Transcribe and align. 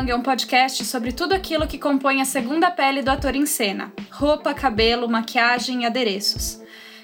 Manga 0.00 0.12
é 0.12 0.16
um 0.16 0.22
podcast 0.22 0.82
sobre 0.86 1.12
tudo 1.12 1.34
aquilo 1.34 1.66
que 1.66 1.76
compõe 1.76 2.22
a 2.22 2.24
segunda 2.24 2.70
pele 2.70 3.02
do 3.02 3.10
ator 3.10 3.36
em 3.36 3.44
cena: 3.44 3.92
roupa, 4.10 4.54
cabelo, 4.54 5.06
maquiagem 5.06 5.82
e 5.82 5.84
adereços. 5.84 6.58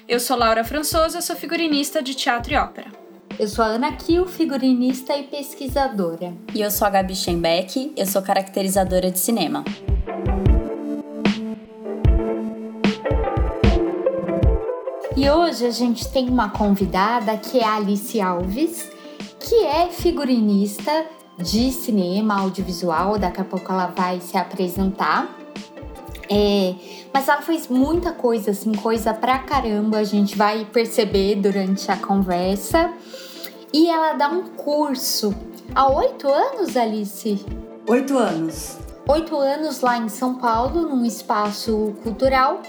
Eu 0.09 0.19
sou 0.19 0.35
Laura 0.35 0.63
Françoso, 0.63 1.21
sou 1.21 1.35
figurinista 1.35 2.01
de 2.01 2.15
teatro 2.15 2.53
e 2.53 2.57
ópera. 2.57 2.87
Eu 3.37 3.47
sou 3.47 3.63
a 3.63 3.67
Ana 3.67 3.91
Kiel, 3.91 4.25
figurinista 4.25 5.15
e 5.15 5.25
pesquisadora. 5.25 6.33
E 6.55 6.59
eu 6.59 6.71
sou 6.71 6.87
a 6.87 6.89
Gabi 6.89 7.15
Schenbeck, 7.15 7.93
eu 7.95 8.07
sou 8.07 8.23
caracterizadora 8.23 9.11
de 9.11 9.19
cinema. 9.19 9.63
E 15.15 15.29
hoje 15.29 15.67
a 15.67 15.71
gente 15.71 16.11
tem 16.11 16.27
uma 16.27 16.49
convidada 16.49 17.37
que 17.37 17.59
é 17.59 17.63
a 17.63 17.75
Alice 17.75 18.19
Alves, 18.19 18.89
que 19.39 19.65
é 19.65 19.85
figurinista 19.85 21.05
de 21.37 21.71
cinema, 21.71 22.39
audiovisual. 22.41 23.17
Daqui 23.17 23.41
a 23.41 23.45
pouco 23.45 23.71
ela 23.71 23.87
vai 23.87 24.19
se 24.19 24.37
apresentar. 24.37 25.37
É, 26.29 26.75
mas 27.13 27.27
ela 27.27 27.41
fez 27.41 27.67
muita 27.67 28.11
coisa, 28.11 28.51
assim, 28.51 28.73
coisa 28.73 29.13
pra 29.13 29.39
caramba, 29.39 29.99
a 29.99 30.03
gente 30.03 30.37
vai 30.37 30.65
perceber 30.65 31.35
durante 31.35 31.89
a 31.91 31.95
conversa. 31.95 32.93
E 33.73 33.87
ela 33.87 34.13
dá 34.13 34.29
um 34.29 34.43
curso 34.49 35.33
há 35.73 35.87
oito 35.89 36.27
anos, 36.27 36.75
Alice? 36.75 37.45
Oito 37.87 38.17
anos. 38.17 38.77
Oito 39.07 39.37
anos 39.37 39.79
lá 39.79 39.97
em 39.97 40.09
São 40.09 40.35
Paulo, 40.35 40.81
num 40.81 41.05
espaço 41.05 41.95
cultural. 42.03 42.61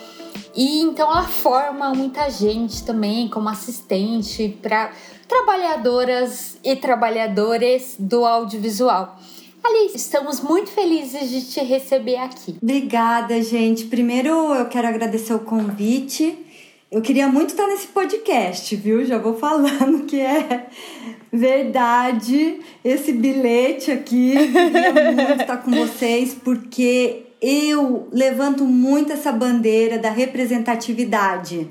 E 0.55 0.83
então 0.83 1.11
ela 1.11 1.25
forma 1.25 1.93
muita 1.93 2.31
gente 2.31 2.85
também 2.85 3.29
como 3.29 3.49
assistente 3.49 4.57
para 4.63 4.93
trabalhadoras 5.29 6.57
e 6.65 6.75
trabalhadores 6.75 7.95
do 7.99 8.25
audiovisual. 8.25 9.19
Alice, 9.63 9.97
estamos 9.97 10.41
muito 10.41 10.71
felizes 10.71 11.29
de 11.29 11.43
te 11.45 11.61
receber 11.61 12.17
aqui. 12.17 12.57
Obrigada, 12.63 13.41
gente. 13.43 13.85
Primeiro 13.85 14.31
eu 14.55 14.67
quero 14.67 14.89
agradecer 14.89 15.35
o 15.35 15.41
convite. 15.41 16.39
Eu 16.91 17.03
queria 17.03 17.29
muito 17.29 17.51
estar 17.51 17.67
nesse 17.67 17.89
podcast, 17.89 18.75
viu? 18.77 19.05
Já 19.05 19.19
vou 19.19 19.35
falando 19.39 20.07
que 20.07 20.19
é 20.19 20.69
verdade 21.31 22.61
esse 22.83 23.13
bilhete 23.13 23.91
aqui. 23.91 24.33
Eu 24.35 24.53
queria 24.53 25.13
muito 25.13 25.43
estar 25.43 25.59
com 25.59 25.71
vocês 25.71 26.35
porque 26.35 27.27
eu 27.43 28.09
levanto 28.11 28.65
muito 28.65 29.13
essa 29.13 29.31
bandeira 29.31 29.99
da 29.99 30.11
representatividade. 30.11 31.69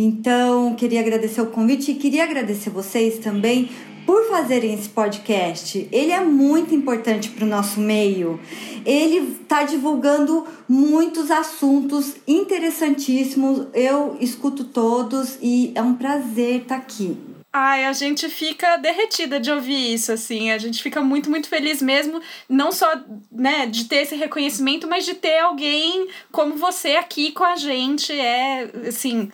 Então, 0.00 0.76
queria 0.76 1.00
agradecer 1.00 1.40
o 1.40 1.46
convite 1.46 1.90
e 1.90 1.96
queria 1.96 2.22
agradecer 2.22 2.70
vocês 2.70 3.18
também 3.18 3.68
por 4.06 4.28
fazerem 4.28 4.72
esse 4.72 4.88
podcast. 4.88 5.88
Ele 5.90 6.12
é 6.12 6.20
muito 6.20 6.72
importante 6.72 7.28
para 7.30 7.44
o 7.44 7.48
nosso 7.48 7.80
meio. 7.80 8.38
Ele 8.86 9.36
está 9.40 9.64
divulgando 9.64 10.46
muitos 10.68 11.32
assuntos 11.32 12.14
interessantíssimos. 12.28 13.66
Eu 13.74 14.16
escuto 14.20 14.62
todos 14.62 15.36
e 15.42 15.72
é 15.74 15.82
um 15.82 15.94
prazer 15.94 16.62
estar 16.62 16.76
tá 16.76 16.80
aqui. 16.80 17.18
Ai, 17.52 17.86
a 17.86 17.92
gente 17.92 18.28
fica 18.28 18.76
derretida 18.76 19.40
de 19.40 19.50
ouvir 19.50 19.94
isso, 19.94 20.12
assim. 20.12 20.52
A 20.52 20.58
gente 20.58 20.80
fica 20.80 21.02
muito, 21.02 21.28
muito 21.28 21.48
feliz 21.48 21.82
mesmo, 21.82 22.20
não 22.48 22.70
só, 22.70 22.88
né, 23.32 23.66
de 23.66 23.86
ter 23.86 24.02
esse 24.02 24.14
reconhecimento, 24.14 24.86
mas 24.86 25.04
de 25.04 25.14
ter 25.14 25.40
alguém 25.40 26.06
como 26.30 26.54
você 26.54 26.90
aqui 26.90 27.32
com 27.32 27.42
a 27.42 27.56
gente. 27.56 28.12
É, 28.12 28.70
assim, 28.86 29.28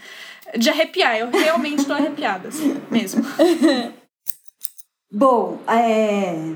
de 0.58 0.70
arrepiar. 0.70 1.16
Eu 1.16 1.30
realmente 1.30 1.84
tô 1.84 1.92
arrepiada, 1.92 2.48
assim, 2.48 2.76
mesmo. 2.90 3.22
Bom, 5.12 5.60
é, 5.68 6.52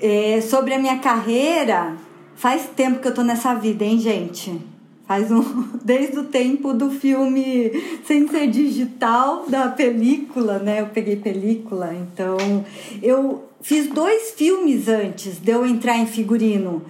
é, 0.00 0.40
sobre 0.40 0.72
a 0.74 0.78
minha 0.78 0.98
carreira, 0.98 1.96
faz 2.34 2.68
tempo 2.74 3.00
que 3.00 3.08
eu 3.08 3.14
tô 3.14 3.22
nessa 3.22 3.54
vida, 3.54 3.84
hein, 3.84 3.98
gente? 3.98 4.58
Faz 5.06 5.30
um. 5.30 5.42
Desde 5.84 6.18
o 6.18 6.24
tempo 6.24 6.72
do 6.72 6.90
filme 6.90 7.70
sem 8.06 8.28
ser 8.28 8.46
digital, 8.48 9.44
da 9.48 9.68
película, 9.68 10.58
né? 10.58 10.80
Eu 10.80 10.86
peguei 10.86 11.16
película, 11.16 11.94
então. 11.94 12.64
Eu 13.02 13.44
fiz 13.60 13.88
dois 13.88 14.32
filmes 14.32 14.88
antes 14.88 15.38
de 15.38 15.50
eu 15.50 15.66
entrar 15.66 15.98
em 15.98 16.06
figurino. 16.06 16.82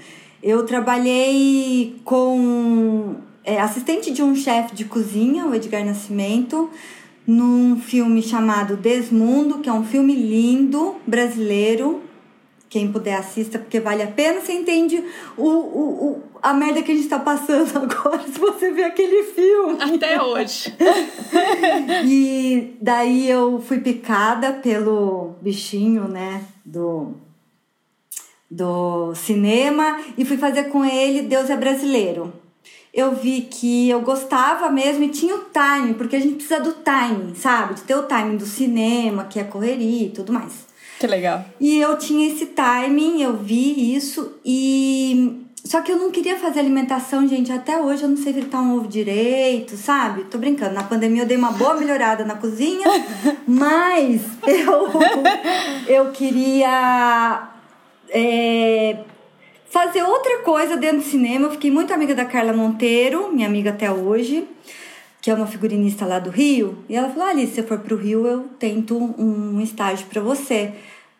Eu 0.42 0.64
trabalhei 0.66 1.96
com 2.04 3.16
é, 3.48 3.58
assistente 3.58 4.10
de 4.10 4.22
um 4.22 4.36
chefe 4.36 4.74
de 4.74 4.84
cozinha, 4.84 5.46
o 5.46 5.54
Edgar 5.54 5.82
Nascimento, 5.82 6.68
num 7.26 7.80
filme 7.80 8.22
chamado 8.22 8.76
Desmundo, 8.76 9.60
que 9.60 9.70
é 9.70 9.72
um 9.72 9.84
filme 9.84 10.14
lindo, 10.14 10.96
brasileiro, 11.06 12.02
quem 12.68 12.92
puder 12.92 13.14
assista, 13.14 13.58
porque 13.58 13.80
vale 13.80 14.02
a 14.02 14.06
pena. 14.06 14.42
Você 14.42 14.52
entende 14.52 15.02
o, 15.34 15.48
o, 15.48 16.08
o, 16.10 16.22
a 16.42 16.52
merda 16.52 16.82
que 16.82 16.92
a 16.92 16.94
gente 16.94 17.08
tá 17.08 17.18
passando 17.18 17.74
agora, 17.80 18.22
se 18.24 18.38
você 18.38 18.70
ver 18.70 18.84
aquele 18.84 19.22
filme. 19.22 19.94
Até 19.94 20.22
hoje. 20.22 20.74
e 22.04 22.76
daí 22.82 23.30
eu 23.30 23.62
fui 23.66 23.80
picada 23.80 24.52
pelo 24.52 25.36
bichinho, 25.40 26.06
né, 26.06 26.44
do, 26.62 27.14
do 28.50 29.14
cinema 29.14 29.98
e 30.18 30.24
fui 30.26 30.36
fazer 30.36 30.64
com 30.64 30.84
ele 30.84 31.22
Deus 31.22 31.48
é 31.48 31.56
Brasileiro. 31.56 32.30
Eu 32.98 33.14
vi 33.14 33.42
que 33.42 33.88
eu 33.88 34.00
gostava 34.00 34.68
mesmo 34.70 35.04
e 35.04 35.08
tinha 35.08 35.32
o 35.32 35.44
time, 35.52 35.94
porque 35.94 36.16
a 36.16 36.20
gente 36.20 36.34
precisa 36.34 36.58
do 36.58 36.72
timing, 36.72 37.32
sabe? 37.32 37.74
De 37.74 37.82
ter 37.82 37.94
o 37.94 38.02
timing 38.02 38.36
do 38.36 38.44
cinema, 38.44 39.22
que 39.22 39.38
é 39.38 39.44
correria 39.44 40.06
e 40.06 40.10
tudo 40.10 40.32
mais. 40.32 40.66
Que 40.98 41.06
legal. 41.06 41.44
E 41.60 41.78
eu 41.78 41.96
tinha 41.96 42.28
esse 42.28 42.46
timing, 42.46 43.22
eu 43.22 43.36
vi 43.36 43.94
isso 43.94 44.32
e. 44.44 45.44
Só 45.64 45.80
que 45.80 45.92
eu 45.92 45.96
não 45.96 46.10
queria 46.10 46.40
fazer 46.40 46.58
alimentação, 46.58 47.28
gente. 47.28 47.52
Até 47.52 47.80
hoje 47.80 48.02
eu 48.02 48.08
não 48.08 48.16
sei 48.16 48.32
fritar 48.32 48.60
um 48.60 48.76
ovo 48.76 48.88
direito, 48.88 49.76
sabe? 49.76 50.24
Tô 50.24 50.36
brincando. 50.36 50.74
Na 50.74 50.82
pandemia 50.82 51.22
eu 51.22 51.26
dei 51.26 51.36
uma 51.36 51.52
boa 51.52 51.74
melhorada 51.74 52.24
na 52.24 52.34
cozinha, 52.34 52.84
mas 53.46 54.22
eu, 54.44 54.88
eu 55.86 56.10
queria 56.10 57.48
é, 58.08 58.96
fazer 59.70 60.02
outra 60.02 60.38
coisa 60.38 60.76
dentro 60.76 60.98
do 60.98 61.04
cinema. 61.04 61.46
Eu 61.46 61.52
fiquei 61.52 61.70
muito 61.70 61.92
amiga 61.92 62.14
da 62.14 62.24
Carla 62.24 62.52
Monteiro, 62.52 63.32
minha 63.32 63.46
amiga 63.46 63.70
até 63.70 63.90
hoje, 63.90 64.46
que 65.20 65.30
é 65.30 65.34
uma 65.34 65.46
figurinista 65.46 66.04
lá 66.06 66.18
do 66.18 66.30
Rio. 66.30 66.78
E 66.88 66.96
ela 66.96 67.08
falou: 67.08 67.28
Alice, 67.28 67.48
se 67.48 67.56
você 67.56 67.62
for 67.62 67.78
pro 67.78 67.96
Rio, 67.96 68.26
eu 68.26 68.44
tento 68.58 68.96
um 68.96 69.60
estágio 69.60 70.06
para 70.06 70.20
você. 70.20 70.72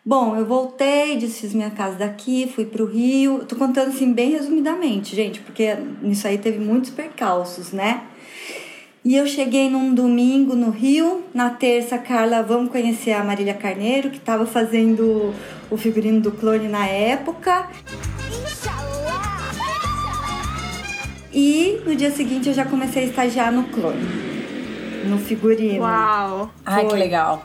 Bom, 0.05 0.35
eu 0.35 0.45
voltei, 0.45 1.17
desfiz 1.17 1.53
minha 1.53 1.69
casa 1.69 1.95
daqui, 1.95 2.51
fui 2.55 2.65
pro 2.65 2.85
Rio. 2.85 3.45
Tô 3.45 3.55
contando 3.55 3.89
assim 3.89 4.11
bem 4.11 4.31
resumidamente, 4.31 5.15
gente, 5.15 5.39
porque 5.41 5.75
nisso 6.01 6.27
aí 6.27 6.37
teve 6.37 6.57
muitos 6.57 6.89
percalços, 6.89 7.71
né? 7.71 8.03
E 9.09 9.15
eu 9.15 9.25
cheguei 9.25 9.71
num 9.71 9.91
domingo 9.91 10.55
no 10.55 10.69
Rio, 10.69 11.23
na 11.33 11.49
terça, 11.49 11.97
Carla, 11.97 12.43
vamos 12.43 12.71
conhecer 12.71 13.11
a 13.11 13.23
Marília 13.23 13.55
Carneiro, 13.55 14.11
que 14.11 14.17
estava 14.17 14.45
fazendo 14.45 15.33
o 15.67 15.75
figurino 15.75 16.21
do 16.21 16.31
clone 16.31 16.67
na 16.67 16.85
época. 16.85 17.67
E 21.33 21.81
no 21.87 21.95
dia 21.95 22.11
seguinte 22.11 22.49
eu 22.49 22.53
já 22.53 22.65
comecei 22.65 23.05
a 23.05 23.05
estagiar 23.07 23.51
no 23.51 23.63
clone, 23.63 24.05
no 25.05 25.17
figurino. 25.17 25.81
Uau! 25.81 26.51
Ai, 26.63 26.85
que 26.85 26.93
legal. 26.93 27.43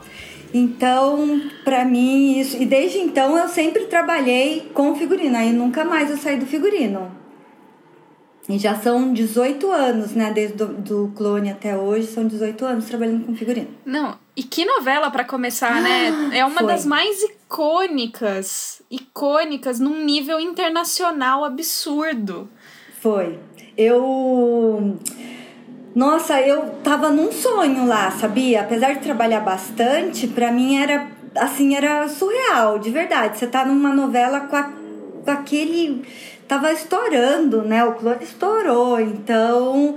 Então, 0.52 1.40
para 1.64 1.82
mim, 1.86 2.38
isso. 2.38 2.62
E 2.62 2.66
desde 2.66 2.98
então 2.98 3.38
eu 3.38 3.48
sempre 3.48 3.86
trabalhei 3.86 4.70
com 4.74 4.94
figurino, 4.96 5.34
aí 5.34 5.50
nunca 5.50 5.82
mais 5.82 6.10
eu 6.10 6.18
saí 6.18 6.36
do 6.36 6.44
figurino. 6.44 7.23
E 8.48 8.58
já 8.58 8.74
são 8.74 9.12
18 9.12 9.70
anos, 9.72 10.12
né? 10.12 10.30
Desde 10.32 10.56
do, 10.56 10.66
do 10.66 11.12
clone 11.16 11.50
até 11.50 11.76
hoje, 11.76 12.06
são 12.06 12.26
18 12.26 12.64
anos 12.64 12.84
trabalhando 12.84 13.24
com 13.24 13.34
figurino. 13.34 13.68
Não, 13.86 14.18
e 14.36 14.42
que 14.42 14.64
novela 14.64 15.10
para 15.10 15.24
começar, 15.24 15.80
né? 15.80 16.30
É 16.36 16.44
uma 16.44 16.60
Foi. 16.60 16.66
das 16.66 16.84
mais 16.84 17.22
icônicas, 17.22 18.82
icônicas 18.90 19.80
num 19.80 20.04
nível 20.04 20.38
internacional 20.38 21.44
absurdo. 21.44 22.48
Foi. 23.00 23.38
Eu. 23.76 24.98
Nossa, 25.94 26.40
eu 26.40 26.70
tava 26.82 27.10
num 27.10 27.30
sonho 27.30 27.86
lá, 27.86 28.10
sabia? 28.10 28.62
Apesar 28.62 28.94
de 28.94 29.00
trabalhar 29.00 29.40
bastante, 29.40 30.26
para 30.26 30.50
mim 30.50 30.76
era 30.76 31.08
assim, 31.36 31.74
era 31.74 32.08
surreal, 32.08 32.78
de 32.78 32.90
verdade. 32.90 33.38
Você 33.38 33.46
tá 33.46 33.64
numa 33.64 33.94
novela 33.94 34.40
com, 34.40 34.56
a, 34.56 34.72
com 35.24 35.30
aquele. 35.30 36.02
Tava 36.48 36.72
estourando, 36.72 37.62
né? 37.62 37.84
O 37.84 37.94
clone 37.94 38.22
estourou, 38.22 39.00
então. 39.00 39.96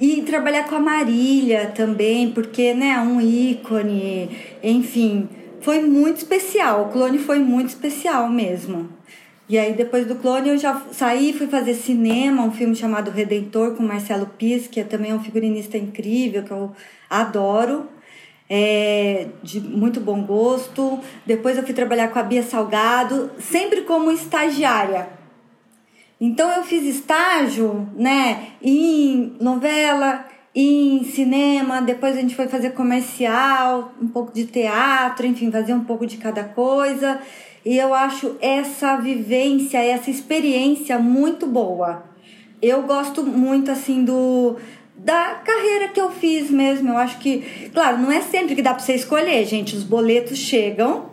E 0.00 0.22
trabalhar 0.22 0.64
com 0.64 0.76
a 0.76 0.80
Marília 0.80 1.72
também, 1.74 2.30
porque, 2.32 2.72
né, 2.72 2.98
um 3.00 3.20
ícone, 3.20 4.30
enfim, 4.62 5.28
foi 5.60 5.80
muito 5.82 6.18
especial. 6.18 6.84
O 6.84 6.88
clone 6.92 7.18
foi 7.18 7.38
muito 7.38 7.68
especial 7.68 8.28
mesmo. 8.28 8.88
E 9.48 9.58
aí, 9.58 9.72
depois 9.74 10.06
do 10.06 10.14
clone, 10.14 10.48
eu 10.50 10.56
já 10.58 10.80
saí 10.92 11.32
fui 11.32 11.48
fazer 11.48 11.74
cinema, 11.74 12.42
um 12.44 12.52
filme 12.52 12.74
chamado 12.74 13.10
Redentor, 13.10 13.74
com 13.74 13.82
Marcelo 13.82 14.26
Pis, 14.38 14.66
que 14.68 14.80
é 14.80 14.84
também 14.84 15.12
um 15.12 15.20
figurinista 15.20 15.76
incrível, 15.76 16.44
que 16.44 16.50
eu 16.52 16.72
adoro. 17.10 17.88
é, 18.50 19.28
de 19.42 19.60
muito 19.60 20.00
bom 20.00 20.22
gosto. 20.24 20.98
Depois 21.24 21.56
eu 21.56 21.62
fui 21.62 21.72
trabalhar 21.72 22.08
com 22.08 22.18
a 22.18 22.22
Bia 22.24 22.42
Salgado, 22.42 23.30
sempre 23.38 23.82
como 23.82 24.10
estagiária. 24.10 25.19
Então 26.20 26.50
eu 26.52 26.62
fiz 26.62 26.84
estágio, 26.84 27.88
né, 27.96 28.48
em 28.62 29.36
novela, 29.40 30.26
em 30.54 31.02
cinema, 31.04 31.80
depois 31.80 32.16
a 32.16 32.20
gente 32.20 32.36
foi 32.36 32.46
fazer 32.46 32.70
comercial, 32.70 33.94
um 34.00 34.08
pouco 34.08 34.32
de 34.32 34.44
teatro, 34.44 35.26
enfim, 35.26 35.50
fazer 35.50 35.72
um 35.72 35.84
pouco 35.84 36.06
de 36.06 36.18
cada 36.18 36.44
coisa. 36.44 37.20
E 37.64 37.76
eu 37.76 37.94
acho 37.94 38.36
essa 38.40 38.96
vivência, 38.96 39.78
essa 39.78 40.10
experiência 40.10 40.98
muito 40.98 41.46
boa. 41.46 42.04
Eu 42.60 42.82
gosto 42.82 43.24
muito 43.24 43.70
assim 43.70 44.04
do 44.04 44.56
da 44.96 45.40
carreira 45.42 45.88
que 45.88 46.00
eu 46.00 46.10
fiz 46.10 46.50
mesmo. 46.50 46.90
Eu 46.90 46.98
acho 46.98 47.18
que, 47.18 47.70
claro, 47.72 47.96
não 47.96 48.12
é 48.12 48.20
sempre 48.20 48.54
que 48.54 48.60
dá 48.60 48.74
para 48.74 48.82
você 48.82 48.94
escolher, 48.94 49.46
gente. 49.46 49.74
Os 49.74 49.82
boletos 49.82 50.36
chegam 50.36 51.06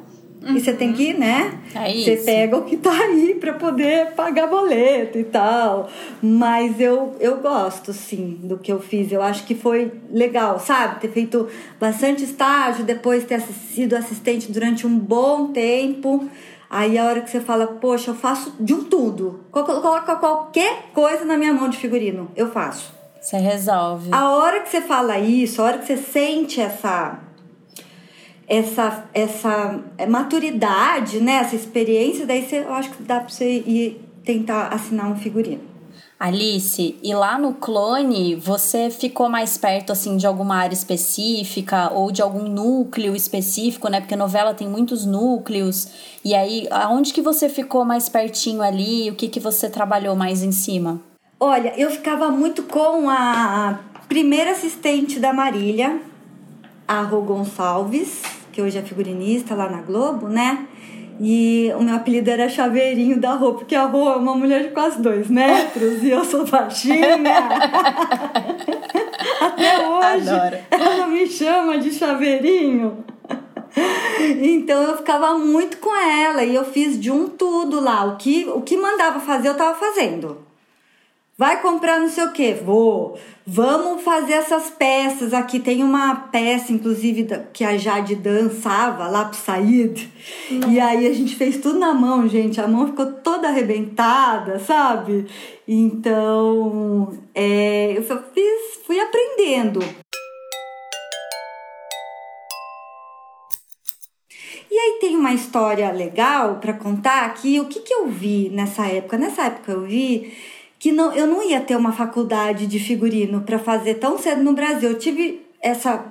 uhum. 0.48 0.56
e 0.56 0.60
você 0.60 0.74
tem 0.74 0.94
que, 0.94 1.14
né? 1.14 1.60
É 1.76 1.94
você 1.94 2.18
pega 2.18 2.58
o 2.58 2.64
que 2.64 2.78
tá 2.78 2.92
aí 2.92 3.36
para 3.40 3.54
poder 3.54 4.12
pagar 4.12 4.48
boleto 4.48 5.18
e 5.18 5.24
tal. 5.24 5.90
Mas 6.22 6.80
eu, 6.80 7.16
eu 7.20 7.38
gosto, 7.38 7.94
sim, 7.94 8.40
do 8.44 8.58
que 8.58 8.72
eu 8.72 8.80
fiz. 8.80 9.12
Eu 9.12 9.22
acho 9.22 9.46
que 9.46 9.56
foi 9.56 9.92
legal, 10.12 10.60
sabe? 10.60 11.02
Ter 11.02 11.10
feito 11.10 11.48
bastante 11.80 12.24
estágio, 12.24 12.86
depois 12.86 13.24
ter 13.24 13.42
sido 13.42 13.96
assistente 13.96 14.52
durante 14.52 14.88
um 14.88 14.98
bom 14.98 15.52
tempo. 15.52 16.28
Aí 16.70 16.98
a 16.98 17.06
hora 17.06 17.22
que 17.22 17.30
você 17.30 17.40
fala, 17.40 17.68
poxa, 17.68 18.12
eu 18.12 18.16
faço 18.16 18.54
de 18.60 18.74
um 18.74 18.84
tudo. 18.84 19.46
Coloca 19.52 20.16
qualquer 20.16 20.90
coisa 20.94 21.24
na 21.24 21.38
minha 21.38 21.54
mão 21.54 21.70
de 21.70 21.78
figurino, 21.78 22.30
eu 22.36 22.52
faço. 22.52 22.94
Você 23.22 23.38
resolve. 23.38 24.10
A 24.12 24.30
hora 24.32 24.62
que 24.62 24.70
você 24.70 24.82
fala 24.82 25.18
isso, 25.18 25.62
a 25.62 25.66
hora 25.66 25.78
que 25.80 25.86
você 25.86 25.98
sente 25.98 26.62
essa 26.62 27.20
essa 28.48 29.06
essa 29.14 29.80
maturidade, 30.08 31.20
né, 31.20 31.34
essa 31.34 31.56
experiência, 31.56 32.26
daí 32.26 32.48
você, 32.48 32.60
eu 32.60 32.74
acho 32.74 32.92
que 32.92 33.04
dá 33.04 33.20
para 33.20 33.30
você 33.30 33.64
ir 33.66 34.02
tentar 34.24 34.68
assinar 34.70 35.12
um 35.12 35.16
figurino. 35.16 35.78
Alice, 36.20 36.98
e 37.04 37.14
lá 37.14 37.38
no 37.38 37.54
clone, 37.54 38.34
você 38.34 38.90
ficou 38.90 39.30
mais 39.30 39.56
perto 39.56 39.92
assim 39.92 40.18
de 40.18 40.26
alguma 40.26 40.56
área 40.56 40.74
específica 40.74 41.92
ou 41.94 42.12
de 42.12 42.24
algum 42.24 42.50
núcleo 42.50 43.16
específico, 43.16 43.88
né? 43.88 44.00
Porque 44.02 44.16
novela 44.16 44.52
tem 44.52 44.68
muitos 44.68 45.06
núcleos. 45.06 45.90
E 46.26 46.34
aí, 46.34 46.68
aonde 46.72 47.14
que 47.14 47.22
você 47.22 47.48
ficou 47.48 47.86
mais 47.86 48.10
pertinho 48.10 48.64
ali? 48.64 49.12
O 49.12 49.16
que 49.16 49.28
que 49.28 49.40
você 49.40 49.70
trabalhou 49.70 50.16
mais 50.16 50.42
em 50.42 50.52
cima? 50.52 51.00
Olha, 51.40 51.72
eu 51.78 51.92
ficava 51.92 52.32
muito 52.32 52.64
com 52.64 53.08
a 53.12 53.80
primeira 54.10 54.54
assistente 54.54 55.20
da 55.20 55.32
Marília, 55.32 56.02
a 56.88 57.04
Rô 57.04 57.22
Gonçalves, 57.22 58.24
que 58.58 58.62
hoje 58.64 58.80
é 58.80 58.82
figurinista 58.82 59.54
lá 59.54 59.70
na 59.70 59.84
Globo, 59.84 60.28
né? 60.28 60.66
E 61.20 61.72
o 61.78 61.84
meu 61.84 61.94
apelido 61.96 62.32
era 62.32 62.50
Chaveirinho 62.50 63.22
da 63.22 63.34
Rô, 63.34 63.54
porque 63.54 63.76
a 63.76 63.84
Rô 63.84 64.10
é 64.10 64.16
uma 64.16 64.34
mulher 64.34 64.64
de 64.64 64.70
quase 64.70 65.00
dois 65.00 65.30
metros 65.30 66.02
e 66.02 66.10
eu 66.10 66.26
sou 66.26 66.44
baixinha. 66.44 67.18
Até 69.40 69.88
hoje 69.88 70.30
Adoro. 70.32 70.58
ela 70.72 71.06
me 71.06 71.28
chama 71.28 71.78
de 71.78 71.92
Chaveirinho. 71.92 73.06
Então 74.42 74.82
eu 74.82 74.98
ficava 74.98 75.38
muito 75.38 75.78
com 75.78 75.96
ela 75.96 76.44
e 76.44 76.56
eu 76.56 76.66
fiz 76.66 77.00
de 77.00 77.12
um 77.12 77.28
tudo 77.28 77.80
lá. 77.80 78.06
O 78.06 78.18
que, 78.18 78.50
o 78.50 78.62
que 78.62 78.76
mandava 78.76 79.20
fazer, 79.20 79.50
eu 79.50 79.56
tava 79.56 79.76
fazendo. 79.76 80.47
Vai 81.40 81.62
comprar 81.62 82.00
não 82.00 82.10
sei 82.10 82.24
o 82.24 82.32
que? 82.32 82.54
Vou. 82.56 83.16
Vamos 83.46 84.02
fazer 84.02 84.34
essas 84.34 84.72
peças 84.72 85.36
aqui. 85.36 85.60
Tem 85.60 85.84
uma 85.84 86.16
peça, 86.16 86.74
inclusive, 86.74 87.28
que 87.54 87.64
a 87.64 87.78
Jade 87.78 88.16
dançava 88.16 89.08
lá 89.08 89.26
pro 89.26 89.38
Said. 89.38 90.12
E 90.68 90.80
aí 90.80 91.06
a 91.06 91.14
gente 91.14 91.36
fez 91.36 91.58
tudo 91.58 91.78
na 91.78 91.94
mão, 91.94 92.28
gente. 92.28 92.60
A 92.60 92.68
mão 92.68 92.88
ficou 92.88 93.06
toda 93.06 93.50
arrebentada, 93.50 94.58
sabe? 94.58 95.28
Então, 95.68 97.16
é, 97.36 97.94
eu 97.96 98.04
fiz, 98.34 98.80
fui 98.88 99.00
aprendendo. 99.00 99.80
E 104.72 104.76
aí 104.76 104.98
tem 105.00 105.16
uma 105.16 105.34
história 105.34 105.92
legal 105.92 106.56
para 106.56 106.74
contar 106.74 107.26
aqui. 107.26 107.60
O 107.60 107.66
que, 107.66 107.82
que 107.82 107.94
eu 107.94 108.08
vi 108.08 108.50
nessa 108.50 108.88
época? 108.88 109.20
Nessa 109.20 109.44
época 109.44 109.72
eu 109.72 109.84
vi 109.84 110.36
que 110.80 110.92
não, 110.92 111.14
eu 111.14 111.28
não 111.28 111.44
ia 111.44 111.62
ter 111.62 111.76
uma 111.76 111.92
faculdade 111.92 112.68
de 112.68 112.80
figurino 112.80 113.42
para 113.42 113.58
fazer 113.58 113.96
tão 113.96 114.18
cedo 114.18 114.44
no 114.44 114.54
Brasil. 114.54 114.92
Eu 114.92 115.00
tive 115.00 115.42
essa 115.62 116.06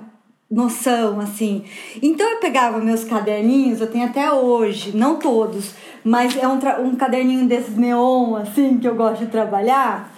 noção, 0.49 1.19
assim. 1.19 1.63
Então 2.01 2.29
eu 2.29 2.39
pegava 2.39 2.79
meus 2.79 3.03
caderninhos, 3.03 3.81
eu 3.81 3.87
tenho 3.87 4.05
até 4.05 4.31
hoje, 4.31 4.95
não 4.95 5.17
todos, 5.17 5.71
mas 6.03 6.35
é 6.37 6.47
um, 6.47 6.59
um 6.85 6.95
caderninho 6.95 7.47
desses 7.47 7.75
neon, 7.75 8.35
assim, 8.35 8.77
que 8.77 8.87
eu 8.87 8.95
gosto 8.95 9.25
de 9.25 9.31
trabalhar, 9.31 10.13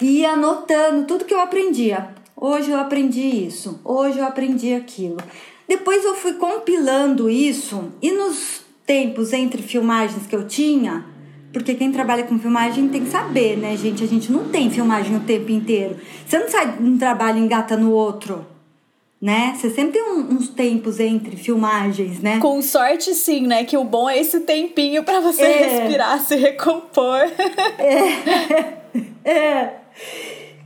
e 0.00 0.20
ia 0.20 0.32
anotando 0.32 1.04
tudo 1.04 1.24
que 1.24 1.34
eu 1.34 1.40
aprendia. 1.40 2.08
Hoje 2.36 2.70
eu 2.70 2.78
aprendi 2.78 3.46
isso, 3.46 3.80
hoje 3.84 4.18
eu 4.18 4.24
aprendi 4.24 4.72
aquilo. 4.72 5.16
Depois 5.66 6.04
eu 6.04 6.14
fui 6.14 6.34
compilando 6.34 7.28
isso, 7.28 7.92
e 8.00 8.12
nos 8.12 8.62
tempos 8.86 9.32
entre 9.32 9.62
filmagens 9.62 10.26
que 10.26 10.36
eu 10.36 10.46
tinha, 10.46 11.06
porque 11.54 11.74
quem 11.74 11.92
trabalha 11.92 12.24
com 12.24 12.36
filmagem 12.36 12.88
tem 12.88 13.04
que 13.04 13.10
saber, 13.10 13.56
né, 13.56 13.76
gente? 13.76 14.02
A 14.02 14.08
gente 14.08 14.30
não 14.32 14.48
tem 14.48 14.68
filmagem 14.68 15.16
o 15.16 15.20
tempo 15.20 15.52
inteiro. 15.52 15.96
Você 16.26 16.36
não 16.36 16.48
sai 16.48 16.74
um 16.80 16.98
trabalho 16.98 17.38
engata 17.38 17.76
no 17.76 17.92
outro. 17.92 18.44
Né? 19.22 19.54
Você 19.56 19.70
sempre 19.70 19.92
tem 19.92 20.02
um, 20.02 20.34
uns 20.34 20.48
tempos 20.48 21.00
entre 21.00 21.36
filmagens, 21.36 22.20
né? 22.20 22.40
Com 22.40 22.60
sorte, 22.60 23.14
sim, 23.14 23.46
né? 23.46 23.64
Que 23.64 23.76
o 23.76 23.84
bom 23.84 24.10
é 24.10 24.18
esse 24.18 24.40
tempinho 24.40 25.04
para 25.04 25.20
você 25.20 25.42
é. 25.42 25.68
respirar, 25.68 26.20
se 26.20 26.34
recompor. 26.34 27.20
É. 29.24 29.30
é. 29.30 29.74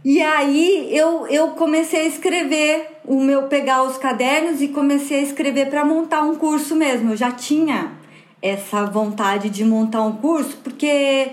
E 0.04 0.22
aí 0.22 0.88
eu, 0.90 1.26
eu 1.28 1.48
comecei 1.48 2.00
a 2.00 2.08
escrever 2.08 2.98
o 3.04 3.20
meu 3.20 3.42
pegar 3.42 3.82
os 3.82 3.98
cadernos 3.98 4.62
e 4.62 4.68
comecei 4.68 5.20
a 5.20 5.22
escrever 5.22 5.68
para 5.68 5.84
montar 5.84 6.22
um 6.22 6.34
curso 6.34 6.74
mesmo. 6.74 7.12
Eu 7.12 7.16
já 7.16 7.30
tinha 7.30 7.92
essa 8.40 8.84
vontade 8.84 9.50
de 9.50 9.64
montar 9.64 10.02
um 10.02 10.12
curso, 10.12 10.56
porque 10.62 11.32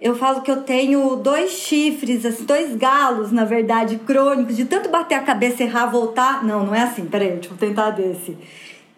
eu 0.00 0.16
falo 0.16 0.42
que 0.42 0.50
eu 0.50 0.62
tenho 0.62 1.16
dois 1.16 1.52
chifres, 1.52 2.26
assim, 2.26 2.44
dois 2.44 2.74
galos, 2.74 3.30
na 3.30 3.44
verdade, 3.44 3.96
crônicos, 3.98 4.56
de 4.56 4.64
tanto 4.64 4.88
bater 4.88 5.14
a 5.14 5.22
cabeça, 5.22 5.62
errar, 5.62 5.86
voltar. 5.86 6.44
Não, 6.44 6.66
não 6.66 6.74
é 6.74 6.82
assim, 6.82 7.06
peraí, 7.06 7.32
deixa 7.32 7.50
eu 7.50 7.56
tentar 7.56 7.90
desse. 7.90 8.36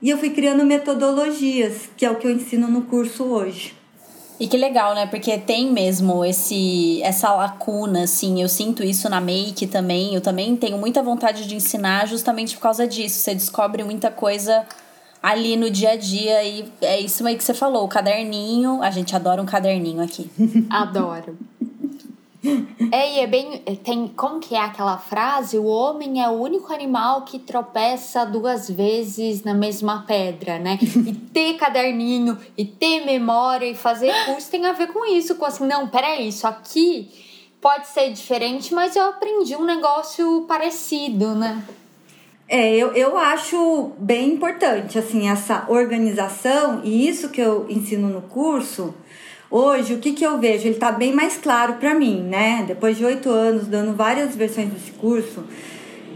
E 0.00 0.08
eu 0.10 0.18
fui 0.18 0.30
criando 0.30 0.64
metodologias, 0.64 1.90
que 1.96 2.06
é 2.06 2.10
o 2.10 2.16
que 2.16 2.26
eu 2.26 2.30
ensino 2.30 2.68
no 2.68 2.82
curso 2.82 3.24
hoje. 3.24 3.74
E 4.38 4.48
que 4.48 4.56
legal, 4.56 4.94
né? 4.94 5.06
Porque 5.06 5.38
tem 5.38 5.70
mesmo 5.70 6.24
esse 6.24 7.00
essa 7.02 7.32
lacuna, 7.32 8.02
assim. 8.02 8.42
Eu 8.42 8.48
sinto 8.48 8.82
isso 8.82 9.08
na 9.08 9.20
make 9.20 9.66
também. 9.66 10.14
Eu 10.14 10.20
também 10.20 10.56
tenho 10.56 10.76
muita 10.76 11.02
vontade 11.02 11.46
de 11.46 11.54
ensinar 11.54 12.06
justamente 12.06 12.56
por 12.56 12.62
causa 12.62 12.86
disso. 12.86 13.20
Você 13.20 13.34
descobre 13.34 13.84
muita 13.84 14.10
coisa 14.10 14.66
ali 15.24 15.56
no 15.56 15.70
dia 15.70 15.92
a 15.92 15.96
dia. 15.96 16.44
E 16.44 16.70
é 16.82 17.00
isso 17.00 17.26
aí 17.26 17.34
que 17.34 17.42
você 17.42 17.54
falou, 17.54 17.84
o 17.84 17.88
caderninho. 17.88 18.82
A 18.82 18.90
gente 18.90 19.16
adora 19.16 19.40
um 19.40 19.46
caderninho 19.46 20.02
aqui. 20.02 20.30
Adoro. 20.68 21.38
É, 22.92 23.14
e 23.14 23.20
é 23.20 23.26
bem. 23.26 23.58
Tem, 23.82 24.06
como 24.08 24.38
que 24.38 24.54
é 24.54 24.60
aquela 24.60 24.98
frase? 24.98 25.56
O 25.56 25.64
homem 25.64 26.22
é 26.22 26.28
o 26.28 26.32
único 26.32 26.70
animal 26.70 27.22
que 27.22 27.38
tropeça 27.38 28.26
duas 28.26 28.68
vezes 28.68 29.42
na 29.42 29.54
mesma 29.54 30.04
pedra, 30.06 30.58
né? 30.58 30.78
E 30.82 31.14
ter 31.14 31.54
caderninho, 31.54 32.36
e 32.54 32.66
ter 32.66 33.02
memória, 33.06 33.64
e 33.64 33.74
fazer 33.74 34.12
curso 34.26 34.50
tem 34.50 34.66
a 34.66 34.72
ver 34.72 34.88
com 34.88 35.06
isso. 35.06 35.36
Com 35.36 35.46
assim, 35.46 35.66
não, 35.66 35.88
peraí, 35.88 36.28
isso 36.28 36.46
aqui 36.46 37.10
pode 37.62 37.86
ser 37.86 38.12
diferente, 38.12 38.74
mas 38.74 38.94
eu 38.94 39.04
aprendi 39.04 39.56
um 39.56 39.64
negócio 39.64 40.42
parecido, 40.42 41.34
né? 41.34 41.64
É, 42.46 42.76
eu, 42.76 42.92
eu 42.92 43.16
acho 43.16 43.92
bem 43.98 44.34
importante, 44.34 44.98
assim, 44.98 45.28
essa 45.28 45.64
organização 45.68 46.82
e 46.84 47.08
isso 47.08 47.30
que 47.30 47.40
eu 47.40 47.66
ensino 47.70 48.08
no 48.08 48.22
curso. 48.22 48.94
Hoje, 49.50 49.94
o 49.94 49.98
que, 49.98 50.12
que 50.12 50.24
eu 50.24 50.38
vejo? 50.38 50.66
Ele 50.66 50.74
está 50.74 50.92
bem 50.92 51.12
mais 51.12 51.36
claro 51.36 51.74
para 51.74 51.94
mim, 51.94 52.20
né? 52.22 52.64
Depois 52.66 52.96
de 52.96 53.04
oito 53.04 53.30
anos 53.30 53.66
dando 53.66 53.94
várias 53.94 54.36
versões 54.36 54.68
desse 54.68 54.90
curso, 54.92 55.44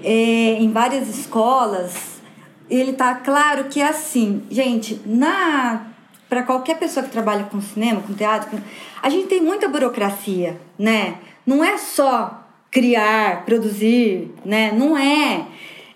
é, 0.04 0.58
em 0.60 0.70
várias 0.70 1.08
escolas, 1.08 2.20
ele 2.68 2.92
tá 2.92 3.14
claro 3.14 3.64
que 3.64 3.80
é 3.80 3.88
assim, 3.88 4.42
gente, 4.50 5.00
na 5.06 5.86
para 6.28 6.42
qualquer 6.42 6.78
pessoa 6.78 7.04
que 7.06 7.10
trabalha 7.10 7.44
com 7.44 7.58
cinema, 7.58 8.02
com 8.02 8.12
teatro, 8.12 8.60
a 9.02 9.08
gente 9.08 9.28
tem 9.28 9.40
muita 9.40 9.66
burocracia, 9.66 10.60
né? 10.78 11.14
Não 11.46 11.64
é 11.64 11.78
só 11.78 12.46
criar, 12.70 13.46
produzir, 13.46 14.30
né? 14.44 14.70
Não 14.72 14.96
é 14.96 15.46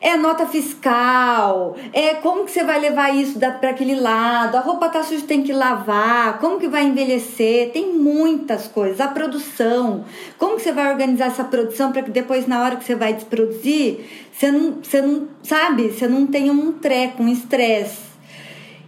é 0.03 0.17
nota 0.17 0.45
fiscal, 0.47 1.77
é 1.93 2.15
como 2.15 2.45
que 2.45 2.51
você 2.51 2.65
vai 2.65 2.81
levar 2.81 3.15
isso 3.15 3.39
para 3.39 3.71
aquele 3.71 3.95
lado, 3.95 4.57
a 4.57 4.61
roupa 4.61 4.89
tá 4.89 5.01
suja, 5.05 5.25
tem 5.25 5.45
que 5.45 5.53
lavar, 5.53 6.41
como 6.41 6.59
que 6.59 6.67
vai 6.67 6.83
envelhecer, 6.83 7.71
tem 7.71 7.93
muitas 7.95 8.67
coisas, 8.67 9.01
a 9.01 9.07
produção, 9.07 10.05
como 10.37 10.57
que 10.57 10.63
você 10.63 10.73
vai 10.73 10.91
organizar 10.91 11.27
essa 11.27 11.45
produção 11.45 11.93
para 11.93 12.03
que 12.03 12.11
depois 12.11 12.49
na 12.49 12.65
hora 12.65 12.75
que 12.75 12.85
você 12.85 12.97
vai 12.97 13.15
desproduzir, 13.15 14.01
você 14.33 14.51
não, 14.51 14.79
você 14.83 15.01
não 15.01 15.29
sabe, 15.41 15.91
você 15.91 16.09
não 16.09 16.27
tenha 16.27 16.53
um 16.53 16.73
treco, 16.73 17.23
um 17.23 17.29
estresse. 17.29 18.11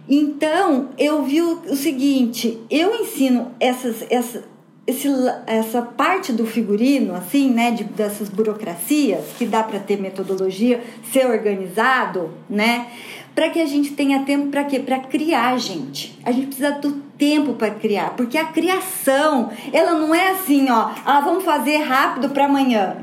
Então, 0.09 0.89
eu 0.97 1.23
vi 1.23 1.41
o, 1.41 1.61
o 1.61 1.75
seguinte, 1.77 2.59
eu 2.69 2.93
ensino 2.93 3.55
essas, 3.59 4.05
essas 4.09 4.43
esse, 4.87 5.07
essa 5.47 5.81
parte 5.81 6.31
do 6.31 6.45
figurino, 6.45 7.15
assim, 7.15 7.49
né, 7.49 7.71
de, 7.71 7.83
dessas 7.83 8.29
burocracias, 8.29 9.25
que 9.37 9.45
dá 9.45 9.63
para 9.63 9.79
ter 9.79 9.99
metodologia, 9.99 10.83
ser 11.11 11.25
organizado, 11.25 12.31
né, 12.49 12.87
para 13.33 13.49
que 13.49 13.59
a 13.59 13.65
gente 13.65 13.91
tenha 13.91 14.23
tempo 14.23 14.47
para 14.47 14.63
quê? 14.63 14.79
Para 14.79 14.99
criar, 14.99 15.57
gente. 15.57 16.17
A 16.23 16.31
gente 16.31 16.47
precisa 16.47 16.71
do 16.71 16.91
tempo 17.17 17.53
para 17.53 17.71
criar, 17.71 18.15
porque 18.15 18.37
a 18.37 18.45
criação, 18.45 19.51
ela 19.73 19.93
não 19.93 20.13
é 20.13 20.31
assim, 20.31 20.69
ó, 20.69 20.91
ah, 21.05 21.19
vamos 21.19 21.43
fazer 21.43 21.77
rápido 21.77 22.29
para 22.29 22.45
amanhã. 22.45 22.97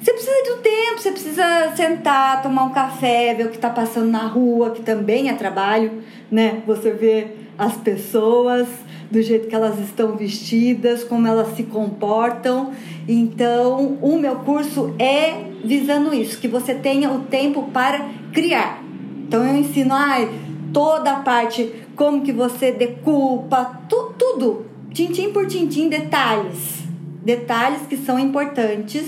Você 0.00 0.12
precisa 0.12 0.54
do 0.54 0.62
tempo, 0.62 0.98
você 0.98 1.10
precisa 1.10 1.72
sentar, 1.74 2.40
tomar 2.40 2.64
um 2.64 2.70
café, 2.70 3.34
ver 3.34 3.46
o 3.46 3.48
que 3.48 3.56
está 3.56 3.68
passando 3.68 4.08
na 4.08 4.26
rua, 4.26 4.70
que 4.70 4.82
também 4.82 5.28
é 5.28 5.34
trabalho, 5.34 6.02
né? 6.30 6.62
Você 6.66 6.92
vê 6.92 7.32
as 7.58 7.76
pessoas, 7.78 8.68
do 9.10 9.22
jeito 9.22 9.48
que 9.48 9.54
elas 9.54 9.78
estão 9.78 10.16
vestidas, 10.16 11.02
como 11.04 11.26
elas 11.26 11.56
se 11.56 11.64
comportam. 11.64 12.72
Então, 13.06 13.98
o 14.02 14.18
meu 14.18 14.36
curso 14.36 14.94
é 14.98 15.48
visando 15.64 16.14
isso, 16.14 16.38
que 16.38 16.48
você 16.48 16.74
tenha 16.74 17.10
o 17.10 17.20
tempo 17.20 17.70
para 17.72 18.08
criar. 18.32 18.82
Então, 19.26 19.44
eu 19.44 19.56
ensino 19.56 19.94
ai, 19.94 20.28
toda 20.72 21.12
a 21.12 21.20
parte, 21.20 21.72
como 21.96 22.22
que 22.22 22.32
você 22.32 22.70
decupa, 22.70 23.82
tu, 23.88 24.14
tudo, 24.18 24.66
tintim 24.92 25.32
por 25.32 25.46
tintim, 25.46 25.88
detalhes. 25.88 26.78
Detalhes 27.24 27.82
que 27.88 27.96
são 27.96 28.18
importantes 28.18 29.06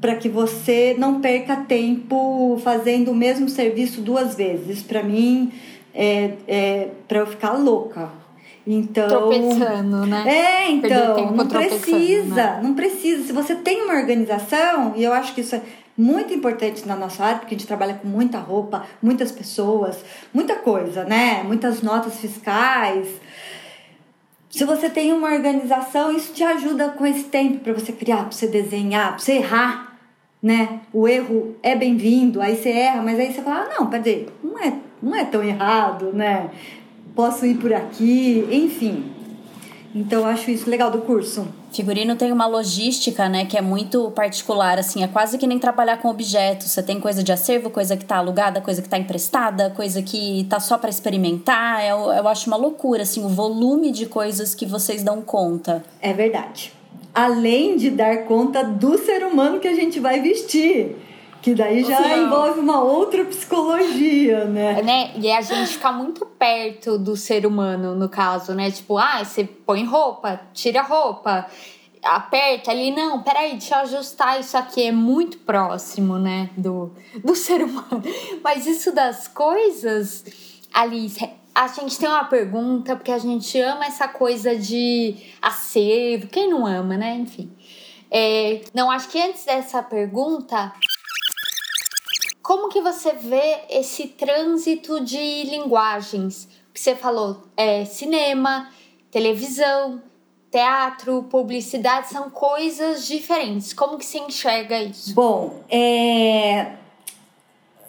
para 0.00 0.16
que 0.16 0.28
você 0.28 0.96
não 0.98 1.20
perca 1.20 1.56
tempo 1.56 2.60
fazendo 2.62 3.12
o 3.12 3.14
mesmo 3.14 3.48
serviço 3.48 4.00
duas 4.00 4.34
vezes. 4.34 4.82
Para 4.82 5.02
mim, 5.02 5.52
é, 5.94 6.32
é 6.46 6.88
para 7.06 7.20
eu 7.20 7.26
ficar 7.26 7.52
louca. 7.52 8.21
Então, 8.66 9.08
tropeçando, 9.08 10.06
né? 10.06 10.24
É, 10.26 10.70
então, 10.70 11.32
não 11.32 11.46
precisa, 11.46 12.34
né? 12.34 12.60
não 12.62 12.74
precisa. 12.74 13.24
Se 13.24 13.32
você 13.32 13.54
tem 13.56 13.82
uma 13.82 13.94
organização, 13.94 14.92
e 14.96 15.02
eu 15.02 15.12
acho 15.12 15.34
que 15.34 15.40
isso 15.40 15.56
é 15.56 15.62
muito 15.96 16.32
importante 16.32 16.86
na 16.86 16.96
nossa 16.96 17.24
área, 17.24 17.38
porque 17.38 17.54
a 17.54 17.58
gente 17.58 17.66
trabalha 17.66 17.94
com 17.94 18.08
muita 18.08 18.38
roupa, 18.38 18.84
muitas 19.02 19.32
pessoas, 19.32 20.04
muita 20.32 20.54
coisa, 20.56 21.04
né? 21.04 21.42
Muitas 21.42 21.82
notas 21.82 22.16
fiscais. 22.18 23.08
Se 24.48 24.64
você 24.64 24.88
tem 24.88 25.12
uma 25.12 25.32
organização, 25.32 26.12
isso 26.12 26.32
te 26.32 26.44
ajuda 26.44 26.90
com 26.90 27.06
esse 27.06 27.24
tempo 27.24 27.60
para 27.60 27.72
você 27.72 27.92
criar, 27.92 28.24
para 28.24 28.32
você 28.32 28.46
desenhar, 28.46 29.10
para 29.10 29.18
você 29.18 29.32
errar, 29.32 29.96
né? 30.42 30.80
O 30.92 31.08
erro 31.08 31.56
é 31.62 31.74
bem-vindo, 31.74 32.40
aí 32.40 32.56
você 32.56 32.70
erra, 32.70 33.02
mas 33.02 33.18
aí 33.18 33.32
você 33.32 33.42
fala: 33.42 33.66
ah, 33.66 33.78
"Não, 33.78 33.86
peraí, 33.88 34.28
não 34.42 34.58
é, 34.58 34.72
não 35.02 35.16
é 35.16 35.24
tão 35.24 35.42
errado, 35.42 36.12
né? 36.12 36.50
Posso 37.14 37.46
ir 37.46 37.56
por 37.56 37.72
aqui, 37.72 38.46
enfim. 38.50 39.12
Então 39.94 40.20
eu 40.20 40.26
acho 40.26 40.50
isso 40.50 40.70
legal 40.70 40.90
do 40.90 41.02
curso. 41.02 41.46
Figurino 41.70 42.16
tem 42.16 42.32
uma 42.32 42.46
logística, 42.46 43.28
né, 43.28 43.44
que 43.44 43.56
é 43.56 43.60
muito 43.60 44.10
particular, 44.12 44.78
assim, 44.78 45.02
é 45.02 45.08
quase 45.08 45.36
que 45.36 45.46
nem 45.46 45.58
trabalhar 45.58 45.98
com 45.98 46.08
objetos. 46.08 46.70
Você 46.70 46.82
tem 46.82 46.98
coisa 46.98 47.22
de 47.22 47.30
acervo, 47.30 47.70
coisa 47.70 47.96
que 47.96 48.04
tá 48.04 48.16
alugada, 48.16 48.60
coisa 48.60 48.80
que 48.80 48.88
tá 48.88 48.98
emprestada, 48.98 49.70
coisa 49.70 50.02
que 50.02 50.46
tá 50.48 50.60
só 50.60 50.78
para 50.78 50.90
experimentar. 50.90 51.84
Eu, 51.84 52.10
eu 52.12 52.28
acho 52.28 52.46
uma 52.46 52.56
loucura, 52.56 53.02
assim, 53.02 53.24
o 53.24 53.28
volume 53.28 53.90
de 53.90 54.06
coisas 54.06 54.54
que 54.54 54.64
vocês 54.64 55.02
dão 55.02 55.20
conta. 55.20 55.84
É 56.00 56.12
verdade. 56.12 56.72
Além 57.14 57.76
de 57.76 57.90
dar 57.90 58.24
conta 58.24 58.64
do 58.64 58.96
ser 58.96 59.24
humano 59.24 59.60
que 59.60 59.68
a 59.68 59.74
gente 59.74 60.00
vai 60.00 60.20
vestir. 60.20 60.96
Que 61.42 61.56
daí 61.56 61.82
já 61.82 62.00
Sim. 62.00 62.22
envolve 62.22 62.60
uma 62.60 62.80
outra 62.80 63.24
psicologia, 63.24 64.44
né? 64.44 64.80
né? 64.80 65.12
E 65.16 65.28
a 65.30 65.40
gente 65.40 65.72
fica 65.72 65.90
muito 65.90 66.24
perto 66.24 66.96
do 66.96 67.16
ser 67.16 67.44
humano, 67.44 67.96
no 67.96 68.08
caso, 68.08 68.54
né? 68.54 68.70
Tipo, 68.70 68.96
ah, 68.96 69.24
você 69.24 69.42
põe 69.42 69.84
roupa, 69.84 70.40
tira 70.54 70.82
roupa, 70.82 71.48
aperta 72.00 72.70
ali. 72.70 72.92
Não, 72.92 73.24
peraí, 73.24 73.52
deixa 73.52 73.74
eu 73.74 73.80
ajustar 73.80 74.38
isso 74.38 74.56
aqui. 74.56 74.84
É 74.84 74.92
muito 74.92 75.38
próximo, 75.38 76.16
né? 76.16 76.48
Do, 76.56 76.92
do 77.24 77.34
ser 77.34 77.64
humano. 77.64 78.02
Mas 78.44 78.64
isso 78.64 78.94
das 78.94 79.26
coisas, 79.26 80.24
Alice, 80.72 81.28
a 81.52 81.66
gente 81.66 81.98
tem 81.98 82.08
uma 82.08 82.24
pergunta, 82.24 82.94
porque 82.94 83.10
a 83.10 83.18
gente 83.18 83.60
ama 83.60 83.86
essa 83.86 84.06
coisa 84.06 84.54
de 84.54 85.16
acervo. 85.42 86.28
Quem 86.28 86.48
não 86.48 86.64
ama, 86.64 86.96
né? 86.96 87.16
Enfim. 87.16 87.50
É, 88.14 88.60
não, 88.74 88.90
acho 88.90 89.08
que 89.08 89.20
antes 89.20 89.44
dessa 89.44 89.82
pergunta, 89.82 90.70
como 92.42 92.68
que 92.68 92.80
você 92.80 93.12
vê 93.12 93.60
esse 93.70 94.08
trânsito 94.08 95.02
de 95.04 95.44
linguagens? 95.44 96.48
Que 96.74 96.80
você 96.80 96.96
falou, 96.96 97.42
é, 97.56 97.84
cinema, 97.84 98.68
televisão, 99.10 100.02
teatro, 100.50 101.22
publicidade 101.30 102.08
são 102.08 102.28
coisas 102.30 103.06
diferentes. 103.06 103.72
Como 103.72 103.96
que 103.96 104.04
você 104.04 104.18
enxerga 104.18 104.82
isso? 104.82 105.14
Bom, 105.14 105.62
é... 105.70 106.72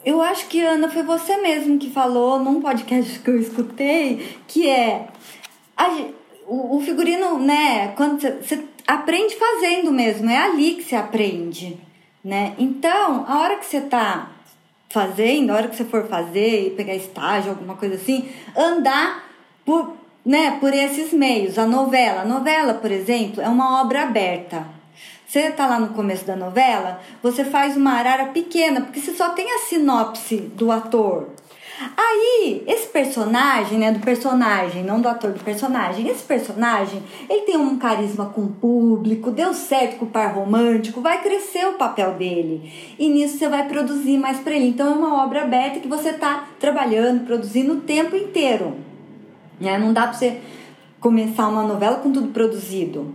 eu 0.04 0.20
acho 0.22 0.46
que 0.46 0.60
Ana 0.60 0.88
foi 0.88 1.02
você 1.02 1.36
mesmo 1.38 1.78
que 1.78 1.90
falou 1.90 2.38
num 2.38 2.60
podcast 2.60 3.18
que 3.18 3.30
eu 3.30 3.38
escutei 3.38 4.38
que 4.46 4.68
é 4.68 5.08
a, 5.76 5.88
o, 6.46 6.80
figurino, 6.80 7.38
né? 7.38 7.88
Quando 7.96 8.20
você 8.20 8.64
aprende 8.86 9.34
fazendo 9.34 9.90
mesmo, 9.90 10.30
é 10.30 10.38
ali 10.38 10.74
que 10.74 10.84
você 10.84 10.94
aprende, 10.94 11.78
né? 12.22 12.54
Então, 12.58 13.24
a 13.26 13.40
hora 13.40 13.56
que 13.56 13.66
você 13.66 13.80
tá 13.80 14.33
fazendo, 14.88 15.50
a 15.50 15.54
hora 15.54 15.68
que 15.68 15.76
você 15.76 15.84
for 15.84 16.06
fazer 16.06 16.66
e 16.66 16.70
pegar 16.70 16.94
estágio, 16.94 17.50
alguma 17.50 17.76
coisa 17.76 17.96
assim, 17.96 18.28
andar 18.56 19.24
por, 19.64 19.96
né, 20.24 20.58
por 20.60 20.72
esses 20.72 21.12
meios. 21.12 21.58
A 21.58 21.66
novela, 21.66 22.22
a 22.22 22.24
novela, 22.24 22.74
por 22.74 22.90
exemplo, 22.90 23.42
é 23.42 23.48
uma 23.48 23.80
obra 23.80 24.02
aberta. 24.02 24.66
Você 25.26 25.40
está 25.40 25.66
lá 25.66 25.80
no 25.80 25.88
começo 25.88 26.24
da 26.24 26.36
novela, 26.36 27.00
você 27.20 27.44
faz 27.44 27.76
uma 27.76 27.94
arara 27.94 28.26
pequena, 28.26 28.82
porque 28.82 29.00
você 29.00 29.12
só 29.12 29.30
tem 29.30 29.52
a 29.52 29.58
sinopse 29.60 30.36
do 30.36 30.70
ator. 30.70 31.30
Aí, 31.96 32.62
esse 32.66 32.86
personagem, 32.86 33.78
né, 33.78 33.90
do 33.90 33.98
personagem, 33.98 34.84
não 34.84 35.00
do 35.00 35.08
ator, 35.08 35.32
do 35.32 35.42
personagem, 35.42 36.08
esse 36.08 36.22
personagem, 36.22 37.02
ele 37.28 37.42
tem 37.42 37.56
um 37.56 37.76
carisma 37.76 38.26
com 38.26 38.42
o 38.42 38.52
público, 38.52 39.30
deu 39.30 39.52
certo 39.52 39.98
com 39.98 40.04
o 40.04 40.10
par 40.10 40.34
romântico, 40.34 41.00
vai 41.00 41.20
crescer 41.20 41.66
o 41.66 41.74
papel 41.74 42.14
dele. 42.14 42.72
E 42.98 43.08
nisso 43.08 43.38
você 43.38 43.48
vai 43.48 43.66
produzir 43.66 44.18
mais 44.18 44.38
para 44.38 44.54
ele. 44.54 44.68
Então 44.68 44.92
é 44.92 44.94
uma 44.94 45.24
obra 45.24 45.42
aberta 45.42 45.80
que 45.80 45.88
você 45.88 46.12
tá 46.12 46.48
trabalhando, 46.60 47.26
produzindo 47.26 47.74
o 47.74 47.80
tempo 47.80 48.14
inteiro. 48.14 48.76
Né? 49.60 49.76
Não 49.76 49.92
dá 49.92 50.02
para 50.02 50.12
você 50.12 50.40
começar 51.00 51.48
uma 51.48 51.64
novela 51.64 51.96
com 51.96 52.12
tudo 52.12 52.28
produzido. 52.28 53.14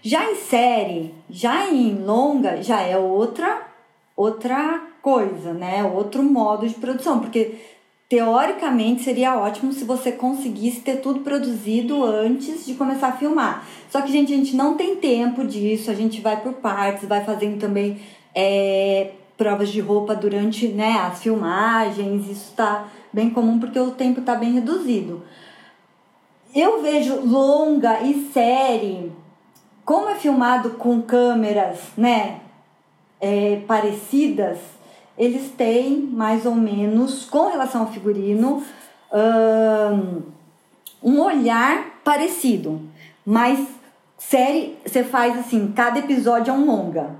Já 0.00 0.30
em 0.30 0.36
série, 0.36 1.12
já 1.28 1.68
em 1.68 2.04
longa, 2.04 2.62
já 2.62 2.80
é 2.80 2.96
outra 2.96 3.66
outra 4.16 4.80
coisa, 5.02 5.52
né? 5.52 5.84
Outro 5.84 6.22
modo 6.22 6.66
de 6.66 6.74
produção, 6.74 7.20
porque 7.20 7.56
Teoricamente 8.08 9.02
seria 9.02 9.36
ótimo 9.36 9.72
se 9.72 9.84
você 9.84 10.12
conseguisse 10.12 10.80
ter 10.80 11.00
tudo 11.00 11.20
produzido 11.20 12.04
antes 12.04 12.64
de 12.64 12.74
começar 12.74 13.08
a 13.08 13.16
filmar. 13.16 13.66
Só 13.90 14.00
que, 14.00 14.12
gente, 14.12 14.32
a 14.32 14.36
gente 14.36 14.54
não 14.54 14.76
tem 14.76 14.94
tempo 14.94 15.44
disso, 15.44 15.90
a 15.90 15.94
gente 15.94 16.20
vai 16.20 16.40
por 16.40 16.52
partes, 16.54 17.08
vai 17.08 17.24
fazendo 17.24 17.58
também 17.58 18.00
é, 18.32 19.10
provas 19.36 19.70
de 19.70 19.80
roupa 19.80 20.14
durante 20.14 20.68
né, 20.68 20.98
as 20.98 21.20
filmagens, 21.20 22.24
isso 22.26 22.50
está 22.50 22.88
bem 23.12 23.30
comum 23.30 23.58
porque 23.58 23.78
o 23.78 23.90
tempo 23.90 24.20
está 24.20 24.36
bem 24.36 24.52
reduzido. 24.52 25.24
Eu 26.54 26.80
vejo 26.80 27.20
longa 27.26 28.00
e 28.02 28.30
série, 28.32 29.10
como 29.84 30.08
é 30.08 30.14
filmado 30.14 30.70
com 30.70 31.02
câmeras 31.02 31.78
né, 31.96 32.40
é, 33.20 33.62
parecidas, 33.66 34.58
eles 35.18 35.50
têm 35.50 36.00
mais 36.00 36.44
ou 36.44 36.54
menos, 36.54 37.24
com 37.24 37.48
relação 37.48 37.82
ao 37.82 37.92
figurino, 37.92 38.62
um 41.02 41.20
olhar 41.20 42.00
parecido. 42.04 42.80
Mas 43.24 43.66
série, 44.18 44.76
você 44.84 45.02
faz 45.02 45.38
assim, 45.38 45.72
cada 45.74 45.98
episódio 45.98 46.52
é 46.52 46.54
um 46.54 46.66
longa. 46.66 47.16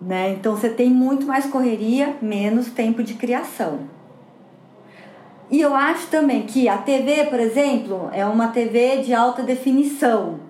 Né? 0.00 0.32
Então 0.32 0.54
você 0.54 0.68
tem 0.68 0.90
muito 0.90 1.26
mais 1.26 1.46
correria, 1.46 2.16
menos 2.20 2.70
tempo 2.70 3.02
de 3.02 3.14
criação. 3.14 3.80
E 5.50 5.60
eu 5.60 5.74
acho 5.74 6.08
também 6.08 6.42
que 6.42 6.68
a 6.68 6.76
TV, 6.76 7.24
por 7.26 7.38
exemplo, 7.38 8.10
é 8.12 8.26
uma 8.26 8.48
TV 8.48 8.98
de 8.98 9.14
alta 9.14 9.42
definição. 9.42 10.40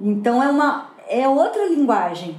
Então 0.00 0.42
é 0.42 0.48
uma 0.48 0.90
é 1.08 1.28
outra 1.28 1.66
linguagem, 1.66 2.36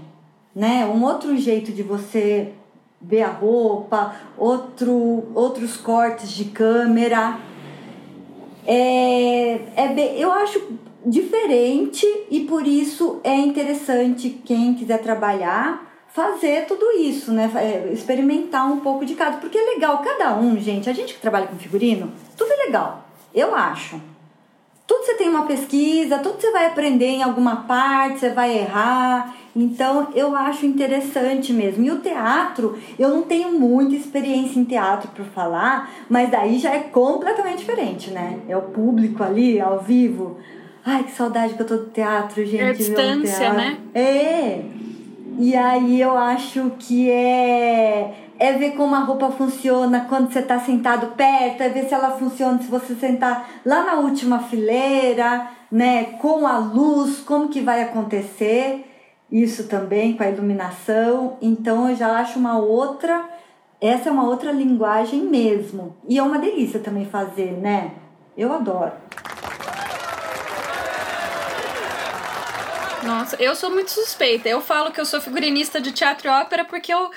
né? 0.56 0.86
Um 0.86 1.04
outro 1.04 1.36
jeito 1.38 1.72
de 1.72 1.84
você 1.84 2.54
ver 3.02 3.24
a 3.24 3.30
roupa, 3.30 4.16
outro, 4.38 5.26
outros 5.34 5.78
cortes 5.78 6.32
de 6.32 6.46
câmera. 6.46 7.40
É, 8.66 9.60
é 9.76 9.88
bem, 9.94 10.20
eu 10.20 10.32
acho 10.32 10.62
diferente 11.06 12.06
e 12.30 12.42
por 12.42 12.66
isso 12.66 13.20
é 13.24 13.36
interessante 13.36 14.30
quem 14.46 14.76
quiser 14.76 15.02
trabalhar 15.02 15.92
fazer 16.14 16.66
tudo 16.66 16.92
isso, 16.98 17.32
né? 17.32 17.50
É, 17.56 17.94
experimentar 17.94 18.70
um 18.70 18.82
pouco 18.82 19.06
de 19.06 19.16
cada, 19.16 19.38
porque 19.38 19.58
é 19.58 19.74
legal 19.74 20.00
cada 20.00 20.36
um, 20.36 20.60
gente. 20.60 20.90
A 20.90 20.94
gente 20.94 21.14
que 21.14 21.22
trabalha 21.22 21.48
com 21.48 21.56
figurino, 21.56 22.12
tudo 22.38 22.52
é 22.52 22.66
legal, 22.66 23.08
eu 23.34 23.56
acho. 23.56 24.00
Tudo 24.92 25.06
você 25.06 25.14
tem 25.14 25.30
uma 25.30 25.46
pesquisa, 25.46 26.20
tudo 26.20 26.36
você 26.38 26.52
vai 26.52 26.66
aprender 26.66 27.06
em 27.06 27.24
alguma 27.24 27.64
parte, 27.64 28.20
você 28.20 28.30
vai 28.30 28.58
errar. 28.58 29.34
Então 29.56 30.10
eu 30.14 30.36
acho 30.36 30.66
interessante 30.66 31.54
mesmo. 31.54 31.86
E 31.86 31.92
o 31.92 32.00
teatro, 32.00 32.78
eu 33.00 33.08
não 33.08 33.22
tenho 33.22 33.54
muita 33.58 33.96
experiência 33.96 34.60
em 34.60 34.66
teatro 34.66 35.10
para 35.16 35.24
falar, 35.24 35.90
mas 36.10 36.30
daí 36.30 36.60
já 36.60 36.74
é 36.76 36.80
completamente 36.80 37.60
diferente, 37.60 38.12
né? 38.12 38.40
É 38.50 38.58
o 38.58 38.64
público 38.64 39.24
ali, 39.24 39.62
ao 39.62 39.80
vivo. 39.80 40.36
Ai, 40.86 41.06
que 41.06 41.12
saudade 41.12 41.54
que 41.54 41.62
eu 41.62 41.68
tô 41.68 41.78
do 41.78 41.86
teatro, 41.86 42.46
gente. 42.46 42.62
É 42.62 42.70
a 42.72 42.74
distância, 42.74 43.54
né? 43.54 43.78
É. 43.96 44.62
E 45.40 45.56
aí 45.56 46.02
eu 46.02 46.18
acho 46.18 46.70
que 46.78 47.10
é 47.10 48.21
é 48.42 48.54
ver 48.54 48.72
como 48.72 48.96
a 48.96 49.02
roupa 49.02 49.30
funciona 49.30 50.08
quando 50.10 50.34
você 50.34 50.40
está 50.40 50.60
sentado 50.60 51.16
perto, 51.16 51.62
é 51.62 51.70
ver 51.70 51.88
se 51.88 51.94
ela 51.94 52.18
funciona 52.18 52.58
se 52.58 52.66
você 52.66 52.96
sentar 52.96 53.48
lá 53.64 53.84
na 53.84 53.94
última 54.00 54.40
fileira, 54.40 55.48
né, 55.72 56.06
com 56.20 56.48
a 56.48 56.58
luz, 56.58 57.20
como 57.20 57.50
que 57.50 57.62
vai 57.62 57.84
acontecer 57.84 58.84
isso 59.32 59.68
também 59.68 60.18
com 60.18 60.24
a 60.24 60.30
iluminação. 60.30 61.38
Então 61.40 61.88
eu 61.92 61.96
já 61.96 62.18
acho 62.18 62.40
uma 62.40 62.58
outra, 62.58 63.24
essa 63.80 64.10
é 64.10 64.12
uma 64.12 64.26
outra 64.28 64.52
linguagem 64.52 65.22
mesmo. 65.22 65.96
E 66.10 66.18
é 66.18 66.24
uma 66.24 66.40
delícia 66.40 66.80
também 66.80 67.06
fazer, 67.06 67.52
né? 67.52 67.92
Eu 68.36 68.52
adoro. 68.52 68.94
Nossa, 73.04 73.36
eu 73.40 73.56
sou 73.56 73.72
muito 73.72 73.90
suspeita. 73.90 74.48
Eu 74.48 74.62
falo 74.62 74.92
que 74.92 75.02
eu 75.02 75.06
sou 75.06 75.20
figurinista 75.20 75.82
de 75.82 75.92
teatro 75.92 76.28
e 76.28 76.32
ópera 76.32 76.64
porque 76.66 76.94
eu 76.94 77.10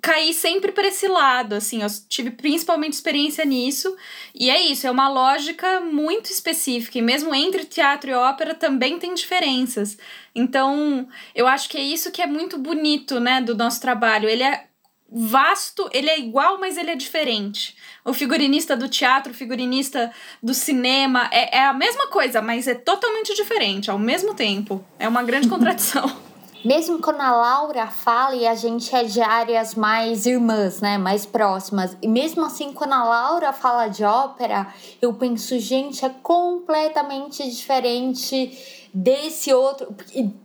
caí 0.00 0.32
sempre 0.32 0.72
para 0.72 0.88
esse 0.88 1.06
lado, 1.06 1.54
assim, 1.54 1.82
eu 1.82 1.88
tive 2.08 2.30
principalmente 2.30 2.94
experiência 2.94 3.44
nisso. 3.44 3.94
E 4.34 4.50
é 4.50 4.60
isso, 4.60 4.86
é 4.86 4.90
uma 4.90 5.08
lógica 5.08 5.80
muito 5.80 6.30
específica. 6.30 6.98
E 6.98 7.02
mesmo 7.02 7.34
entre 7.34 7.64
teatro 7.64 8.10
e 8.10 8.14
ópera 8.14 8.54
também 8.54 8.98
tem 8.98 9.14
diferenças. 9.14 9.96
Então, 10.34 11.06
eu 11.34 11.46
acho 11.46 11.68
que 11.68 11.78
é 11.78 11.82
isso 11.82 12.10
que 12.10 12.22
é 12.22 12.26
muito 12.26 12.58
bonito, 12.58 13.20
né, 13.20 13.40
do 13.40 13.54
nosso 13.54 13.80
trabalho. 13.80 14.28
Ele 14.28 14.42
é 14.42 14.66
vasto, 15.14 15.88
ele 15.92 16.08
é 16.08 16.18
igual, 16.18 16.58
mas 16.58 16.78
ele 16.78 16.90
é 16.90 16.96
diferente. 16.96 17.76
O 18.04 18.14
figurinista 18.14 18.74
do 18.74 18.88
teatro, 18.88 19.32
o 19.32 19.34
figurinista 19.34 20.10
do 20.42 20.54
cinema, 20.54 21.28
é, 21.30 21.58
é 21.58 21.64
a 21.64 21.74
mesma 21.74 22.06
coisa, 22.08 22.40
mas 22.40 22.66
é 22.66 22.74
totalmente 22.74 23.34
diferente 23.34 23.90
ao 23.90 23.98
mesmo 23.98 24.34
tempo. 24.34 24.82
É 24.98 25.06
uma 25.06 25.22
grande 25.22 25.48
contradição. 25.50 26.31
Mesmo 26.64 27.00
quando 27.00 27.20
a 27.20 27.32
Laura 27.32 27.88
fala 27.88 28.36
e 28.36 28.46
a 28.46 28.54
gente 28.54 28.94
é 28.94 29.02
de 29.04 29.20
áreas 29.20 29.74
mais 29.74 30.26
irmãs, 30.26 30.80
né, 30.80 30.96
mais 30.96 31.26
próximas, 31.26 31.96
e 32.00 32.06
mesmo 32.06 32.44
assim 32.44 32.72
quando 32.72 32.92
a 32.92 33.04
Laura 33.04 33.52
fala 33.52 33.88
de 33.88 34.04
ópera, 34.04 34.72
eu 35.00 35.12
penso, 35.14 35.58
gente, 35.58 36.04
é 36.04 36.10
completamente 36.22 37.48
diferente 37.50 38.88
desse 38.94 39.52
outro, 39.52 39.94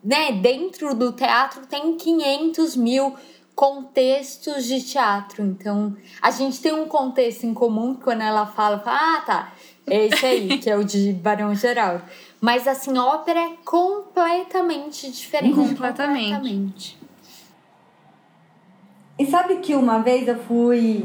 né, 0.03 0.31
dentro 0.31 0.95
do 0.95 1.11
teatro 1.11 1.67
tem 1.67 1.95
500 1.95 2.75
mil 2.75 3.15
contextos 3.57 4.65
de 4.65 4.83
teatro. 4.83 5.43
Então, 5.43 5.97
a 6.21 6.29
gente 6.29 6.61
tem 6.61 6.71
um 6.71 6.87
contexto 6.87 7.43
em 7.43 7.55
comum 7.55 7.95
quando 7.95 8.21
ela 8.21 8.45
fala, 8.45 8.83
ah, 8.85 9.23
tá, 9.25 9.53
é 9.87 10.05
esse 10.05 10.25
aí, 10.25 10.57
que 10.59 10.69
é 10.69 10.77
o 10.77 10.83
de 10.83 11.11
Barão 11.13 11.55
Geral. 11.55 12.01
Mas, 12.39 12.67
assim, 12.67 12.97
ópera 12.97 13.39
é 13.39 13.53
completamente 13.65 15.11
diferente. 15.11 15.55
Completamente. 15.55 16.33
completamente. 16.33 16.97
E 19.19 19.25
sabe 19.25 19.57
que 19.57 19.73
uma 19.73 19.99
vez 19.99 20.27
eu 20.27 20.37
fui 20.43 21.03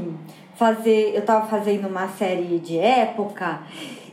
fazer, 0.55 1.15
eu 1.15 1.25
tava 1.25 1.47
fazendo 1.47 1.89
uma 1.89 2.09
série 2.09 2.59
de 2.59 2.79
época, 2.79 3.63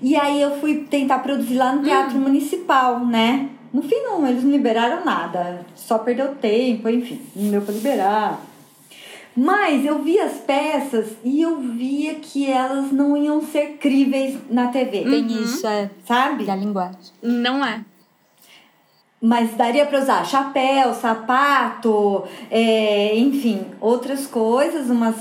e 0.02 0.16
aí 0.16 0.42
eu 0.42 0.60
fui 0.60 0.86
tentar 0.90 1.20
produzir 1.20 1.56
lá 1.56 1.74
no 1.74 1.84
Teatro 1.84 2.18
hum. 2.18 2.22
Municipal, 2.22 3.06
né? 3.06 3.50
No 3.74 3.84
fim, 3.84 4.02
não, 4.02 4.26
eles 4.26 4.44
não 4.44 4.52
liberaram 4.52 5.04
nada, 5.04 5.66
só 5.76 6.00
perdeu 6.00 6.34
tempo, 6.36 6.90
enfim, 6.90 7.22
não 7.36 7.52
deu 7.52 7.62
pra 7.62 7.74
liberar. 7.74 8.40
Mas 9.36 9.86
eu 9.86 10.02
vi 10.04 10.20
as 10.20 10.34
peças 10.40 11.16
e 11.24 11.42
eu 11.42 11.60
via 11.60 12.16
que 12.16 12.50
elas 12.50 12.92
não 12.92 13.16
iam 13.16 13.42
ser 13.42 13.78
críveis 13.78 14.38
na 14.50 14.68
TV. 14.68 15.04
Tem 15.04 15.22
uhum. 15.24 15.44
isso, 15.44 15.66
é. 15.68 15.90
Sabe? 16.06 16.46
Da 16.46 16.56
linguagem. 16.56 17.00
Não 17.22 17.64
é. 17.64 17.86
Mas 19.22 19.54
daria 19.56 19.86
para 19.86 20.00
usar 20.00 20.26
chapéu, 20.26 20.94
sapato, 20.94 22.24
é, 22.50 23.18
enfim, 23.18 23.66
outras 23.82 24.26
coisas, 24.26 24.90
umas 24.90 25.16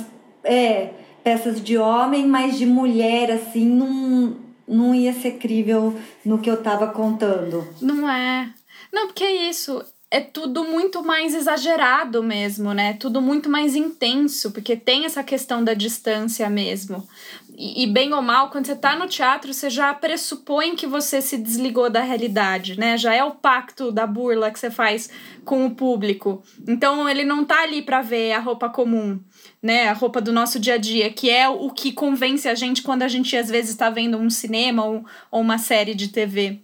é, 0.44 0.90
peças 1.24 1.62
de 1.62 1.76
homem, 1.76 2.26
mas 2.26 2.56
de 2.56 2.64
mulher, 2.64 3.32
assim, 3.32 3.64
não 3.64 4.36
não 4.68 4.94
ia 4.94 5.14
ser 5.14 5.32
crível 5.32 5.94
no 6.24 6.38
que 6.38 6.50
eu 6.50 6.62
tava 6.62 6.88
contando. 6.88 7.66
Não 7.80 8.08
é. 8.08 8.52
Não, 8.92 9.06
porque 9.06 9.24
é 9.24 9.48
isso. 9.48 9.82
É 10.10 10.20
tudo 10.20 10.64
muito 10.64 11.02
mais 11.02 11.34
exagerado 11.34 12.22
mesmo, 12.22 12.72
né? 12.72 12.94
Tudo 12.94 13.20
muito 13.20 13.50
mais 13.50 13.76
intenso, 13.76 14.50
porque 14.52 14.74
tem 14.74 15.04
essa 15.04 15.22
questão 15.22 15.62
da 15.62 15.74
distância 15.74 16.48
mesmo. 16.48 17.06
E, 17.54 17.82
e, 17.82 17.86
bem 17.86 18.14
ou 18.14 18.22
mal, 18.22 18.50
quando 18.50 18.66
você 18.66 18.74
tá 18.74 18.96
no 18.96 19.06
teatro, 19.06 19.52
você 19.52 19.68
já 19.68 19.92
pressupõe 19.92 20.74
que 20.76 20.86
você 20.86 21.20
se 21.20 21.36
desligou 21.36 21.90
da 21.90 22.00
realidade, 22.00 22.78
né? 22.78 22.96
Já 22.96 23.14
é 23.14 23.22
o 23.22 23.32
pacto 23.32 23.92
da 23.92 24.06
burla 24.06 24.50
que 24.50 24.58
você 24.58 24.70
faz 24.70 25.10
com 25.44 25.66
o 25.66 25.74
público. 25.74 26.42
Então 26.66 27.06
ele 27.06 27.24
não 27.24 27.44
tá 27.44 27.62
ali 27.62 27.82
para 27.82 28.00
ver 28.00 28.32
a 28.32 28.38
roupa 28.38 28.70
comum 28.70 29.20
né, 29.62 29.88
a 29.88 29.92
roupa 29.92 30.20
do 30.20 30.32
nosso 30.32 30.58
dia 30.58 30.74
a 30.74 30.78
dia, 30.78 31.10
que 31.10 31.28
é 31.30 31.48
o 31.48 31.70
que 31.70 31.92
convence 31.92 32.48
a 32.48 32.54
gente 32.54 32.82
quando 32.82 33.02
a 33.02 33.08
gente 33.08 33.36
às 33.36 33.48
vezes 33.48 33.70
está 33.70 33.90
vendo 33.90 34.16
um 34.16 34.30
cinema 34.30 34.84
ou, 34.84 35.04
ou 35.30 35.40
uma 35.40 35.58
série 35.58 35.94
de 35.94 36.08
TV. 36.08 36.60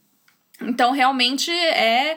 Então, 0.61 0.93
realmente 0.93 1.51
é 1.51 2.17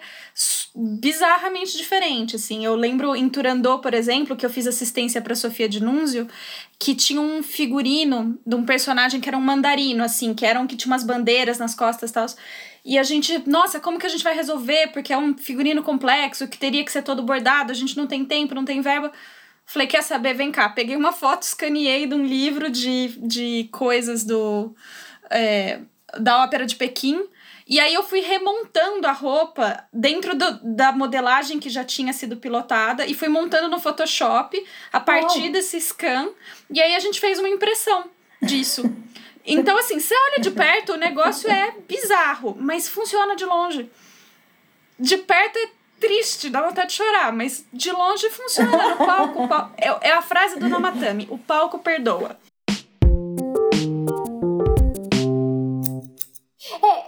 bizarramente 0.75 1.75
diferente, 1.75 2.35
assim. 2.35 2.63
Eu 2.63 2.75
lembro 2.75 3.15
em 3.15 3.27
Turandot, 3.27 3.81
por 3.81 3.93
exemplo, 3.93 4.35
que 4.35 4.45
eu 4.45 4.49
fiz 4.49 4.67
assistência 4.67 5.21
para 5.21 5.33
Sofia 5.33 5.67
de 5.67 5.81
Núnzio, 5.81 6.27
que 6.77 6.93
tinha 6.93 7.19
um 7.19 7.41
figurino 7.41 8.39
de 8.45 8.55
um 8.55 8.63
personagem 8.63 9.19
que 9.19 9.27
era 9.27 9.37
um 9.37 9.41
mandarino, 9.41 10.03
assim, 10.03 10.35
que 10.35 10.45
eram 10.45 10.67
que 10.67 10.75
tinha 10.75 10.91
umas 10.91 11.03
bandeiras 11.03 11.57
nas 11.57 11.73
costas 11.73 12.11
e 12.11 12.13
tal. 12.13 12.25
E 12.85 12.97
a 12.97 13.03
gente, 13.03 13.43
nossa, 13.49 13.79
como 13.79 13.97
que 13.97 14.05
a 14.05 14.09
gente 14.09 14.23
vai 14.23 14.35
resolver? 14.35 14.87
Porque 14.93 15.11
é 15.11 15.17
um 15.17 15.35
figurino 15.35 15.81
complexo, 15.81 16.47
que 16.47 16.57
teria 16.57 16.85
que 16.85 16.91
ser 16.91 17.01
todo 17.01 17.23
bordado, 17.23 17.71
a 17.71 17.75
gente 17.75 17.97
não 17.97 18.05
tem 18.05 18.23
tempo, 18.23 18.53
não 18.53 18.63
tem 18.63 18.81
verba. 18.81 19.11
Falei, 19.65 19.87
quer 19.87 20.03
saber? 20.03 20.33
Vem 20.35 20.51
cá. 20.51 20.69
Peguei 20.69 20.95
uma 20.95 21.11
foto, 21.11 21.41
escaneei 21.41 22.05
de 22.05 22.15
um 22.15 22.25
livro 22.25 22.69
de, 22.69 23.09
de 23.17 23.67
coisas 23.71 24.23
do 24.23 24.73
é, 25.29 25.81
da 26.19 26.43
Ópera 26.43 26.65
de 26.65 26.75
Pequim. 26.75 27.25
E 27.67 27.81
aí 27.81 27.93
eu 27.93 28.03
fui 28.03 28.21
remontando 28.21 29.05
a 29.07 29.11
roupa 29.11 29.83
dentro 29.91 30.33
do, 30.35 30.75
da 30.75 30.93
modelagem 30.93 31.59
que 31.59 31.69
já 31.69 31.83
tinha 31.83 32.13
sido 32.13 32.37
pilotada 32.37 33.05
e 33.05 33.13
fui 33.13 33.27
montando 33.27 33.67
no 33.67 33.79
Photoshop 33.79 34.65
a 34.91 34.99
partir 35.01 35.49
oh. 35.49 35.51
desse 35.51 35.79
scan. 35.81 36.29
E 36.71 36.81
aí 36.81 36.95
a 36.95 36.99
gente 36.99 37.19
fez 37.19 37.39
uma 37.39 37.49
impressão 37.49 38.05
disso. 38.41 38.83
Então, 39.49 39.77
assim, 39.77 39.97
você 39.97 40.13
olha 40.13 40.41
de 40.41 40.51
perto, 40.51 40.91
o 40.91 40.97
negócio 40.97 41.49
é 41.49 41.73
bizarro, 41.87 42.53
mas 42.59 42.89
funciona 42.89 43.33
de 43.33 43.45
longe. 43.45 43.89
De 44.99 45.17
perto 45.19 45.57
é 45.57 45.69
triste, 46.01 46.49
dá 46.49 46.61
vontade 46.61 46.89
de 46.89 46.95
chorar, 46.95 47.31
mas 47.31 47.65
de 47.71 47.89
longe 47.89 48.29
funciona. 48.29 48.89
No 48.89 48.97
palco, 48.97 49.43
o 49.43 49.47
palco 49.47 49.73
é, 49.77 50.09
é 50.09 50.11
a 50.11 50.21
frase 50.21 50.59
do 50.59 50.67
Namatami: 50.67 51.27
o 51.31 51.37
palco 51.37 51.79
perdoa. 51.79 52.37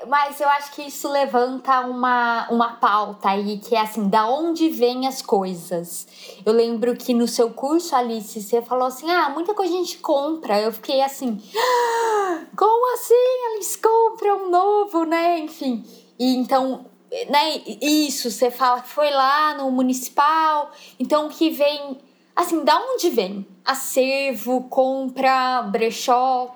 Mas 0.09 0.41
eu 0.41 0.49
acho 0.49 0.71
que 0.71 0.81
isso 0.81 1.07
levanta 1.07 1.81
uma, 1.81 2.49
uma 2.49 2.73
pauta 2.77 3.29
aí, 3.29 3.59
que 3.59 3.75
é 3.75 3.81
assim, 3.81 4.09
da 4.09 4.25
onde 4.27 4.67
vêm 4.67 5.07
as 5.07 5.21
coisas. 5.21 6.07
Eu 6.43 6.51
lembro 6.51 6.95
que 6.95 7.13
no 7.13 7.27
seu 7.27 7.51
curso, 7.51 7.95
Alice, 7.95 8.41
você 8.41 8.59
falou 8.59 8.87
assim, 8.87 9.07
ah, 9.11 9.29
muita 9.29 9.53
coisa 9.53 9.71
a 9.71 9.77
gente 9.77 9.99
compra. 9.99 10.59
Eu 10.59 10.71
fiquei 10.71 11.03
assim, 11.03 11.39
ah, 11.55 12.41
como 12.57 12.91
assim 12.95 13.13
eles 13.53 13.75
compram 13.75 14.49
novo, 14.49 15.03
né? 15.05 15.37
Enfim, 15.37 15.85
e 16.17 16.35
então 16.37 16.85
né, 17.29 17.61
isso, 17.79 18.31
você 18.31 18.49
fala 18.49 18.81
que 18.81 18.89
foi 18.89 19.11
lá 19.11 19.53
no 19.53 19.69
municipal, 19.69 20.71
então 20.99 21.29
que 21.29 21.51
vem, 21.51 21.99
assim, 22.35 22.63
da 22.63 22.79
onde 22.79 23.11
vem? 23.11 23.45
Acervo, 23.63 24.63
compra, 24.69 25.61
brechó? 25.61 26.55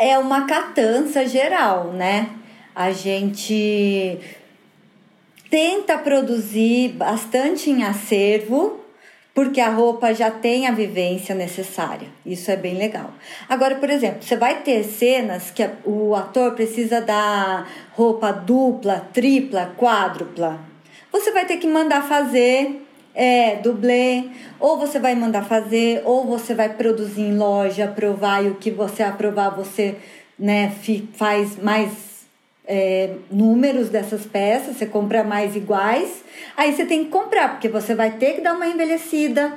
É 0.00 0.18
uma 0.18 0.46
catança 0.46 1.26
geral, 1.26 1.92
né? 1.92 2.40
A 2.74 2.90
gente 2.92 4.18
tenta 5.48 5.96
produzir 5.98 6.88
bastante 6.88 7.70
em 7.70 7.84
acervo, 7.84 8.80
porque 9.32 9.60
a 9.60 9.70
roupa 9.70 10.12
já 10.12 10.30
tem 10.30 10.66
a 10.66 10.72
vivência 10.72 11.34
necessária. 11.34 12.08
Isso 12.24 12.50
é 12.50 12.56
bem 12.56 12.76
legal. 12.76 13.12
Agora, 13.48 13.76
por 13.76 13.90
exemplo, 13.90 14.22
você 14.22 14.36
vai 14.36 14.62
ter 14.62 14.84
cenas 14.84 15.50
que 15.50 15.68
o 15.84 16.14
ator 16.14 16.52
precisa 16.52 17.00
da 17.00 17.66
roupa 17.92 18.32
dupla, 18.32 19.08
tripla, 19.12 19.72
quádrupla. 19.76 20.60
Você 21.12 21.30
vai 21.30 21.46
ter 21.46 21.58
que 21.58 21.66
mandar 21.66 22.02
fazer 22.02 22.84
é, 23.14 23.56
dublê, 23.56 24.24
ou 24.58 24.76
você 24.76 24.98
vai 24.98 25.14
mandar 25.14 25.44
fazer, 25.44 26.02
ou 26.04 26.24
você 26.24 26.54
vai 26.54 26.68
produzir 26.70 27.22
em 27.22 27.36
loja, 27.36 27.84
aprovar 27.84 28.44
e 28.44 28.48
o 28.48 28.56
que 28.56 28.70
você 28.70 29.02
aprovar 29.02 29.50
você 29.50 29.96
né, 30.36 30.72
faz 31.14 31.56
mais 31.56 32.13
é, 32.66 33.14
números 33.30 33.88
dessas 33.88 34.24
peças, 34.24 34.76
você 34.76 34.86
compra 34.86 35.22
mais 35.22 35.54
iguais, 35.54 36.24
aí 36.56 36.72
você 36.72 36.84
tem 36.84 37.04
que 37.04 37.10
comprar, 37.10 37.50
porque 37.50 37.68
você 37.68 37.94
vai 37.94 38.12
ter 38.12 38.34
que 38.34 38.40
dar 38.40 38.54
uma 38.54 38.66
envelhecida 38.66 39.52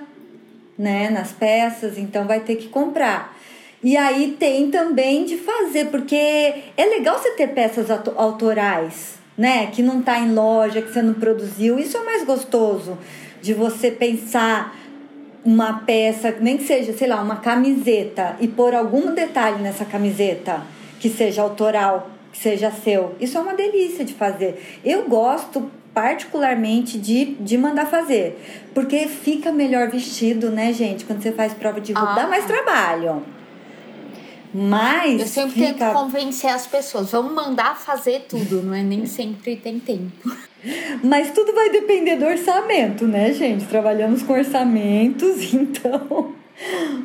né, 0.77 1.09
nas 1.09 1.31
peças, 1.31 1.97
então 1.97 2.27
vai 2.27 2.41
ter 2.41 2.55
que 2.55 2.67
comprar. 2.67 3.35
E 3.83 3.95
aí 3.95 4.35
tem 4.39 4.69
também 4.71 5.23
de 5.23 5.37
fazer, 5.37 5.85
porque 5.85 6.15
é 6.15 6.85
legal 6.85 7.17
você 7.17 7.31
ter 7.31 7.47
peças 7.47 7.87
autorais, 7.89 9.17
né? 9.37 9.67
Que 9.67 9.83
não 9.83 10.01
tá 10.01 10.19
em 10.19 10.33
loja, 10.33 10.81
que 10.81 10.91
você 10.91 11.01
não 11.01 11.13
produziu. 11.13 11.77
Isso 11.77 11.95
é 11.95 12.03
mais 12.03 12.23
gostoso 12.23 12.97
de 13.39 13.53
você 13.53 13.91
pensar 13.91 14.75
uma 15.45 15.81
peça, 15.85 16.35
nem 16.41 16.57
que 16.57 16.63
seja, 16.63 16.91
sei 16.91 17.07
lá, 17.07 17.21
uma 17.21 17.37
camiseta 17.37 18.35
e 18.39 18.47
pôr 18.47 18.73
algum 18.73 19.13
detalhe 19.13 19.61
nessa 19.61 19.85
camiseta 19.85 20.61
que 20.99 21.09
seja 21.09 21.43
autoral 21.43 22.16
que 22.37 22.43
seja 22.43 22.71
seu. 22.71 23.15
Isso 23.19 23.37
é 23.37 23.41
uma 23.41 23.55
delícia 23.55 24.05
de 24.05 24.13
fazer. 24.13 24.79
Eu 24.85 25.09
gosto 25.09 25.69
particularmente 25.93 26.99
de, 26.99 27.33
de 27.39 27.57
mandar 27.57 27.87
fazer, 27.87 28.39
porque 28.73 29.07
fica 29.07 29.51
melhor 29.51 29.89
vestido, 29.89 30.51
né, 30.51 30.71
gente? 30.71 31.03
Quando 31.03 31.23
você 31.23 31.31
faz 31.31 31.53
prova 31.55 31.81
de 31.81 31.91
roupa, 31.91 32.11
ah. 32.11 32.15
dá 32.15 32.27
mais 32.27 32.45
trabalho. 32.45 33.23
Mas. 34.53 35.21
Eu 35.21 35.27
sempre 35.27 35.51
fica... 35.53 35.73
tento 35.73 35.93
convencer 35.93 36.51
as 36.51 36.67
pessoas. 36.67 37.11
Vamos 37.11 37.33
mandar 37.33 37.75
fazer 37.75 38.25
tudo, 38.29 38.61
não 38.61 38.75
é? 38.75 38.83
Nem 38.83 39.05
sempre 39.07 39.55
tem 39.55 39.79
tempo. 39.79 40.31
Mas 41.03 41.31
tudo 41.31 41.53
vai 41.53 41.69
depender 41.69 42.17
do 42.17 42.25
orçamento, 42.25 43.07
né, 43.07 43.33
gente? 43.33 43.65
Trabalhamos 43.65 44.21
com 44.21 44.33
orçamentos, 44.33 45.51
então 45.53 46.35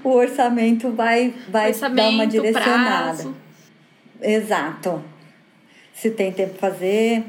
o 0.05 0.11
orçamento 0.11 0.91
vai, 0.91 1.35
vai 1.49 1.69
orçamento, 1.69 1.97
dar 1.97 2.11
uma 2.11 2.27
direcionada. 2.27 3.23
Prazo. 3.23 3.35
Exato 4.21 5.12
se 5.95 6.11
tem 6.11 6.33
tempo 6.33 6.59
fazer. 6.59 7.25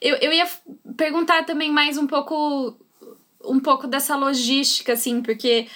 Eu, 0.00 0.16
eu 0.16 0.32
ia 0.32 0.48
perguntar 0.96 1.44
também 1.44 1.70
mais 1.70 1.96
um 1.96 2.06
pouco 2.06 2.76
um 3.44 3.58
pouco 3.58 3.86
dessa 3.86 4.16
logística, 4.16 4.92
assim, 4.92 5.20
porque 5.20 5.66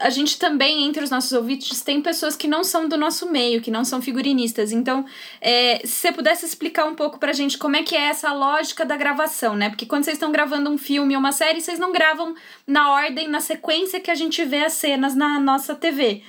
a 0.00 0.10
gente 0.10 0.38
também, 0.38 0.84
entre 0.84 1.04
os 1.04 1.10
nossos 1.10 1.32
ouvintes, 1.32 1.82
tem 1.82 2.00
pessoas 2.00 2.36
que 2.36 2.48
não 2.48 2.64
são 2.64 2.88
do 2.88 2.96
nosso 2.96 3.30
meio, 3.30 3.60
que 3.60 3.70
não 3.70 3.84
são 3.84 4.00
figurinistas. 4.00 4.72
Então, 4.72 5.04
é, 5.40 5.80
se 5.84 6.00
você 6.00 6.12
pudesse 6.12 6.44
explicar 6.44 6.86
um 6.86 6.94
pouco 6.94 7.18
pra 7.18 7.32
gente 7.32 7.58
como 7.58 7.76
é 7.76 7.82
que 7.82 7.94
é 7.94 8.06
essa 8.06 8.32
lógica 8.32 8.84
da 8.84 8.96
gravação, 8.96 9.54
né? 9.54 9.68
Porque 9.68 9.86
quando 9.86 10.04
vocês 10.04 10.16
estão 10.16 10.32
gravando 10.32 10.70
um 10.70 10.78
filme 10.78 11.14
ou 11.14 11.20
uma 11.20 11.32
série, 11.32 11.60
vocês 11.60 11.78
não 11.78 11.92
gravam 11.92 12.34
na 12.66 12.90
ordem, 12.90 13.28
na 13.28 13.40
sequência 13.40 14.00
que 14.00 14.10
a 14.10 14.14
gente 14.14 14.44
vê 14.44 14.64
as 14.64 14.72
cenas 14.72 15.14
na 15.14 15.38
nossa 15.38 15.74
TV 15.74 16.22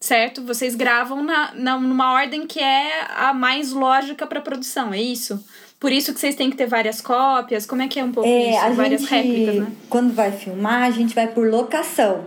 certo? 0.00 0.42
Vocês 0.42 0.74
gravam 0.74 1.22
na, 1.22 1.52
na, 1.54 1.78
numa 1.78 2.12
ordem 2.12 2.46
que 2.46 2.60
é 2.60 3.06
a 3.16 3.32
mais 3.32 3.72
lógica 3.72 4.26
para 4.26 4.40
produção, 4.40 4.92
é 4.92 5.00
isso? 5.00 5.44
Por 5.80 5.92
isso 5.92 6.12
que 6.12 6.20
vocês 6.20 6.34
têm 6.34 6.50
que 6.50 6.56
ter 6.56 6.66
várias 6.66 7.00
cópias? 7.00 7.64
Como 7.64 7.82
é 7.82 7.88
que 7.88 8.00
é 8.00 8.04
um 8.04 8.12
pouco 8.12 8.28
é, 8.28 8.50
isso? 8.50 8.74
várias 8.74 9.02
gente, 9.02 9.10
réplicas, 9.10 9.54
né? 9.56 9.72
Quando 9.88 10.12
vai 10.12 10.32
filmar, 10.32 10.82
a 10.82 10.90
gente 10.90 11.14
vai 11.14 11.28
por 11.28 11.48
locação. 11.48 12.26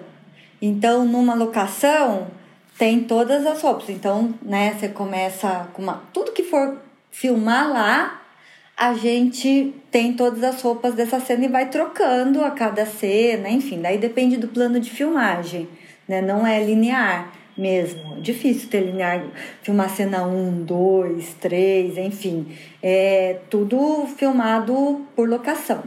Então, 0.62 1.06
numa 1.06 1.34
locação, 1.34 2.28
tem 2.78 3.02
todas 3.02 3.46
as 3.46 3.62
roupas. 3.62 3.90
Então, 3.90 4.34
né, 4.42 4.76
você 4.78 4.88
começa 4.88 5.68
com 5.74 5.82
uma... 5.82 6.02
Tudo 6.14 6.32
que 6.32 6.44
for 6.44 6.78
filmar 7.10 7.70
lá, 7.70 8.22
a 8.78 8.94
gente 8.94 9.74
tem 9.92 10.14
todas 10.14 10.44
as 10.44 10.62
roupas 10.62 10.94
dessa 10.94 11.20
cena 11.20 11.46
e 11.46 11.50
vai 11.50 11.68
trocando 11.68 12.44
a 12.44 12.52
cada 12.52 12.86
cena, 12.86 13.50
enfim. 13.50 13.82
Daí 13.82 13.98
depende 13.98 14.38
do 14.38 14.48
plano 14.48 14.80
de 14.80 14.90
filmagem, 14.90 15.68
né? 16.08 16.22
Não 16.22 16.48
é 16.48 16.64
linear 16.64 17.41
mesmo. 17.62 18.20
Difícil 18.20 18.68
linear, 18.82 19.24
filmar 19.62 19.90
cena 19.90 20.26
1, 20.26 20.66
2, 20.66 21.34
3, 21.36 21.98
enfim. 22.00 22.58
É 22.82 23.40
tudo 23.50 24.08
filmado 24.18 25.06
por 25.16 25.30
locação. 25.30 25.84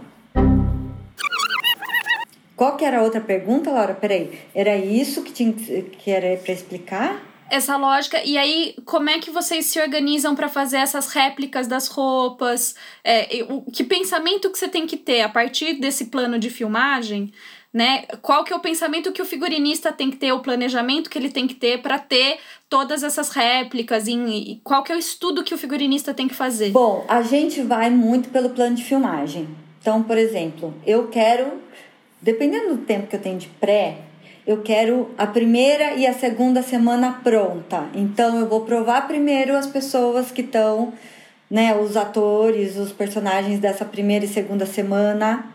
Qual 2.56 2.76
que 2.76 2.84
era 2.84 3.00
a 3.00 3.02
outra 3.02 3.20
pergunta, 3.20 3.70
Laura? 3.70 3.94
Peraí, 3.94 4.30
era 4.54 4.76
isso 4.76 5.22
que, 5.22 5.32
tinha, 5.32 5.52
que 5.52 6.10
era 6.10 6.36
para 6.36 6.52
explicar? 6.52 7.20
Essa 7.50 7.76
lógica, 7.76 8.22
e 8.24 8.38
aí 8.38 8.74
como 8.84 9.10
é 9.10 9.18
que 9.18 9.30
vocês 9.30 9.66
se 9.66 9.78
organizam 9.80 10.34
para 10.34 10.48
fazer 10.48 10.78
essas 10.78 11.08
réplicas 11.08 11.66
das 11.66 11.88
roupas? 11.88 12.74
É, 13.02 13.44
o, 13.48 13.62
que 13.70 13.84
pensamento 13.84 14.50
que 14.50 14.58
você 14.58 14.68
tem 14.68 14.86
que 14.86 14.96
ter 14.96 15.20
a 15.20 15.28
partir 15.28 15.74
desse 15.74 16.06
plano 16.06 16.38
de 16.38 16.48
filmagem 16.48 17.32
né? 17.74 18.04
Qual 18.22 18.44
que 18.44 18.52
é 18.52 18.56
o 18.56 18.60
pensamento 18.60 19.10
que 19.10 19.20
o 19.20 19.24
figurinista 19.24 19.90
tem 19.90 20.08
que 20.08 20.16
ter, 20.16 20.30
o 20.30 20.38
planejamento 20.38 21.10
que 21.10 21.18
ele 21.18 21.28
tem 21.28 21.48
que 21.48 21.56
ter 21.56 21.82
para 21.82 21.98
ter 21.98 22.38
todas 22.70 23.02
essas 23.02 23.30
réplicas, 23.30 24.06
em, 24.06 24.60
qual 24.62 24.84
que 24.84 24.92
é 24.92 24.94
o 24.94 24.98
estudo 24.98 25.42
que 25.42 25.52
o 25.52 25.58
figurinista 25.58 26.14
tem 26.14 26.28
que 26.28 26.34
fazer? 26.34 26.70
Bom, 26.70 27.04
a 27.08 27.20
gente 27.22 27.60
vai 27.62 27.90
muito 27.90 28.28
pelo 28.28 28.50
plano 28.50 28.76
de 28.76 28.84
filmagem. 28.84 29.48
Então, 29.80 30.04
por 30.04 30.16
exemplo, 30.16 30.72
eu 30.86 31.08
quero, 31.08 31.60
dependendo 32.22 32.76
do 32.76 32.82
tempo 32.82 33.08
que 33.08 33.16
eu 33.16 33.20
tenho 33.20 33.38
de 33.38 33.48
pré, 33.48 33.96
eu 34.46 34.62
quero 34.62 35.10
a 35.18 35.26
primeira 35.26 35.94
e 35.94 36.06
a 36.06 36.14
segunda 36.14 36.62
semana 36.62 37.20
pronta. 37.24 37.88
Então, 37.92 38.38
eu 38.38 38.48
vou 38.48 38.60
provar 38.60 39.08
primeiro 39.08 39.56
as 39.56 39.66
pessoas 39.66 40.30
que 40.30 40.42
estão, 40.42 40.92
né, 41.50 41.74
os 41.76 41.96
atores, 41.96 42.76
os 42.76 42.92
personagens 42.92 43.58
dessa 43.58 43.84
primeira 43.84 44.24
e 44.24 44.28
segunda 44.28 44.64
semana 44.64 45.53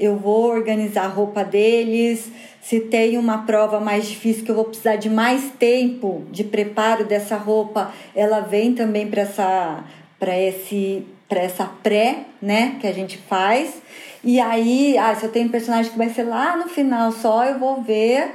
eu 0.00 0.16
vou 0.16 0.50
organizar 0.50 1.04
a 1.04 1.08
roupa 1.08 1.44
deles. 1.44 2.32
Se 2.62 2.80
tem 2.80 3.18
uma 3.18 3.44
prova 3.44 3.78
mais 3.78 4.08
difícil 4.08 4.44
que 4.44 4.50
eu 4.50 4.54
vou 4.54 4.64
precisar 4.64 4.96
de 4.96 5.10
mais 5.10 5.52
tempo 5.58 6.24
de 6.30 6.42
preparo 6.42 7.04
dessa 7.04 7.36
roupa, 7.36 7.92
ela 8.16 8.40
vem 8.40 8.74
também 8.74 9.06
para 9.06 9.22
essa 9.22 9.84
para 10.18 10.38
esse 10.38 11.06
para 11.28 11.40
essa 11.40 11.64
pré, 11.64 12.24
né, 12.42 12.76
que 12.80 12.88
a 12.88 12.92
gente 12.92 13.16
faz. 13.16 13.80
E 14.24 14.40
aí, 14.40 14.98
ah, 14.98 15.14
se 15.14 15.24
eu 15.24 15.30
tenho 15.30 15.46
um 15.46 15.50
personagem 15.50 15.92
que 15.92 15.96
vai 15.96 16.08
ser 16.08 16.24
lá 16.24 16.56
no 16.56 16.68
final 16.68 17.12
só, 17.12 17.44
eu 17.44 17.56
vou 17.56 17.80
ver, 17.80 18.34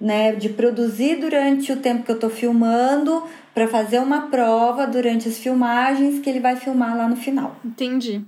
né, 0.00 0.32
de 0.36 0.48
produzir 0.48 1.16
durante 1.16 1.72
o 1.72 1.76
tempo 1.76 2.04
que 2.04 2.12
eu 2.12 2.18
tô 2.18 2.30
filmando 2.30 3.24
para 3.52 3.66
fazer 3.66 3.98
uma 3.98 4.28
prova 4.28 4.86
durante 4.86 5.28
as 5.28 5.36
filmagens 5.36 6.20
que 6.20 6.30
ele 6.30 6.38
vai 6.38 6.54
filmar 6.54 6.96
lá 6.96 7.08
no 7.08 7.16
final. 7.16 7.56
Entendi. 7.64 8.22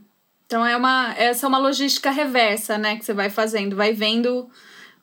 Então 0.50 0.66
é 0.66 0.76
uma 0.76 1.14
essa 1.16 1.46
é 1.46 1.48
uma 1.48 1.58
logística 1.58 2.10
reversa, 2.10 2.76
né, 2.76 2.96
que 2.96 3.04
você 3.04 3.12
vai 3.14 3.30
fazendo, 3.30 3.76
vai 3.76 3.92
vendo 3.92 4.50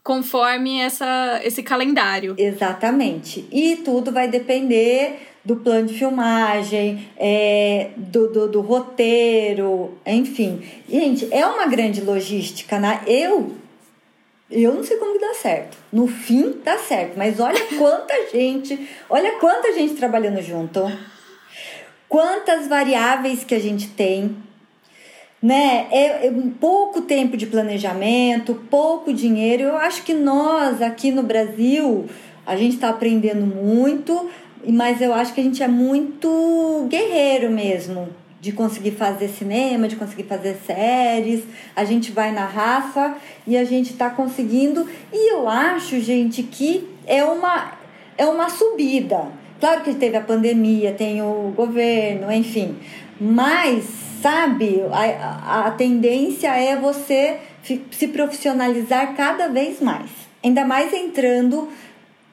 conforme 0.04 0.82
essa, 0.82 1.40
esse 1.42 1.64
calendário. 1.64 2.36
Exatamente. 2.38 3.48
E 3.50 3.78
tudo 3.78 4.12
vai 4.12 4.28
depender 4.28 5.26
do 5.46 5.56
plano 5.56 5.88
de 5.88 5.98
filmagem, 5.98 7.08
é, 7.16 7.92
do, 7.96 8.28
do, 8.28 8.48
do, 8.50 8.60
roteiro, 8.60 9.98
enfim. 10.06 10.62
Gente, 10.90 11.30
é 11.32 11.46
uma 11.46 11.66
grande 11.66 12.02
logística, 12.02 12.78
né? 12.78 13.00
Eu, 13.08 13.56
eu 14.52 14.74
não 14.74 14.84
sei 14.84 14.98
como 14.98 15.14
que 15.14 15.26
dá 15.26 15.34
certo. 15.34 15.78
No 15.94 16.08
fim, 16.08 16.58
dá 16.62 16.78
certo. 16.78 17.14
Mas 17.16 17.40
olha 17.40 17.64
quanta 17.78 18.14
gente, 18.34 18.86
olha 19.10 19.40
quanta 19.40 19.72
gente 19.72 19.94
trabalhando 19.94 20.42
junto. 20.42 20.82
Quantas 22.10 22.68
variáveis 22.68 23.46
que 23.46 23.56
a 23.56 23.60
gente 23.60 23.88
tem 23.88 24.46
né? 25.48 25.88
É, 25.92 26.28
é 26.28 26.34
pouco 26.60 27.04
tempo 27.04 27.38
de 27.38 27.46
planejamento, 27.46 28.54
pouco 28.70 29.14
dinheiro. 29.14 29.64
Eu 29.64 29.78
acho 29.78 30.04
que 30.04 30.14
nós 30.14 30.82
aqui 30.82 31.10
no 31.10 31.24
Brasil 31.24 32.06
a 32.46 32.58
gente 32.58 32.74
está 32.74 32.90
aprendendo 32.90 33.46
muito, 33.46 34.30
mas 34.68 35.00
eu 35.00 35.14
acho 35.14 35.34
que 35.34 35.40
a 35.40 35.44
gente 35.44 35.64
é 35.64 35.68
muito 35.70 36.86
guerreiro 36.90 37.50
mesmo 37.50 38.10
de 38.42 38.52
conseguir 38.52 38.92
fazer 38.92 39.30
cinema, 39.30 39.88
de 39.88 39.96
conseguir 39.96 40.24
fazer 40.24 40.58
séries. 40.66 41.44
A 41.74 41.86
gente 41.86 42.12
vai 42.12 42.34
na 42.34 42.46
raça 42.46 43.16
e 43.48 43.56
a 43.56 43.64
gente 43.64 43.92
está 43.92 44.10
conseguindo. 44.10 44.86
E 45.14 45.34
eu 45.34 45.48
acho, 45.48 45.98
gente, 46.02 46.44
que 46.44 46.90
é 47.06 47.24
uma 47.24 47.72
é 48.18 48.26
uma 48.26 48.50
subida. 48.50 49.28
Claro 49.62 49.82
que 49.82 49.96
teve 49.96 50.18
a 50.18 50.22
pandemia, 50.22 50.92
tem 50.92 51.22
o 51.22 51.54
governo, 51.56 52.30
enfim, 52.34 52.76
mas 53.18 54.08
sabe? 54.22 54.82
A, 54.92 55.68
a 55.68 55.72
tendência 55.72 56.50
é 56.50 56.76
você 56.76 57.40
se 57.92 58.08
profissionalizar 58.08 59.16
cada 59.16 59.48
vez 59.48 59.82
mais. 59.82 60.10
Ainda 60.44 60.66
mais 60.66 60.94
entrando 60.94 61.70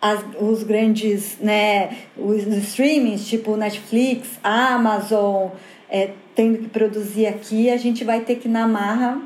as, 0.00 0.22
os 0.38 0.62
grandes, 0.62 1.38
né, 1.40 1.96
os 2.16 2.46
streamings, 2.46 3.26
tipo 3.26 3.56
Netflix, 3.56 4.28
Amazon, 4.42 5.48
é, 5.88 6.10
tendo 6.34 6.58
que 6.58 6.68
produzir 6.68 7.26
aqui, 7.26 7.70
a 7.70 7.76
gente 7.76 8.04
vai 8.04 8.20
ter 8.20 8.36
que 8.36 8.48
na 8.48 8.68
marra 8.68 9.20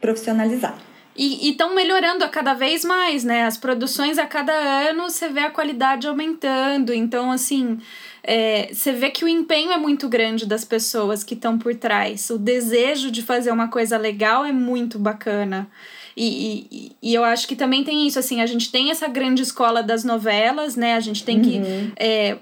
profissionalizar. 0.00 0.76
E 1.16 1.50
estão 1.50 1.74
melhorando 1.74 2.24
a 2.24 2.28
cada 2.28 2.52
vez 2.52 2.84
mais, 2.84 3.24
né? 3.24 3.44
As 3.44 3.56
produções 3.56 4.18
a 4.18 4.26
cada 4.26 4.52
ano 4.52 5.04
você 5.04 5.28
vê 5.28 5.40
a 5.40 5.50
qualidade 5.50 6.06
aumentando. 6.06 6.92
Então, 6.92 7.30
assim, 7.30 7.78
é, 8.22 8.68
você 8.72 8.92
vê 8.92 9.08
que 9.08 9.24
o 9.24 9.28
empenho 9.28 9.72
é 9.72 9.78
muito 9.78 10.08
grande 10.08 10.44
das 10.44 10.64
pessoas 10.64 11.24
que 11.24 11.34
estão 11.34 11.56
por 11.56 11.74
trás. 11.74 12.28
O 12.28 12.36
desejo 12.36 13.10
de 13.10 13.22
fazer 13.22 13.50
uma 13.50 13.68
coisa 13.68 13.96
legal 13.96 14.44
é 14.44 14.52
muito 14.52 14.98
bacana. 14.98 15.68
E, 16.16 16.66
e, 16.70 17.10
e, 17.10 17.14
eu 17.14 17.22
acho 17.22 17.46
que 17.46 17.54
também 17.54 17.84
tem 17.84 18.06
isso, 18.06 18.18
assim, 18.18 18.40
a 18.40 18.46
gente 18.46 18.72
tem 18.72 18.90
essa 18.90 19.06
grande 19.06 19.42
escola 19.42 19.82
das 19.82 20.02
novelas, 20.02 20.74
né? 20.74 20.94
A 20.94 21.00
gente 21.00 21.22
tem 21.24 21.42
que, 21.42 21.58
uhum. 21.58 21.92
é, 21.96 22.38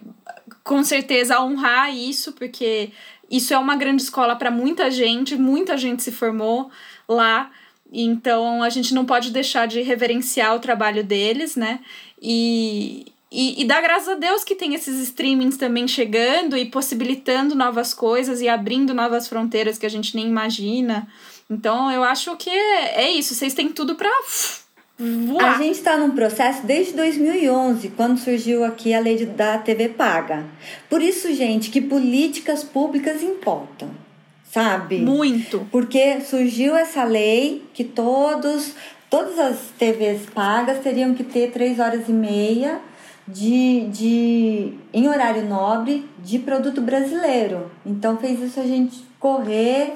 com 0.62 0.82
certeza, 0.84 1.40
honrar 1.40 1.92
isso, 1.94 2.32
porque 2.32 2.90
isso 3.28 3.52
é 3.52 3.58
uma 3.58 3.74
grande 3.76 4.02
escola 4.02 4.36
para 4.36 4.50
muita 4.50 4.90
gente, 4.90 5.36
muita 5.36 5.76
gente 5.76 6.02
se 6.02 6.12
formou 6.12 6.70
lá. 7.08 7.50
Então 7.94 8.62
a 8.62 8.68
gente 8.68 8.92
não 8.92 9.06
pode 9.06 9.30
deixar 9.30 9.66
de 9.66 9.80
reverenciar 9.80 10.56
o 10.56 10.58
trabalho 10.58 11.04
deles, 11.04 11.54
né? 11.54 11.78
E, 12.20 13.06
e, 13.30 13.62
e 13.62 13.64
dar 13.64 13.80
graças 13.80 14.08
a 14.08 14.14
Deus 14.16 14.42
que 14.42 14.56
tem 14.56 14.74
esses 14.74 14.98
streamings 15.00 15.56
também 15.56 15.86
chegando 15.86 16.56
e 16.56 16.64
possibilitando 16.64 17.54
novas 17.54 17.94
coisas 17.94 18.40
e 18.40 18.48
abrindo 18.48 18.92
novas 18.92 19.28
fronteiras 19.28 19.78
que 19.78 19.86
a 19.86 19.90
gente 19.90 20.16
nem 20.16 20.26
imagina. 20.26 21.06
Então 21.48 21.88
eu 21.90 22.02
acho 22.02 22.36
que 22.36 22.50
é, 22.50 23.04
é 23.04 23.10
isso, 23.12 23.34
vocês 23.34 23.54
têm 23.54 23.68
tudo 23.68 23.94
para 23.94 24.10
Voar. 24.96 25.56
A 25.56 25.58
gente 25.58 25.74
está 25.74 25.96
num 25.96 26.12
processo 26.12 26.64
desde 26.64 26.92
2011, 26.92 27.88
quando 27.90 28.16
surgiu 28.16 28.64
aqui 28.64 28.94
a 28.94 29.00
lei 29.00 29.26
da 29.26 29.58
TV 29.58 29.88
paga. 29.88 30.44
Por 30.88 31.02
isso, 31.02 31.34
gente, 31.34 31.68
que 31.70 31.80
políticas 31.80 32.62
públicas 32.62 33.20
importam, 33.20 33.90
sabe? 34.54 35.00
Muito. 35.00 35.66
Porque 35.72 36.20
surgiu 36.20 36.76
essa 36.76 37.02
lei 37.02 37.64
que 37.74 37.82
todos, 37.82 38.72
todas 39.10 39.36
as 39.36 39.58
TVs 39.76 40.26
pagas 40.32 40.78
teriam 40.78 41.12
que 41.12 41.24
ter 41.24 41.50
três 41.50 41.80
horas 41.80 42.08
e 42.08 42.12
meia 42.12 42.80
de, 43.26 43.88
de 43.88 44.72
em 44.92 45.08
horário 45.08 45.44
nobre 45.44 46.08
de 46.22 46.38
produto 46.38 46.80
brasileiro. 46.80 47.68
Então 47.84 48.16
fez 48.16 48.40
isso 48.40 48.60
a 48.60 48.64
gente 48.64 49.04
correr 49.18 49.94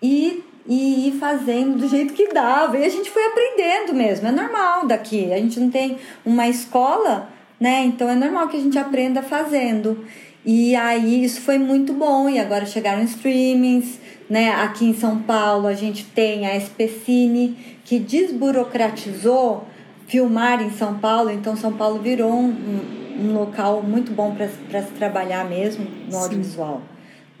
e, 0.00 0.42
e 0.66 1.08
ir 1.08 1.12
fazendo 1.18 1.76
do 1.76 1.86
jeito 1.86 2.14
que 2.14 2.32
dava. 2.32 2.78
E 2.78 2.86
a 2.86 2.88
gente 2.88 3.10
foi 3.10 3.26
aprendendo 3.26 3.92
mesmo, 3.92 4.26
é 4.26 4.32
normal 4.32 4.86
daqui. 4.86 5.30
A 5.30 5.36
gente 5.36 5.60
não 5.60 5.68
tem 5.68 5.98
uma 6.24 6.48
escola, 6.48 7.28
né? 7.60 7.84
Então 7.84 8.08
é 8.08 8.14
normal 8.14 8.48
que 8.48 8.56
a 8.56 8.60
gente 8.60 8.78
aprenda 8.78 9.22
fazendo. 9.22 10.02
E 10.44 10.74
aí 10.74 11.24
isso 11.24 11.40
foi 11.40 11.58
muito 11.58 11.92
bom. 11.92 12.28
E 12.28 12.38
agora 12.38 12.66
chegaram 12.66 13.02
streamings, 13.02 13.98
né? 14.28 14.50
Aqui 14.50 14.84
em 14.84 14.94
São 14.94 15.18
Paulo 15.20 15.66
a 15.66 15.74
gente 15.74 16.04
tem 16.04 16.46
a 16.46 16.56
SPCine 16.56 17.56
que 17.84 17.98
desburocratizou 17.98 19.66
filmar 20.06 20.62
em 20.62 20.70
São 20.70 20.98
Paulo, 20.98 21.30
então 21.30 21.56
São 21.56 21.72
Paulo 21.72 21.98
virou 22.00 22.32
um, 22.32 22.80
um 23.18 23.32
local 23.32 23.82
muito 23.82 24.12
bom 24.12 24.34
para 24.34 24.82
se 24.82 24.90
trabalhar 24.92 25.48
mesmo 25.48 25.86
no 26.10 26.18
audiovisual. 26.18 26.82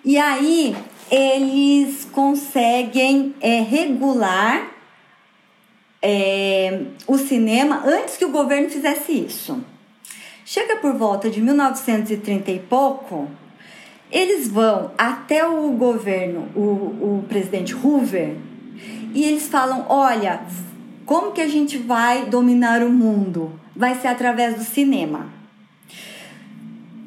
E 0.04 0.18
aí 0.18 0.76
eles 1.12 2.08
conseguem 2.12 3.36
é, 3.40 3.62
regular 3.62 4.72
é, 6.02 6.86
o 7.06 7.18
cinema 7.18 7.84
antes 7.86 8.18
que 8.18 8.26
o 8.26 8.32
governo 8.32 8.70
fizesse 8.70 9.12
isso. 9.12 9.64
Chega 10.44 10.78
por 10.78 10.94
volta 10.94 11.30
de 11.30 11.40
1930 11.42 12.52
e 12.52 12.60
pouco, 12.60 13.30
eles 14.12 14.48
vão 14.48 14.92
até 14.98 15.48
o 15.48 15.72
governo, 15.72 16.50
o, 16.56 16.60
o 16.60 17.26
presidente 17.30 17.76
Hoover, 17.76 18.36
e 19.14 19.24
eles 19.24 19.48
falam: 19.48 19.86
olha, 19.88 20.42
como 21.06 21.32
que 21.32 21.42
a 21.42 21.48
gente 21.48 21.78
vai 21.78 22.26
dominar 22.26 22.82
o 22.84 22.90
mundo? 22.90 23.52
Vai 23.76 23.96
ser 23.96 24.08
através 24.08 24.56
do 24.56 24.64
cinema. 24.64 25.30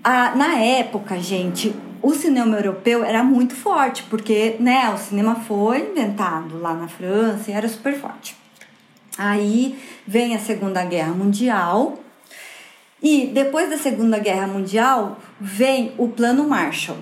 Ah, 0.02 0.34
na 0.36 0.58
época, 0.58 1.18
gente, 1.18 1.74
o 2.04 2.14
cinema 2.14 2.58
europeu 2.58 3.02
era 3.02 3.24
muito 3.24 3.56
forte, 3.56 4.02
porque 4.10 4.56
né, 4.60 4.90
o 4.90 4.98
cinema 4.98 5.36
foi 5.36 5.90
inventado 5.90 6.60
lá 6.60 6.74
na 6.74 6.86
França 6.86 7.50
e 7.50 7.54
era 7.54 7.66
super 7.66 7.98
forte. 7.98 8.36
Aí 9.16 9.82
vem 10.06 10.34
a 10.34 10.38
Segunda 10.38 10.84
Guerra 10.84 11.12
Mundial 11.12 11.98
e 13.02 13.28
depois 13.28 13.70
da 13.70 13.78
Segunda 13.78 14.18
Guerra 14.18 14.46
Mundial 14.46 15.18
vem 15.40 15.94
o 15.96 16.08
Plano 16.08 16.46
Marshall. 16.46 16.98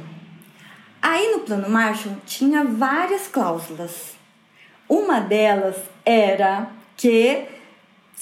Aí 1.03 1.33
no 1.33 1.41
Plano 1.41 1.69
Marshall 1.69 2.15
tinha 2.25 2.63
várias 2.63 3.27
cláusulas. 3.27 4.13
Uma 4.89 5.19
delas 5.19 5.77
era 6.05 6.71
que 6.97 7.45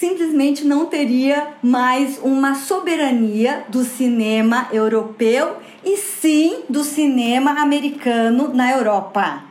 simplesmente 0.01 0.65
não 0.65 0.87
teria 0.87 1.53
mais 1.61 2.17
uma 2.23 2.55
soberania 2.55 3.65
do 3.69 3.83
cinema 3.83 4.67
europeu 4.71 5.57
e 5.85 5.95
sim 5.95 6.63
do 6.67 6.83
cinema 6.83 7.51
americano 7.61 8.51
na 8.51 8.71
Europa. 8.71 9.43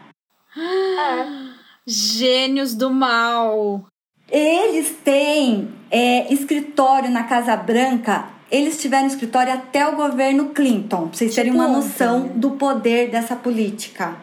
Ah, 0.56 1.54
gênios 1.86 2.74
do 2.74 2.90
mal! 2.90 3.86
Eles 4.28 4.90
têm 5.04 5.72
é, 5.88 6.32
escritório 6.34 7.12
na 7.12 7.22
Casa 7.22 7.56
Branca. 7.56 8.24
Eles 8.50 8.80
tiveram 8.80 9.06
escritório 9.06 9.52
até 9.52 9.86
o 9.86 9.94
governo 9.94 10.48
Clinton, 10.48 11.06
pra 11.06 11.16
vocês 11.16 11.32
terem 11.32 11.52
uma 11.52 11.66
tipo 11.66 11.76
noção 11.76 12.26
do 12.34 12.52
poder 12.52 13.08
dessa 13.08 13.36
política. 13.36 14.16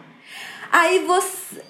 Aí 0.70 1.06
você, 1.06 1.64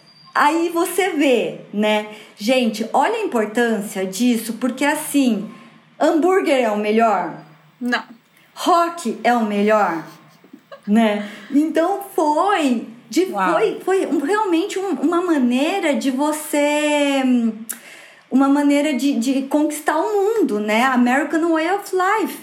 aí 0.46 0.70
você 0.70 1.12
vê, 1.12 1.62
né? 1.74 2.08
Gente, 2.38 2.88
olha 2.94 3.16
a 3.16 3.24
importância 3.24 4.06
disso, 4.06 4.54
porque 4.54 4.86
assim, 4.86 5.50
hambúrguer 6.00 6.64
é 6.64 6.72
o 6.72 6.78
melhor? 6.78 7.34
Não. 7.80 8.04
Rock 8.54 9.20
é 9.24 9.34
o 9.34 9.46
melhor? 9.46 10.04
né? 10.88 11.30
Então 11.52 12.02
foi, 12.16 12.88
de, 13.10 13.26
foi, 13.26 13.80
foi 13.84 14.06
realmente 14.26 14.80
um, 14.80 14.92
uma 14.92 15.22
maneira 15.22 15.94
de 15.94 16.10
você 16.10 17.22
uma 18.32 18.48
maneira 18.48 18.94
de, 18.94 19.14
de 19.14 19.42
conquistar 19.44 19.98
o 19.98 20.04
mundo, 20.04 20.60
né? 20.60 20.84
American 20.84 21.50
Way 21.52 21.72
of 21.72 21.96
Life. 21.96 22.40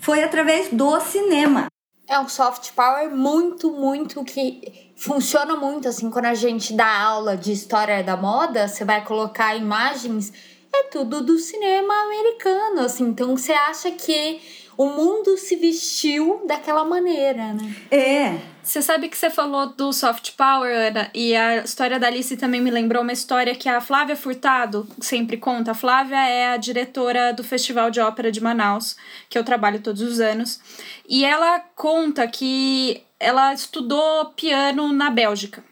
Foi 0.00 0.22
através 0.22 0.68
do 0.68 0.98
cinema. 1.00 1.69
É 2.10 2.18
um 2.18 2.28
soft 2.28 2.72
power 2.72 3.08
muito, 3.08 3.70
muito 3.70 4.24
que 4.24 4.90
funciona 4.96 5.54
muito 5.54 5.88
assim 5.88 6.10
quando 6.10 6.24
a 6.24 6.34
gente 6.34 6.72
dá 6.72 7.00
aula 7.02 7.36
de 7.36 7.52
história 7.52 8.02
da 8.02 8.16
moda, 8.16 8.66
você 8.66 8.84
vai 8.84 9.04
colocar 9.04 9.54
imagens 9.54 10.32
é 10.72 10.84
tudo 10.84 11.20
do 11.20 11.38
cinema 11.38 11.94
americano, 12.02 12.80
assim. 12.80 13.04
Então 13.04 13.36
você 13.36 13.52
acha 13.52 13.92
que 13.92 14.40
o 14.76 14.86
mundo 14.86 15.36
se 15.36 15.54
vestiu 15.54 16.42
daquela 16.46 16.84
maneira, 16.84 17.52
né? 17.52 17.76
É. 17.90 18.38
Você 18.62 18.82
sabe 18.82 19.08
que 19.08 19.16
você 19.16 19.30
falou 19.30 19.68
do 19.68 19.92
soft 19.92 20.32
power, 20.36 20.88
Ana, 20.88 21.10
e 21.14 21.34
a 21.34 21.64
história 21.64 21.98
da 21.98 22.06
Alice 22.06 22.36
também 22.36 22.60
me 22.60 22.70
lembrou 22.70 23.02
uma 23.02 23.12
história 23.12 23.54
que 23.54 23.68
a 23.68 23.80
Flávia 23.80 24.14
Furtado 24.14 24.86
sempre 25.00 25.38
conta. 25.38 25.70
A 25.70 25.74
Flávia 25.74 26.16
é 26.16 26.52
a 26.52 26.56
diretora 26.56 27.32
do 27.32 27.42
Festival 27.42 27.90
de 27.90 28.00
Ópera 28.00 28.30
de 28.30 28.40
Manaus, 28.40 28.96
que 29.28 29.38
eu 29.38 29.44
trabalho 29.44 29.80
todos 29.80 30.02
os 30.02 30.20
anos. 30.20 30.60
E 31.08 31.24
ela 31.24 31.58
conta 31.74 32.26
que 32.28 33.02
ela 33.18 33.54
estudou 33.54 34.26
piano 34.26 34.92
na 34.92 35.10
Bélgica. 35.10 35.64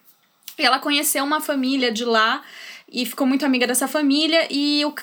E 0.58 0.62
ela 0.62 0.78
conheceu 0.78 1.22
uma 1.24 1.40
família 1.40 1.92
de 1.92 2.04
lá 2.04 2.42
e 2.90 3.04
ficou 3.04 3.26
muito 3.26 3.44
amiga 3.44 3.66
dessa 3.66 3.86
família 3.86 4.48
e 4.50 4.82
o, 4.84 4.94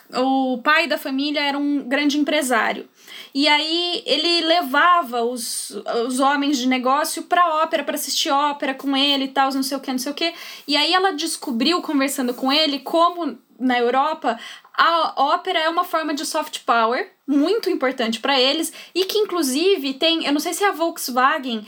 o 0.53 0.57
pai 0.61 0.87
da 0.87 0.97
família 0.97 1.39
era 1.39 1.57
um 1.57 1.87
grande 1.87 2.17
empresário. 2.17 2.89
E 3.35 3.49
aí 3.49 4.01
ele 4.05 4.45
levava 4.45 5.21
os, 5.21 5.69
os 6.07 6.21
homens 6.21 6.57
de 6.57 6.69
negócio 6.69 7.23
pra 7.23 7.61
ópera, 7.61 7.83
para 7.83 7.95
assistir 7.95 8.29
ópera 8.29 8.73
com 8.73 8.95
ele 8.95 9.25
e 9.25 9.27
tal, 9.27 9.51
não 9.51 9.61
sei 9.61 9.75
o 9.75 9.81
que, 9.81 9.91
não 9.91 9.99
sei 9.99 10.13
o 10.13 10.15
que. 10.15 10.33
E 10.65 10.77
aí 10.77 10.93
ela 10.93 11.11
descobriu, 11.11 11.81
conversando 11.81 12.33
com 12.33 12.49
ele, 12.49 12.79
como 12.79 13.37
na 13.59 13.77
Europa 13.77 14.39
a 14.73 15.21
ópera 15.21 15.59
é 15.59 15.67
uma 15.67 15.83
forma 15.83 16.13
de 16.13 16.25
soft 16.25 16.61
power 16.65 17.11
muito 17.27 17.69
importante 17.69 18.21
para 18.21 18.39
eles 18.39 18.71
e 18.93 19.03
que 19.03 19.17
inclusive 19.17 19.95
tem, 19.95 20.25
eu 20.25 20.31
não 20.31 20.39
sei 20.39 20.53
se 20.53 20.63
é 20.63 20.69
a 20.69 20.71
Volkswagen, 20.71 21.65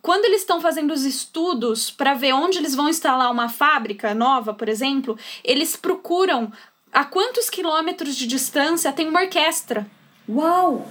quando 0.00 0.24
eles 0.24 0.42
estão 0.42 0.60
fazendo 0.60 0.92
os 0.92 1.04
estudos 1.04 1.90
para 1.90 2.14
ver 2.14 2.32
onde 2.32 2.58
eles 2.58 2.76
vão 2.76 2.88
instalar 2.88 3.32
uma 3.32 3.48
fábrica 3.48 4.14
nova, 4.14 4.54
por 4.54 4.68
exemplo, 4.68 5.18
eles 5.42 5.74
procuram 5.74 6.52
a 6.92 7.04
quantos 7.04 7.50
quilômetros 7.50 8.14
de 8.14 8.28
distância 8.28 8.92
tem 8.92 9.08
uma 9.08 9.22
orquestra. 9.22 9.84
Uau! 10.28 10.86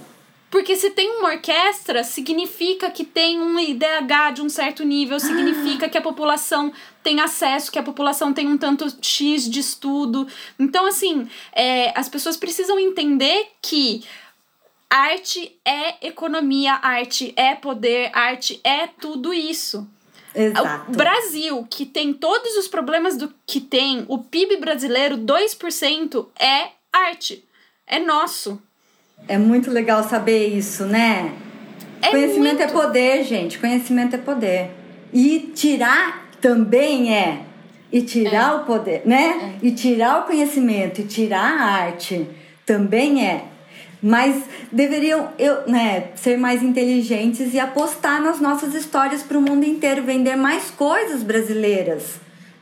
Porque 0.50 0.76
se 0.76 0.90
tem 0.90 1.10
uma 1.18 1.30
orquestra, 1.30 2.02
significa 2.02 2.90
que 2.90 3.04
tem 3.04 3.38
um 3.38 3.58
IDH 3.58 4.32
de 4.34 4.42
um 4.42 4.48
certo 4.48 4.82
nível, 4.82 5.20
significa 5.20 5.86
ah. 5.86 5.88
que 5.88 5.98
a 5.98 6.02
população 6.02 6.72
tem 7.02 7.20
acesso, 7.20 7.70
que 7.70 7.78
a 7.78 7.82
população 7.82 8.32
tem 8.32 8.48
um 8.48 8.56
tanto 8.56 8.86
X 9.02 9.48
de 9.48 9.60
estudo. 9.60 10.26
Então, 10.58 10.86
assim, 10.86 11.28
é, 11.52 11.92
as 11.98 12.08
pessoas 12.08 12.36
precisam 12.36 12.78
entender 12.78 13.48
que 13.60 14.02
Arte 14.90 15.54
é 15.66 16.06
economia, 16.06 16.78
arte 16.80 17.34
é 17.36 17.54
poder, 17.54 18.10
arte 18.14 18.58
é 18.64 18.86
tudo 18.86 19.34
isso. 19.34 19.86
Exato. 20.34 20.90
O 20.90 20.96
Brasil, 20.96 21.66
que 21.68 21.84
tem 21.84 22.14
todos 22.14 22.56
os 22.56 22.68
problemas 22.68 23.16
do 23.16 23.32
que 23.46 23.60
tem, 23.60 24.06
o 24.08 24.18
PIB 24.18 24.56
brasileiro, 24.56 25.18
2% 25.18 26.28
é 26.38 26.70
arte. 26.90 27.44
É 27.86 27.98
nosso. 27.98 28.60
É 29.26 29.36
muito 29.36 29.70
legal 29.70 30.02
saber 30.04 30.46
isso, 30.48 30.84
né? 30.84 31.32
É 32.00 32.10
Conhecimento 32.10 32.62
é 32.62 32.66
muito... 32.66 32.78
é 32.78 32.82
poder, 32.82 33.24
gente. 33.24 33.58
Conhecimento 33.58 34.14
é 34.14 34.18
poder. 34.18 34.70
E 35.12 35.52
tirar 35.54 36.28
também 36.40 37.14
é. 37.14 37.42
E 37.90 38.02
tirar 38.02 38.52
é. 38.52 38.54
o 38.56 38.64
poder, 38.64 39.02
né? 39.04 39.56
É. 39.62 39.66
E 39.66 39.72
tirar 39.72 40.20
o 40.20 40.22
conhecimento 40.24 41.00
e 41.00 41.04
tirar 41.04 41.40
a 41.40 41.64
arte 41.84 42.26
também 42.64 43.26
é. 43.26 43.44
Mas 44.00 44.44
deveriam 44.70 45.30
eu, 45.38 45.66
né, 45.66 46.10
ser 46.14 46.36
mais 46.36 46.62
inteligentes 46.62 47.52
e 47.52 47.58
apostar 47.58 48.22
nas 48.22 48.40
nossas 48.40 48.74
histórias 48.74 49.22
para 49.22 49.36
o 49.36 49.42
mundo 49.42 49.64
inteiro, 49.64 50.04
vender 50.04 50.36
mais 50.36 50.70
coisas 50.70 51.22
brasileiras, 51.22 52.20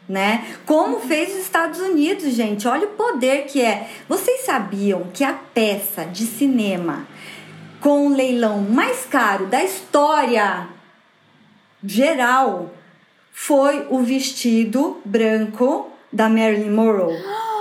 né? 0.09 0.47
Como 0.65 1.01
fez 1.01 1.31
os 1.35 1.41
Estados 1.41 1.81
Unidos, 1.81 2.33
gente. 2.33 2.69
Olha 2.69 2.87
o 2.87 2.93
poder 2.93 3.47
que 3.47 3.61
é. 3.61 3.89
Vocês 4.09 4.43
sabiam 4.43 5.09
que 5.13 5.25
a 5.25 5.33
peça 5.33 6.05
de 6.05 6.25
cinema 6.25 7.07
com 7.81 8.07
o 8.07 8.15
leilão 8.15 8.61
mais 8.61 9.05
caro 9.05 9.47
da 9.47 9.63
história 9.63 10.69
geral 11.85 12.73
foi 13.33 13.87
o 13.91 14.01
vestido 14.01 15.01
branco 15.05 15.91
da 16.13 16.29
Marilyn 16.29 16.71
Monroe? 16.71 17.17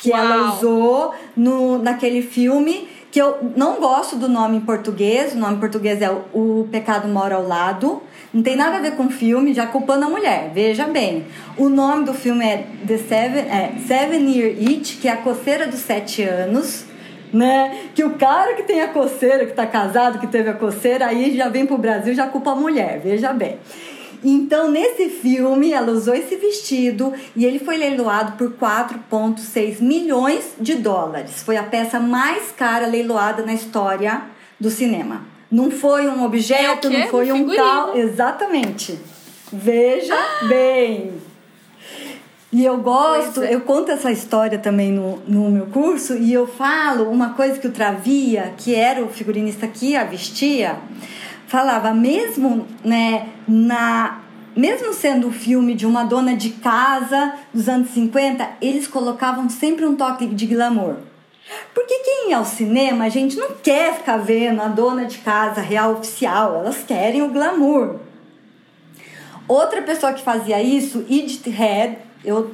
Que 0.00 0.10
Uau. 0.10 0.20
ela 0.20 0.52
usou 0.52 1.14
no, 1.36 1.78
naquele 1.78 2.22
filme 2.22 2.88
que 3.10 3.20
eu 3.20 3.52
não 3.56 3.80
gosto 3.80 4.16
do 4.16 4.28
nome 4.28 4.58
em 4.58 4.60
português, 4.60 5.32
o 5.32 5.38
nome 5.38 5.56
em 5.56 5.60
português 5.60 6.02
é 6.02 6.10
O 6.32 6.68
Pecado 6.70 7.08
Mora 7.08 7.36
ao 7.36 7.46
Lado. 7.46 8.02
Não 8.32 8.42
tem 8.42 8.54
nada 8.54 8.76
a 8.76 8.80
ver 8.80 8.96
com 8.96 9.08
filme, 9.08 9.54
já 9.54 9.66
culpando 9.66 10.04
a 10.04 10.08
mulher, 10.08 10.50
veja 10.52 10.84
bem. 10.86 11.24
O 11.56 11.70
nome 11.70 12.04
do 12.04 12.12
filme 12.12 12.44
é 12.44 12.66
The 12.86 12.98
Seven, 12.98 13.40
é 13.44 13.72
Seven 13.86 14.30
Year 14.30 14.54
Itch, 14.60 15.00
que 15.00 15.08
é 15.08 15.12
a 15.12 15.16
coceira 15.16 15.66
dos 15.66 15.80
sete 15.80 16.22
anos, 16.22 16.84
né? 17.32 17.88
Que 17.94 18.04
o 18.04 18.10
cara 18.10 18.54
que 18.54 18.64
tem 18.64 18.82
a 18.82 18.88
coceira, 18.88 19.46
que 19.46 19.54
tá 19.54 19.66
casado, 19.66 20.18
que 20.18 20.26
teve 20.26 20.50
a 20.50 20.54
coceira, 20.54 21.06
aí 21.06 21.34
já 21.34 21.48
vem 21.48 21.64
pro 21.64 21.78
Brasil, 21.78 22.14
já 22.14 22.26
culpa 22.26 22.50
a 22.50 22.54
mulher, 22.54 23.00
veja 23.02 23.32
bem. 23.32 23.56
Então, 24.22 24.70
nesse 24.70 25.08
filme, 25.08 25.72
ela 25.72 25.92
usou 25.92 26.14
esse 26.14 26.36
vestido 26.36 27.12
e 27.36 27.44
ele 27.44 27.58
foi 27.58 27.76
leiloado 27.76 28.32
por 28.32 28.52
4,6 28.52 29.80
milhões 29.80 30.54
de 30.60 30.74
dólares. 30.74 31.42
Foi 31.42 31.56
a 31.56 31.62
peça 31.62 32.00
mais 32.00 32.50
cara 32.50 32.86
leiloada 32.86 33.44
na 33.44 33.54
história 33.54 34.22
do 34.58 34.70
cinema. 34.70 35.22
Não 35.50 35.70
foi 35.70 36.08
um 36.08 36.24
objeto, 36.24 36.88
é 36.88 36.90
não 36.90 37.08
foi 37.08 37.32
um 37.32 37.54
carro. 37.54 37.96
Exatamente. 37.96 38.98
Veja 39.52 40.16
bem. 40.48 41.12
E 42.50 42.64
eu 42.64 42.78
gosto, 42.78 43.42
é. 43.42 43.54
eu 43.54 43.60
conto 43.60 43.90
essa 43.90 44.10
história 44.10 44.58
também 44.58 44.90
no, 44.90 45.18
no 45.26 45.50
meu 45.50 45.66
curso 45.66 46.16
e 46.16 46.32
eu 46.32 46.46
falo 46.46 47.10
uma 47.10 47.34
coisa 47.34 47.58
que 47.58 47.66
o 47.66 47.72
Travia, 47.72 48.54
que 48.56 48.74
era 48.74 49.04
o 49.04 49.08
figurinista 49.08 49.66
que 49.66 49.94
a 49.94 50.04
vestia, 50.04 50.78
falava 51.48 51.92
mesmo, 51.92 52.66
né, 52.84 53.28
na 53.48 54.20
mesmo 54.54 54.92
sendo 54.92 55.28
o 55.28 55.32
filme 55.32 55.74
de 55.74 55.86
uma 55.86 56.04
dona 56.04 56.36
de 56.36 56.50
casa 56.50 57.34
dos 57.54 57.68
anos 57.68 57.90
50, 57.90 58.48
eles 58.60 58.88
colocavam 58.88 59.48
sempre 59.48 59.84
um 59.84 59.94
toque 59.94 60.26
de 60.26 60.46
glamour. 60.46 60.96
Porque 61.72 61.94
quem 62.00 62.32
é 62.32 62.34
ao 62.34 62.44
cinema, 62.44 63.04
a 63.04 63.08
gente 63.08 63.36
não 63.36 63.52
quer 63.52 63.94
ficar 63.94 64.16
vendo 64.16 64.60
a 64.60 64.66
dona 64.66 65.04
de 65.04 65.18
casa 65.18 65.60
real 65.60 65.92
oficial, 65.92 66.56
elas 66.56 66.82
querem 66.82 67.22
o 67.22 67.28
glamour. 67.28 67.96
Outra 69.46 69.80
pessoa 69.80 70.12
que 70.12 70.22
fazia 70.22 70.60
isso, 70.60 71.06
Edith 71.08 71.48
Head, 71.48 71.96
eu, 72.24 72.50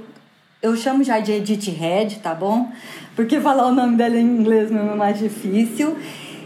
eu 0.62 0.76
chamo 0.76 1.02
já 1.02 1.18
de 1.18 1.33
Edith 1.33 1.70
Head, 1.70 2.20
tá 2.20 2.35
bom? 2.35 2.70
Porque 3.16 3.40
falar 3.40 3.66
o 3.66 3.72
nome 3.72 3.96
dela 3.96 4.16
em 4.16 4.26
inglês 4.26 4.70
não 4.70 4.92
é 4.92 4.94
mais 4.94 5.18
difícil. 5.18 5.96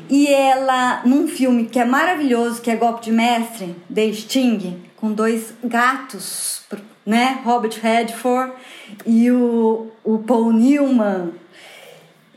E 0.09 0.27
ela, 0.29 1.03
num 1.05 1.29
filme 1.29 1.67
que 1.67 1.79
é 1.79 1.85
maravilhoso, 1.85 2.63
que 2.63 2.71
é 2.71 2.77
Golpe 2.77 3.05
de 3.05 3.13
Mestre, 3.13 3.77
The 3.93 4.13
Sting, 4.13 4.83
com 4.97 5.13
dois 5.13 5.53
gatos, 5.63 6.63
né? 7.05 7.41
Robert 7.45 7.79
Redford 7.81 8.53
e 9.07 9.31
o, 9.31 9.89
o 10.03 10.19
Paul 10.19 10.53
Newman, 10.53 11.33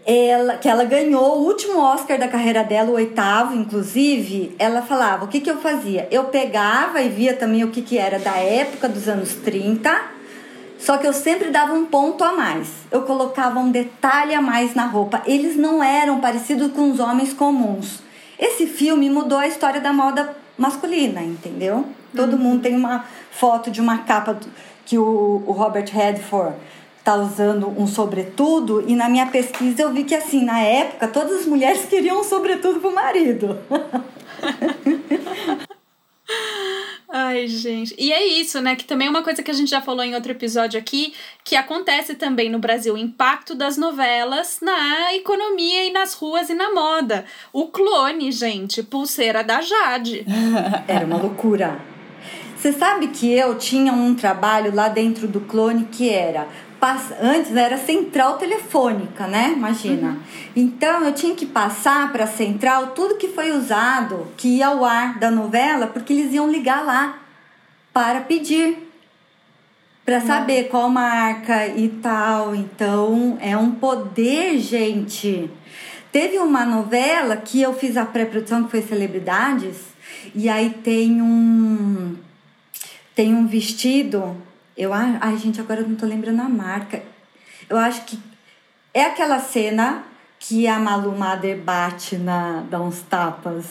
ela, 0.06 0.58
que 0.58 0.68
ela 0.68 0.84
ganhou 0.84 1.40
o 1.40 1.46
último 1.46 1.80
Oscar 1.80 2.18
da 2.18 2.28
carreira 2.28 2.64
dela, 2.64 2.90
o 2.90 2.96
oitavo, 2.96 3.56
inclusive, 3.56 4.56
ela 4.58 4.82
falava, 4.82 5.26
o 5.26 5.28
que, 5.28 5.40
que 5.40 5.50
eu 5.50 5.58
fazia? 5.58 6.08
Eu 6.12 6.26
pegava 6.26 7.02
e 7.02 7.10
via 7.10 7.36
também 7.36 7.64
o 7.64 7.70
que, 7.70 7.82
que 7.82 7.98
era 7.98 8.20
da 8.20 8.38
época 8.38 8.90
dos 8.90 9.08
anos 9.08 9.36
30 9.36 10.21
só 10.82 10.98
que 10.98 11.06
eu 11.06 11.14
sempre 11.14 11.52
dava 11.52 11.74
um 11.74 11.86
ponto 11.86 12.24
a 12.24 12.34
mais. 12.34 12.68
Eu 12.90 13.04
colocava 13.04 13.60
um 13.60 13.70
detalhe 13.70 14.34
a 14.34 14.42
mais 14.42 14.74
na 14.74 14.88
roupa. 14.88 15.22
Eles 15.28 15.56
não 15.56 15.84
eram 15.84 16.20
parecidos 16.20 16.72
com 16.72 16.90
os 16.90 17.00
homens 17.00 17.34
comuns. 17.34 18.00
Esse 18.40 18.66
filme 18.66 19.08
mudou 19.08 19.38
a 19.38 19.48
história 19.48 19.80
da 19.80 19.94
moda 19.94 20.36
masculina, 20.58 21.22
entendeu? 21.22 21.86
Todo 22.16 22.34
uhum. 22.34 22.40
mundo 22.40 22.64
tem 22.64 22.76
uma 22.76 23.06
foto 23.30 23.70
de 23.70 23.80
uma 23.80 24.00
capa 24.00 24.40
que 24.84 24.98
o, 24.98 25.44
o 25.46 25.52
Robert 25.52 25.88
Redford 25.92 26.56
tá 27.04 27.16
usando 27.16 27.70
um 27.80 27.86
sobretudo 27.86 28.84
e 28.88 28.96
na 28.96 29.08
minha 29.08 29.28
pesquisa 29.28 29.84
eu 29.84 29.92
vi 29.92 30.04
que 30.04 30.16
assim, 30.16 30.44
na 30.44 30.62
época 30.62 31.08
todas 31.08 31.42
as 31.42 31.46
mulheres 31.46 31.86
queriam 31.90 32.22
um 32.22 32.24
sobretudo 32.24 32.80
pro 32.80 32.92
marido. 32.92 33.60
Ai, 37.14 37.46
gente. 37.48 37.94
E 37.98 38.14
é 38.14 38.26
isso, 38.26 38.62
né? 38.62 38.76
Que 38.76 38.86
também 38.86 39.08
é 39.08 39.10
uma 39.10 39.22
coisa 39.22 39.44
que 39.44 39.52
a 39.52 39.54
gente 39.54 39.70
já 39.70 39.82
falou 39.82 40.04
em 40.04 40.16
outro 40.16 40.32
episódio 40.32 40.80
aqui, 40.80 41.14
que 41.44 41.58
acontece 41.58 42.16
também 42.16 42.50
no 42.50 42.58
Brasil, 42.58 42.94
o 42.94 42.98
impacto 42.98 43.54
das 43.54 43.76
novelas 43.76 44.60
na 44.62 45.14
economia 45.14 45.86
e 45.86 45.92
nas 45.92 46.14
ruas 46.14 46.50
e 46.50 46.54
na 46.54 46.74
moda. 46.74 47.26
O 47.52 47.68
clone, 47.68 48.32
gente, 48.32 48.82
pulseira 48.82 49.44
da 49.44 49.60
Jade. 49.62 50.26
Era 50.88 51.06
uma 51.06 51.18
loucura. 51.18 51.80
Você 52.56 52.72
sabe 52.72 53.08
que 53.08 53.30
eu 53.34 53.58
tinha 53.58 53.92
um 53.92 54.16
trabalho 54.16 54.74
lá 54.74 54.88
dentro 54.88 55.28
do 55.28 55.42
clone 55.42 55.88
que 55.92 56.08
era 56.08 56.48
antes 57.22 57.56
era 57.56 57.78
central 57.78 58.38
telefônica, 58.38 59.28
né? 59.28 59.54
Imagina. 59.56 60.10
Uhum. 60.10 60.20
Então 60.56 61.04
eu 61.04 61.14
tinha 61.14 61.36
que 61.36 61.46
passar 61.46 62.12
para 62.12 62.24
a 62.24 62.28
central 62.28 62.88
tudo 62.88 63.18
que 63.18 63.28
foi 63.28 63.52
usado, 63.52 64.28
que 64.36 64.58
ia 64.58 64.68
ao 64.68 64.84
ar 64.84 65.20
da 65.20 65.30
novela, 65.30 65.88
porque 65.88 66.14
eles 66.14 66.34
iam 66.34 66.50
ligar 66.50 66.84
lá 66.86 67.20
para 67.94 68.22
pedir. 68.22 68.90
para 70.06 70.20
saber 70.20 70.68
qual 70.68 70.90
marca 70.90 71.68
e 71.68 71.88
tal. 71.88 72.56
Então, 72.56 73.38
é 73.40 73.56
um 73.56 73.72
poder, 73.72 74.60
gente. 74.60 75.50
Teve 76.12 76.38
uma 76.40 76.66
novela 76.66 77.38
que 77.38 77.62
eu 77.62 77.74
fiz 77.74 77.96
a 77.96 78.06
pré-produção 78.06 78.64
que 78.66 78.72
foi 78.72 78.82
Celebridades, 78.82 79.78
e 80.36 80.50
aí 80.50 80.70
tem 80.84 81.22
um 81.22 82.18
tem 83.16 83.36
um 83.36 83.46
vestido, 83.46 84.36
eu 84.82 84.92
ai 84.94 85.38
gente, 85.38 85.62
agora 85.62 85.82
eu 85.82 85.88
não 85.88 85.96
tô 85.96 86.08
lembrando 86.08 86.42
a 86.42 86.50
marca. 86.50 87.04
Eu 87.70 87.78
acho 87.78 88.04
que 88.06 88.20
é 88.92 89.06
aquela 89.06 89.40
cena 89.40 90.04
que 90.40 90.68
a 90.68 90.80
Malu 90.80 91.16
Mader 91.16 91.58
bate 91.58 92.18
na 92.18 92.64
dá 92.68 92.82
uns 92.82 93.00
tapas 93.04 93.66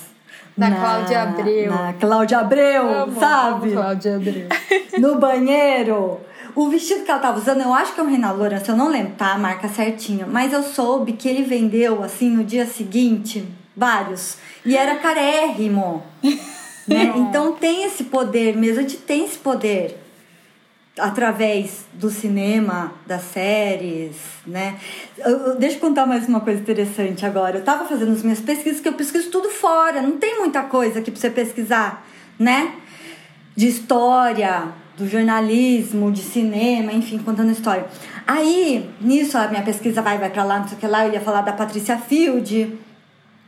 da 0.56 0.70
na, 0.70 0.76
Cláudia 0.76 1.22
Abreu. 1.22 1.72
Na 1.72 1.92
Cláudia 1.94 2.38
Abreu, 2.38 2.88
amo, 2.88 3.18
sabe? 3.18 3.72
Amo 3.72 3.80
Cláudia 3.80 4.16
Abreu. 4.16 4.48
no 4.98 5.18
banheiro. 5.18 6.20
O 6.54 6.68
vestido 6.68 7.04
que 7.04 7.10
ela 7.10 7.20
tava 7.20 7.38
usando, 7.38 7.60
eu 7.60 7.74
acho 7.74 7.92
que 7.92 8.00
é 8.00 8.04
um 8.04 8.08
Renan 8.08 8.32
Lourenço, 8.32 8.70
eu 8.70 8.76
não 8.76 8.88
lembro, 8.88 9.14
tá? 9.14 9.32
A 9.32 9.38
marca 9.38 9.68
certinha. 9.68 10.26
Mas 10.26 10.52
eu 10.52 10.62
soube 10.62 11.14
que 11.14 11.28
ele 11.28 11.42
vendeu, 11.42 12.04
assim, 12.04 12.30
no 12.30 12.44
dia 12.44 12.66
seguinte, 12.66 13.46
vários. 13.76 14.36
E 14.64 14.76
era 14.76 14.94
carérrimo. 14.96 16.04
né? 16.86 17.12
Então 17.16 17.52
tem 17.52 17.84
esse 17.84 18.04
poder 18.04 18.56
mesmo, 18.56 18.78
a 18.78 18.82
gente 18.82 18.96
tem 18.96 19.24
esse 19.24 19.38
poder 19.38 19.99
através 20.98 21.86
do 21.92 22.10
cinema, 22.10 22.92
das 23.06 23.22
séries, 23.22 24.16
né? 24.46 24.78
Eu, 25.18 25.56
deixa 25.56 25.76
eu 25.76 25.80
contar 25.80 26.06
mais 26.06 26.28
uma 26.28 26.40
coisa 26.40 26.60
interessante 26.60 27.24
agora. 27.24 27.58
Eu 27.58 27.64
tava 27.64 27.86
fazendo 27.86 28.12
as 28.12 28.22
minhas 28.22 28.40
pesquisas, 28.40 28.80
que 28.80 28.88
eu 28.88 28.94
pesquiso 28.94 29.30
tudo 29.30 29.48
fora, 29.48 30.02
não 30.02 30.18
tem 30.18 30.38
muita 30.38 30.62
coisa 30.64 30.98
aqui 30.98 31.10
pra 31.10 31.20
você 31.20 31.30
pesquisar, 31.30 32.06
né? 32.38 32.74
De 33.56 33.68
história, 33.68 34.72
do 34.96 35.08
jornalismo, 35.08 36.12
de 36.12 36.22
cinema, 36.22 36.92
enfim, 36.92 37.18
contando 37.18 37.50
história. 37.50 37.86
Aí, 38.26 38.88
nisso, 39.00 39.36
a 39.38 39.48
minha 39.48 39.62
pesquisa 39.62 40.02
vai, 40.02 40.18
vai 40.18 40.30
para 40.30 40.44
lá, 40.44 40.60
não 40.60 40.68
sei 40.68 40.76
o 40.76 40.80
que 40.80 40.86
lá, 40.86 41.06
eu 41.06 41.12
ia 41.12 41.20
falar 41.20 41.40
da 41.40 41.52
Patricia 41.52 41.96
Field. 41.96 42.78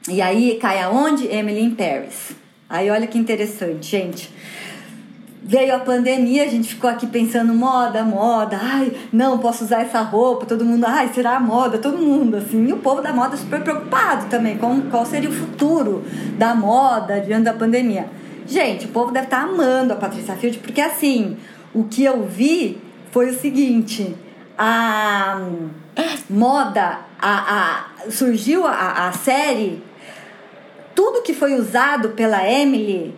E 0.08 0.20
aí 0.20 0.58
cai 0.60 0.80
aonde? 0.80 1.26
Emily 1.26 1.62
in 1.62 1.74
Paris. 1.74 2.32
Aí 2.68 2.90
olha 2.90 3.06
que 3.06 3.18
interessante, 3.18 3.86
gente. 3.86 4.30
Veio 5.44 5.74
a 5.74 5.80
pandemia, 5.80 6.44
a 6.44 6.48
gente 6.48 6.68
ficou 6.68 6.88
aqui 6.88 7.04
pensando 7.04 7.52
moda, 7.52 8.04
moda, 8.04 8.56
ai, 8.62 8.92
não 9.12 9.38
posso 9.38 9.64
usar 9.64 9.82
essa 9.82 10.00
roupa, 10.00 10.46
todo 10.46 10.64
mundo, 10.64 10.84
ai, 10.86 11.10
será 11.12 11.36
a 11.36 11.40
moda, 11.40 11.78
todo 11.78 11.98
mundo, 11.98 12.36
assim. 12.36 12.68
E 12.68 12.72
o 12.72 12.76
povo 12.76 13.02
da 13.02 13.12
moda 13.12 13.36
super 13.36 13.60
preocupado 13.60 14.26
também 14.30 14.56
com 14.56 14.82
qual 14.82 15.04
seria 15.04 15.28
o 15.28 15.32
futuro 15.32 16.04
da 16.38 16.54
moda 16.54 17.20
diante 17.20 17.44
da 17.44 17.52
pandemia. 17.52 18.08
Gente, 18.46 18.86
o 18.86 18.88
povo 18.90 19.10
deve 19.10 19.26
estar 19.26 19.40
tá 19.40 19.42
amando 19.44 19.92
a 19.92 19.96
Patrícia 19.96 20.36
Field, 20.36 20.58
porque 20.58 20.80
assim, 20.80 21.36
o 21.74 21.84
que 21.84 22.04
eu 22.04 22.24
vi 22.24 22.80
foi 23.10 23.30
o 23.30 23.34
seguinte: 23.38 24.14
a 24.56 25.40
moda, 26.30 27.00
a, 27.20 27.84
a 28.06 28.10
surgiu 28.10 28.64
a, 28.64 29.08
a 29.08 29.12
série, 29.12 29.82
tudo 30.94 31.22
que 31.22 31.34
foi 31.34 31.54
usado 31.54 32.10
pela 32.10 32.48
Emily 32.48 33.14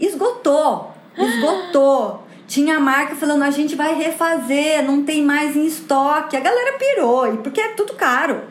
esgotou. 0.00 0.95
Esgotou. 1.18 2.26
Tinha 2.46 2.76
a 2.76 2.80
marca 2.80 3.16
falando, 3.16 3.42
a 3.42 3.50
gente 3.50 3.74
vai 3.74 3.94
refazer, 3.94 4.84
não 4.84 5.02
tem 5.02 5.22
mais 5.22 5.56
em 5.56 5.66
estoque. 5.66 6.36
A 6.36 6.40
galera 6.40 6.78
pirou, 6.78 7.34
e 7.34 7.38
porque 7.38 7.60
é 7.60 7.68
tudo 7.68 7.94
caro. 7.94 8.42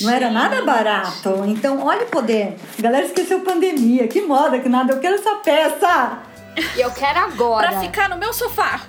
Não 0.00 0.10
era 0.10 0.30
nada 0.30 0.62
barato. 0.62 1.42
Então, 1.46 1.84
olha 1.84 2.04
o 2.04 2.08
poder. 2.08 2.56
A 2.78 2.82
galera 2.82 3.06
esqueceu 3.06 3.40
pandemia. 3.40 4.06
Que 4.06 4.20
moda, 4.20 4.58
que 4.58 4.68
nada. 4.68 4.92
Eu 4.92 5.00
quero 5.00 5.14
essa 5.14 5.36
peça. 5.36 6.18
E 6.76 6.80
eu 6.80 6.90
quero 6.90 7.20
agora. 7.20 7.68
pra 7.68 7.80
ficar 7.80 8.08
no 8.08 8.18
meu 8.18 8.32
sofá. 8.32 8.82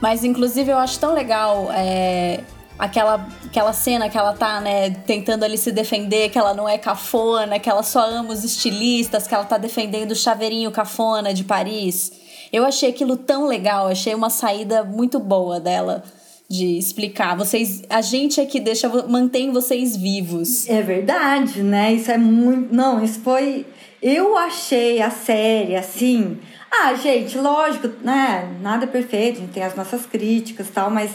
Mas, 0.00 0.22
inclusive, 0.24 0.70
eu 0.70 0.78
acho 0.78 0.98
tão 1.00 1.12
legal 1.12 1.70
é, 1.72 2.40
aquela, 2.78 3.26
aquela 3.44 3.72
cena 3.72 4.08
que 4.08 4.16
ela 4.16 4.32
tá, 4.32 4.60
né, 4.60 4.90
tentando 4.90 5.44
ali 5.44 5.58
se 5.58 5.72
defender, 5.72 6.30
que 6.30 6.38
ela 6.38 6.54
não 6.54 6.68
é 6.68 6.78
cafona, 6.78 7.58
que 7.58 7.68
ela 7.68 7.82
só 7.82 8.08
ama 8.08 8.32
os 8.32 8.44
estilistas, 8.44 9.26
que 9.26 9.34
ela 9.34 9.44
tá 9.44 9.58
defendendo 9.58 10.12
o 10.12 10.16
chaveirinho 10.16 10.70
cafona 10.70 11.34
de 11.34 11.44
Paris. 11.44 12.12
Eu 12.52 12.64
achei 12.64 12.90
aquilo 12.90 13.16
tão 13.16 13.46
legal, 13.46 13.88
achei 13.88 14.14
uma 14.14 14.30
saída 14.30 14.84
muito 14.84 15.18
boa 15.18 15.58
dela 15.58 16.02
de 16.48 16.78
explicar. 16.78 17.36
Vocês, 17.36 17.82
a 17.90 18.00
gente 18.00 18.40
é 18.40 18.46
que 18.46 18.58
deixa, 18.58 18.88
mantém 19.06 19.50
vocês 19.50 19.94
vivos. 19.94 20.66
É 20.68 20.80
verdade, 20.80 21.62
né? 21.62 21.92
Isso 21.92 22.10
é 22.10 22.16
muito, 22.16 22.74
não, 22.74 23.04
isso 23.04 23.20
foi 23.20 23.66
eu 24.00 24.36
achei 24.36 25.02
a 25.02 25.10
série 25.10 25.74
assim, 25.74 26.38
ah, 26.70 26.94
gente, 26.94 27.36
lógico, 27.36 27.88
né? 28.00 28.56
Nada 28.60 28.84
é 28.84 28.86
perfeito, 28.86 29.38
a 29.38 29.40
gente 29.40 29.52
tem 29.52 29.62
as 29.62 29.74
nossas 29.74 30.06
críticas, 30.06 30.68
tal, 30.72 30.88
mas 30.90 31.10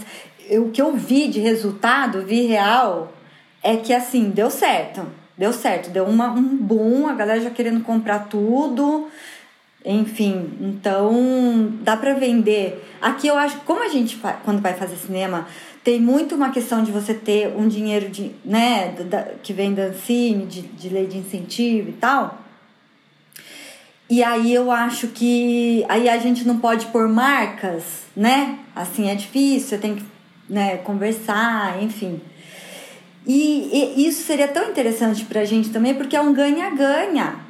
o 0.52 0.72
que 0.72 0.82
eu 0.82 0.94
vi 0.94 1.28
de 1.28 1.40
resultado, 1.40 2.26
vi 2.26 2.46
real, 2.46 3.14
é 3.62 3.78
que 3.78 3.94
assim, 3.94 4.30
deu 4.30 4.50
certo. 4.50 5.06
Deu 5.38 5.52
certo, 5.52 5.90
deu 5.90 6.06
uma, 6.06 6.32
um 6.32 6.56
boom, 6.56 7.08
a 7.08 7.14
galera 7.14 7.42
já 7.42 7.50
querendo 7.50 7.84
comprar 7.84 8.28
tudo. 8.28 9.08
Enfim, 9.86 10.52
então 10.62 11.74
dá 11.82 11.98
para 11.98 12.14
vender. 12.14 12.86
Aqui 13.02 13.28
eu 13.28 13.38
acho, 13.38 13.58
como 13.62 13.84
a 13.84 13.90
gente 13.90 14.22
quando 14.46 14.62
vai 14.62 14.74
fazer 14.74 14.96
cinema, 14.96 15.48
tem 15.84 16.00
muito 16.00 16.36
uma 16.36 16.52
questão 16.52 16.84
de 16.84 16.92
você 16.92 17.14
ter 17.14 17.54
um 17.58 17.68
dinheiro 17.68 18.10
de, 18.10 18.32
né, 18.46 18.96
da, 19.10 19.24
que 19.42 19.52
vem 19.52 19.74
da 19.74 19.84
Ancine, 19.84 20.46
de, 20.46 20.62
de 20.62 20.90
lei 20.90 21.08
de 21.08 21.18
incentivo 21.18 21.90
e 21.90 21.94
tal. 21.94 22.40
E 24.10 24.24
aí 24.24 24.54
eu 24.54 24.72
acho 24.72 25.08
que 25.08 25.84
aí 25.90 26.08
a 26.08 26.18
gente 26.18 26.46
não 26.46 26.60
pode 26.60 26.86
pôr 26.88 27.10
marcas, 27.10 28.04
né? 28.16 28.60
Assim 28.76 29.10
é 29.10 29.16
difícil, 29.16 29.80
tem 29.80 29.96
que 29.96 30.13
né, 30.50 30.78
conversar, 30.78 31.82
enfim. 31.82 32.22
E, 33.26 33.96
e 33.96 34.08
isso 34.08 34.24
seria 34.24 34.48
tão 34.48 34.70
interessante 34.70 35.24
pra 35.26 35.46
gente 35.46 35.70
também, 35.70 35.94
porque 35.94 36.16
é 36.16 36.22
um 36.22 36.34
ganha-ganha 36.34 37.44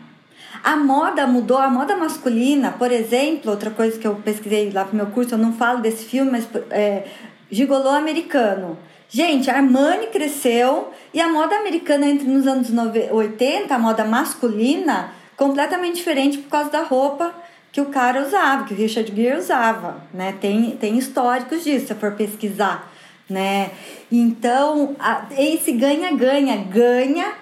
a 0.63 0.77
moda 0.77 1.27
mudou, 1.27 1.57
a 1.57 1.69
moda 1.69 1.95
masculina, 1.97 2.71
por 2.71 2.89
exemplo, 2.89 3.51
outra 3.51 3.69
coisa 3.69 3.99
que 3.99 4.07
eu 4.07 4.15
pesquisei 4.15 4.71
lá 4.71 4.85
pro 4.85 4.95
meu 4.95 5.07
curso, 5.07 5.33
eu 5.33 5.37
não 5.37 5.51
falo 5.51 5.81
desse 5.81 6.05
filme, 6.05 6.31
mas 6.31 6.47
é, 6.71 7.03
Gigolô 7.51 7.89
americano. 7.89 8.77
Gente, 9.09 9.51
a 9.51 9.57
Armani 9.57 10.07
cresceu 10.07 10.91
e 11.13 11.19
a 11.19 11.27
moda 11.27 11.53
americana 11.55 12.07
entre 12.07 12.27
nos 12.27 12.47
anos 12.47 12.69
80, 13.11 13.75
a 13.75 13.77
moda 13.77 14.05
masculina, 14.05 15.11
completamente 15.35 15.95
diferente 15.95 16.37
por 16.37 16.49
causa 16.49 16.69
da 16.69 16.81
roupa 16.81 17.35
que 17.73 17.81
o 17.81 17.87
cara 17.87 18.23
usava, 18.23 18.65
que 18.65 18.73
o 18.75 18.77
Richard 18.77 19.11
Gere 19.13 19.35
usava, 19.35 20.03
né? 20.13 20.37
Tem, 20.39 20.77
tem 20.77 20.95
históricos 20.95 21.63
disso, 21.63 21.87
se 21.87 21.95
for 21.95 22.11
pesquisar, 22.11 22.93
né? 23.27 23.71
Então, 24.11 24.95
a, 24.99 25.25
esse 25.35 25.71
ganha-ganha, 25.71 26.55
ganha 26.65 27.33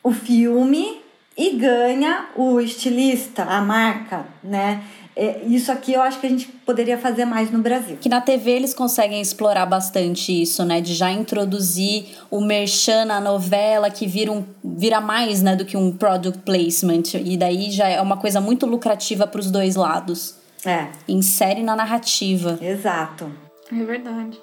o 0.00 0.12
filme 0.12 1.02
e 1.36 1.56
ganha 1.56 2.26
o 2.36 2.60
estilista, 2.60 3.42
a 3.42 3.60
marca, 3.60 4.24
né? 4.44 4.84
É, 5.14 5.42
isso 5.46 5.70
aqui 5.70 5.92
eu 5.92 6.00
acho 6.00 6.20
que 6.20 6.26
a 6.26 6.30
gente 6.30 6.48
poderia 6.48 6.96
fazer 6.96 7.24
mais 7.24 7.50
no 7.50 7.58
Brasil. 7.58 7.98
Que 8.00 8.08
na 8.08 8.20
TV 8.20 8.50
eles 8.50 8.72
conseguem 8.72 9.20
explorar 9.20 9.66
bastante 9.66 10.40
isso, 10.42 10.64
né? 10.64 10.80
De 10.80 10.94
já 10.94 11.10
introduzir 11.10 12.06
o 12.30 12.40
merchan 12.40 13.04
na 13.04 13.20
novela 13.20 13.90
que 13.90 14.06
vira, 14.06 14.32
um, 14.32 14.44
vira 14.64 15.00
mais 15.00 15.42
né, 15.42 15.54
do 15.54 15.64
que 15.64 15.76
um 15.76 15.92
product 15.92 16.40
placement. 16.42 17.14
E 17.22 17.36
daí 17.36 17.70
já 17.70 17.88
é 17.88 18.00
uma 18.00 18.16
coisa 18.16 18.40
muito 18.40 18.64
lucrativa 18.66 19.26
para 19.26 19.40
os 19.40 19.50
dois 19.50 19.76
lados. 19.76 20.36
É. 20.64 20.88
Insere 21.08 21.62
na 21.62 21.76
narrativa. 21.76 22.58
Exato. 22.62 23.30
É 23.70 23.84
verdade. 23.84 24.38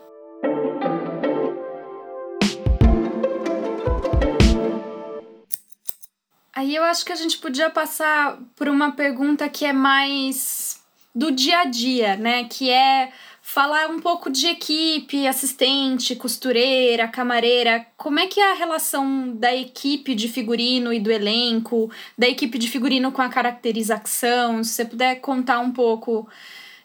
Aí 6.59 6.75
eu 6.75 6.83
acho 6.83 7.05
que 7.05 7.13
a 7.13 7.15
gente 7.15 7.37
podia 7.37 7.69
passar 7.69 8.37
por 8.53 8.67
uma 8.67 8.91
pergunta 8.91 9.47
que 9.47 9.63
é 9.63 9.71
mais 9.71 10.77
do 11.15 11.31
dia 11.31 11.59
a 11.59 11.63
dia, 11.63 12.17
né? 12.17 12.43
Que 12.49 12.69
é 12.69 13.13
falar 13.41 13.87
um 13.87 14.01
pouco 14.01 14.29
de 14.29 14.45
equipe, 14.47 15.25
assistente, 15.25 16.17
costureira, 16.17 17.07
camareira. 17.07 17.85
Como 17.95 18.19
é 18.19 18.27
que 18.27 18.41
é 18.41 18.51
a 18.51 18.55
relação 18.55 19.33
da 19.37 19.55
equipe 19.55 20.13
de 20.13 20.27
figurino 20.27 20.91
e 20.91 20.99
do 20.99 21.09
elenco, 21.09 21.89
da 22.17 22.27
equipe 22.27 22.57
de 22.57 22.67
figurino 22.67 23.09
com 23.13 23.21
a 23.21 23.29
caracterização? 23.29 24.61
Se 24.61 24.73
você 24.73 24.83
puder 24.83 25.21
contar 25.21 25.61
um 25.61 25.71
pouco 25.71 26.27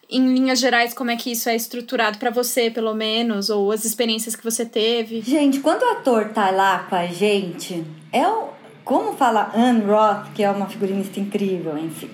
em 0.08 0.32
linhas 0.32 0.60
gerais 0.60 0.94
como 0.94 1.10
é 1.10 1.16
que 1.16 1.32
isso 1.32 1.48
é 1.48 1.56
estruturado 1.56 2.18
para 2.18 2.30
você, 2.30 2.70
pelo 2.70 2.94
menos, 2.94 3.50
ou 3.50 3.72
as 3.72 3.84
experiências 3.84 4.36
que 4.36 4.44
você 4.44 4.64
teve. 4.64 5.20
Gente, 5.22 5.58
quando 5.58 5.82
o 5.82 5.90
ator 5.90 6.28
tá 6.28 6.52
lá 6.52 6.86
com 6.88 6.94
a 6.94 7.06
gente, 7.06 7.84
é 8.12 8.28
o 8.28 8.53
como 8.84 9.14
fala 9.14 9.50
Anne 9.54 9.82
Roth, 9.84 10.32
que 10.34 10.42
é 10.42 10.50
uma 10.50 10.66
figurinista 10.66 11.18
incrível, 11.18 11.78
enfim. 11.78 12.10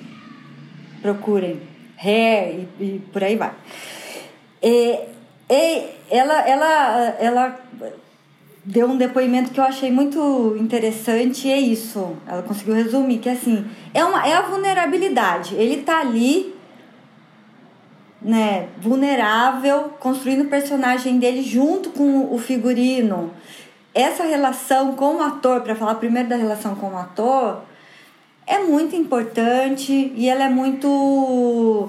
Procurem. 1.03 1.61
Hair 2.03 2.66
e, 2.79 2.85
e 2.85 2.99
por 3.12 3.23
aí 3.23 3.37
vai. 3.37 3.53
E, 4.62 5.01
e 5.49 5.85
ela, 6.11 6.49
ela, 6.49 7.16
ela 7.18 7.61
deu 8.64 8.87
um 8.87 8.97
depoimento 8.97 9.51
que 9.51 9.61
eu 9.61 9.64
achei 9.64 9.91
muito 9.91 10.57
interessante 10.59 11.49
e 11.49 11.53
é 11.53 11.59
isso. 11.59 12.16
Ela 12.27 12.43
conseguiu 12.43 12.75
resumir 12.75 13.18
que 13.18 13.29
assim, 13.29 13.66
é 13.93 14.05
uma 14.05 14.27
é 14.27 14.35
a 14.35 14.43
vulnerabilidade. 14.43 15.55
Ele 15.55 15.83
tá 15.83 16.01
ali 16.01 16.55
né, 18.23 18.68
vulnerável, 18.79 19.93
construindo 19.99 20.43
o 20.43 20.49
personagem 20.49 21.18
dele 21.18 21.43
junto 21.43 21.91
com 21.91 22.33
o 22.33 22.39
figurino. 22.39 23.33
Essa 23.95 24.22
relação 24.22 24.95
com 24.95 25.16
o 25.16 25.22
ator, 25.22 25.62
para 25.62 25.74
falar 25.74 25.97
primeiro 25.97 26.28
da 26.28 26.36
relação 26.36 26.74
com 26.76 26.91
o 26.91 26.97
ator, 26.97 27.62
é 28.47 28.61
muito 28.61 28.95
importante 28.95 30.12
e 30.14 30.28
ela 30.28 30.45
é 30.45 30.49
muito 30.49 31.88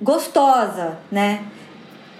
gostosa, 0.00 0.98
né? 1.10 1.44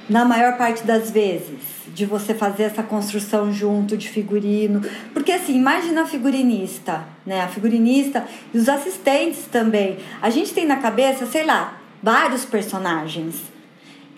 Na 0.09 0.25
maior 0.25 0.57
parte 0.57 0.83
das 0.83 1.11
vezes, 1.11 1.61
de 1.89 2.05
você 2.05 2.35
fazer 2.35 2.65
essa 2.65 2.83
construção 2.83 3.53
junto 3.53 3.97
de 3.97 4.09
figurino. 4.09 4.83
Porque 5.13 5.33
assim, 5.33 5.57
imagina 5.57 6.03
a 6.03 6.07
figurinista, 6.07 7.05
né? 7.25 7.43
A 7.43 7.49
figurinista 7.49 8.27
e 8.53 8.59
os 8.59 8.69
assistentes 8.69 9.45
também. 9.51 9.99
A 10.21 10.31
gente 10.31 10.53
tem 10.53 10.67
na 10.67 10.77
cabeça, 10.77 11.27
sei 11.27 11.45
lá, 11.45 11.79
vários 12.03 12.45
personagens. 12.45 13.60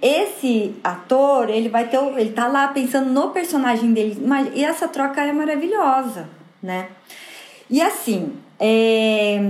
Esse 0.02 0.74
ator, 0.82 1.48
ele 1.48 1.68
vai 1.68 1.86
ter, 1.88 1.96
ele 1.96 2.32
tá 2.32 2.48
lá 2.48 2.68
pensando 2.68 3.08
no 3.08 3.30
personagem 3.30 3.92
dele, 3.92 4.20
e 4.52 4.64
essa 4.64 4.88
troca 4.88 5.22
é 5.22 5.32
maravilhosa, 5.32 6.28
né? 6.60 6.88
E 7.70 7.80
assim, 7.80 8.36
é, 8.58 9.40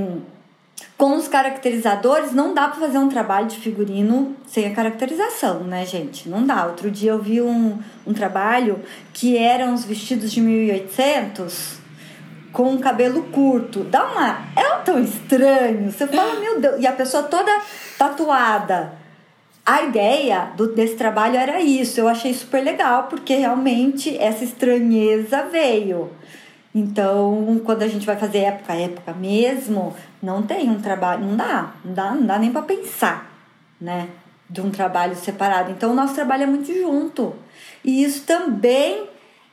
com 0.98 1.16
os 1.16 1.26
caracterizadores, 1.26 2.32
não 2.32 2.54
dá 2.54 2.68
para 2.68 2.80
fazer 2.80 2.98
um 2.98 3.08
trabalho 3.08 3.46
de 3.46 3.56
figurino 3.56 4.36
sem 4.46 4.66
a 4.66 4.74
caracterização, 4.74 5.64
né, 5.64 5.86
gente? 5.86 6.28
Não 6.28 6.44
dá. 6.44 6.66
Outro 6.66 6.90
dia 6.90 7.12
eu 7.12 7.18
vi 7.18 7.40
um, 7.40 7.78
um 8.06 8.12
trabalho 8.12 8.78
que 9.12 9.36
eram 9.36 9.74
os 9.74 9.84
vestidos 9.84 10.30
de 10.30 10.40
1800 10.40 11.78
com 12.52 12.70
um 12.70 12.78
cabelo 12.78 13.24
curto. 13.24 13.80
Dá 13.84 14.04
uma. 14.04 14.46
É 14.54 14.76
tão 14.84 15.02
estranho. 15.02 15.90
Você 15.90 16.06
fala, 16.06 16.38
meu 16.38 16.60
Deus. 16.60 16.80
E 16.80 16.86
a 16.86 16.92
pessoa 16.92 17.24
toda 17.24 17.50
tatuada. 17.98 19.01
A 19.64 19.82
ideia 19.82 20.52
do, 20.56 20.74
desse 20.74 20.96
trabalho 20.96 21.36
era 21.36 21.60
isso. 21.60 22.00
Eu 22.00 22.08
achei 22.08 22.34
super 22.34 22.62
legal, 22.62 23.04
porque 23.04 23.34
realmente 23.34 24.16
essa 24.18 24.42
estranheza 24.42 25.44
veio. 25.44 26.10
Então, 26.74 27.60
quando 27.64 27.82
a 27.82 27.88
gente 27.88 28.06
vai 28.06 28.16
fazer 28.16 28.38
época 28.38 28.74
época 28.74 29.12
mesmo, 29.12 29.94
não 30.22 30.42
tem 30.42 30.70
um 30.70 30.80
trabalho, 30.80 31.24
não 31.24 31.36
dá, 31.36 31.74
não 31.84 31.94
dá, 31.94 32.10
não 32.14 32.26
dá 32.26 32.38
nem 32.38 32.50
para 32.50 32.62
pensar, 32.62 33.30
né? 33.80 34.08
De 34.48 34.60
um 34.60 34.70
trabalho 34.70 35.14
separado. 35.14 35.70
Então, 35.70 35.92
o 35.92 35.94
nosso 35.94 36.14
trabalho 36.14 36.44
é 36.44 36.46
muito 36.46 36.72
junto. 36.72 37.34
E 37.84 38.02
isso 38.02 38.24
também 38.24 39.06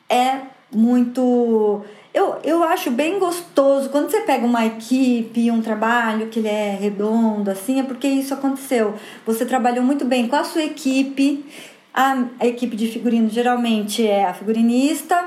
é 0.10 0.39
muito 0.72 1.84
eu, 2.14 2.39
eu 2.43 2.64
acho 2.64 2.89
bem 2.89 3.20
gostoso 3.20 3.89
quando 3.89 4.10
você 4.10 4.22
pega 4.22 4.45
uma 4.45 4.66
equipe, 4.66 5.51
um 5.51 5.62
trabalho 5.62 6.28
que 6.28 6.39
ele 6.39 6.47
é 6.47 6.78
redondo, 6.80 7.51
assim, 7.51 7.80
é 7.80 7.84
porque 7.84 8.07
isso 8.07 8.34
aconteceu. 8.34 8.95
Você 9.26 9.45
trabalhou 9.45 9.84
muito 9.84 10.05
bem 10.05 10.28
com 10.28 10.36
a 10.36 10.43
sua 10.43 10.64
equipe. 10.64 11.45
A, 11.93 12.26
a 12.39 12.47
equipe 12.47 12.76
de 12.76 12.88
figurino 12.88 13.30
geralmente 13.30 14.05
é 14.05 14.26
a 14.26 14.34
figurinista, 14.34 15.24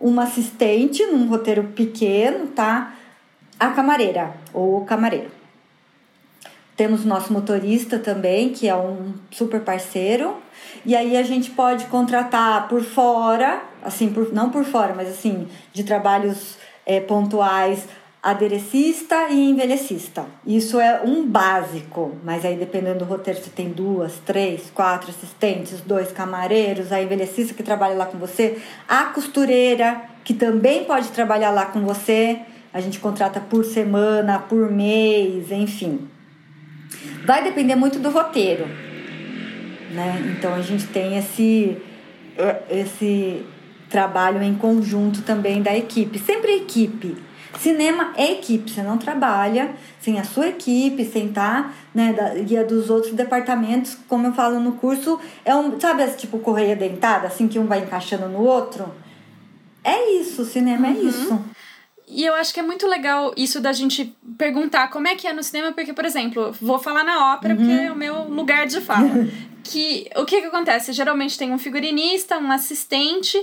uma 0.00 0.24
assistente 0.24 1.04
num 1.06 1.28
roteiro 1.28 1.64
pequeno, 1.74 2.48
tá? 2.48 2.94
A 3.58 3.70
camareira 3.70 4.34
ou 4.52 4.84
camareiro. 4.84 5.30
Temos 6.76 7.04
o 7.04 7.08
nosso 7.08 7.32
motorista 7.32 7.98
também, 7.98 8.50
que 8.50 8.68
é 8.68 8.76
um 8.76 9.14
super 9.32 9.60
parceiro. 9.62 10.36
E 10.86 10.94
aí 10.94 11.16
a 11.16 11.24
gente 11.24 11.50
pode 11.50 11.86
contratar 11.86 12.68
por 12.68 12.82
fora, 12.82 13.60
assim, 13.88 14.10
por, 14.10 14.32
não 14.32 14.50
por 14.50 14.64
fora, 14.64 14.94
mas 14.94 15.08
assim, 15.08 15.48
de 15.72 15.82
trabalhos 15.82 16.56
é, 16.86 17.00
pontuais, 17.00 17.86
aderecista 18.22 19.28
e 19.30 19.50
envelhecista. 19.50 20.24
Isso 20.46 20.80
é 20.80 21.00
um 21.04 21.26
básico, 21.26 22.16
mas 22.24 22.44
aí 22.44 22.56
dependendo 22.56 23.00
do 23.00 23.04
roteiro, 23.04 23.40
você 23.40 23.50
tem 23.50 23.70
duas, 23.70 24.18
três, 24.24 24.70
quatro 24.74 25.10
assistentes, 25.10 25.80
dois 25.80 26.12
camareiros, 26.12 26.92
a 26.92 27.00
envelhecista 27.00 27.54
que 27.54 27.62
trabalha 27.62 27.94
lá 27.94 28.06
com 28.06 28.18
você, 28.18 28.58
a 28.88 29.04
costureira 29.06 30.02
que 30.24 30.34
também 30.34 30.84
pode 30.84 31.08
trabalhar 31.08 31.50
lá 31.50 31.66
com 31.66 31.80
você. 31.80 32.40
A 32.72 32.80
gente 32.80 32.98
contrata 32.98 33.40
por 33.40 33.64
semana, 33.64 34.38
por 34.38 34.70
mês, 34.70 35.50
enfim. 35.50 36.06
Vai 37.24 37.42
depender 37.42 37.74
muito 37.74 37.98
do 37.98 38.10
roteiro, 38.10 38.66
né? 39.92 40.34
Então 40.36 40.54
a 40.54 40.60
gente 40.60 40.86
tem 40.88 41.16
esse 41.16 41.78
esse 42.70 43.44
trabalho 43.88 44.42
em 44.42 44.54
conjunto 44.54 45.22
também 45.22 45.62
da 45.62 45.76
equipe, 45.76 46.18
sempre 46.18 46.56
equipe. 46.56 47.16
Cinema 47.58 48.12
é 48.14 48.32
equipe, 48.32 48.70
você 48.70 48.82
não 48.82 48.98
trabalha 48.98 49.70
sem 50.00 50.20
a 50.20 50.24
sua 50.24 50.48
equipe, 50.48 51.04
sem 51.04 51.28
estar, 51.28 51.64
tá, 51.64 51.72
né, 51.94 52.12
da 52.12 52.34
guia 52.34 52.64
dos 52.64 52.88
outros 52.90 53.14
departamentos, 53.14 53.96
como 54.06 54.26
eu 54.26 54.32
falo 54.32 54.60
no 54.60 54.72
curso, 54.72 55.18
é 55.44 55.54
um, 55.54 55.80
sabe, 55.80 56.06
tipo 56.12 56.38
correia 56.38 56.76
dentada, 56.76 57.26
assim 57.26 57.48
que 57.48 57.58
um 57.58 57.66
vai 57.66 57.80
encaixando 57.80 58.28
no 58.28 58.44
outro? 58.44 58.94
É 59.82 60.12
isso, 60.20 60.44
cinema 60.44 60.86
é 60.86 60.90
uhum. 60.90 60.96
é 60.96 61.00
isso. 61.00 61.44
E 62.10 62.24
eu 62.24 62.34
acho 62.34 62.54
que 62.54 62.60
é 62.60 62.62
muito 62.62 62.86
legal 62.86 63.32
isso 63.36 63.60
da 63.60 63.72
gente 63.72 64.16
perguntar 64.36 64.88
como 64.88 65.08
é 65.08 65.14
que 65.14 65.26
é 65.26 65.32
no 65.32 65.42
cinema, 65.42 65.72
porque, 65.72 65.92
por 65.92 66.04
exemplo, 66.04 66.52
vou 66.60 66.78
falar 66.78 67.04
na 67.04 67.34
ópera, 67.34 67.54
uhum. 67.54 67.60
porque 67.60 67.72
é 67.72 67.92
o 67.92 67.96
meu 67.96 68.24
lugar 68.24 68.66
de 68.66 68.80
fala. 68.80 69.08
que 69.62 70.08
o 70.16 70.24
que, 70.24 70.40
que 70.40 70.46
acontece? 70.46 70.92
Geralmente 70.92 71.36
tem 71.36 71.52
um 71.52 71.58
figurinista, 71.58 72.38
um 72.38 72.50
assistente, 72.50 73.38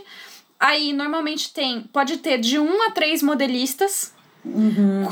aí 0.60 0.94
normalmente 0.94 1.54
tem, 1.54 1.82
pode 1.82 2.18
ter 2.18 2.38
de 2.38 2.60
um 2.60 2.84
a 2.84 2.92
três 2.92 3.22
modelistas. 3.22 4.14
Uhum. 4.44 5.08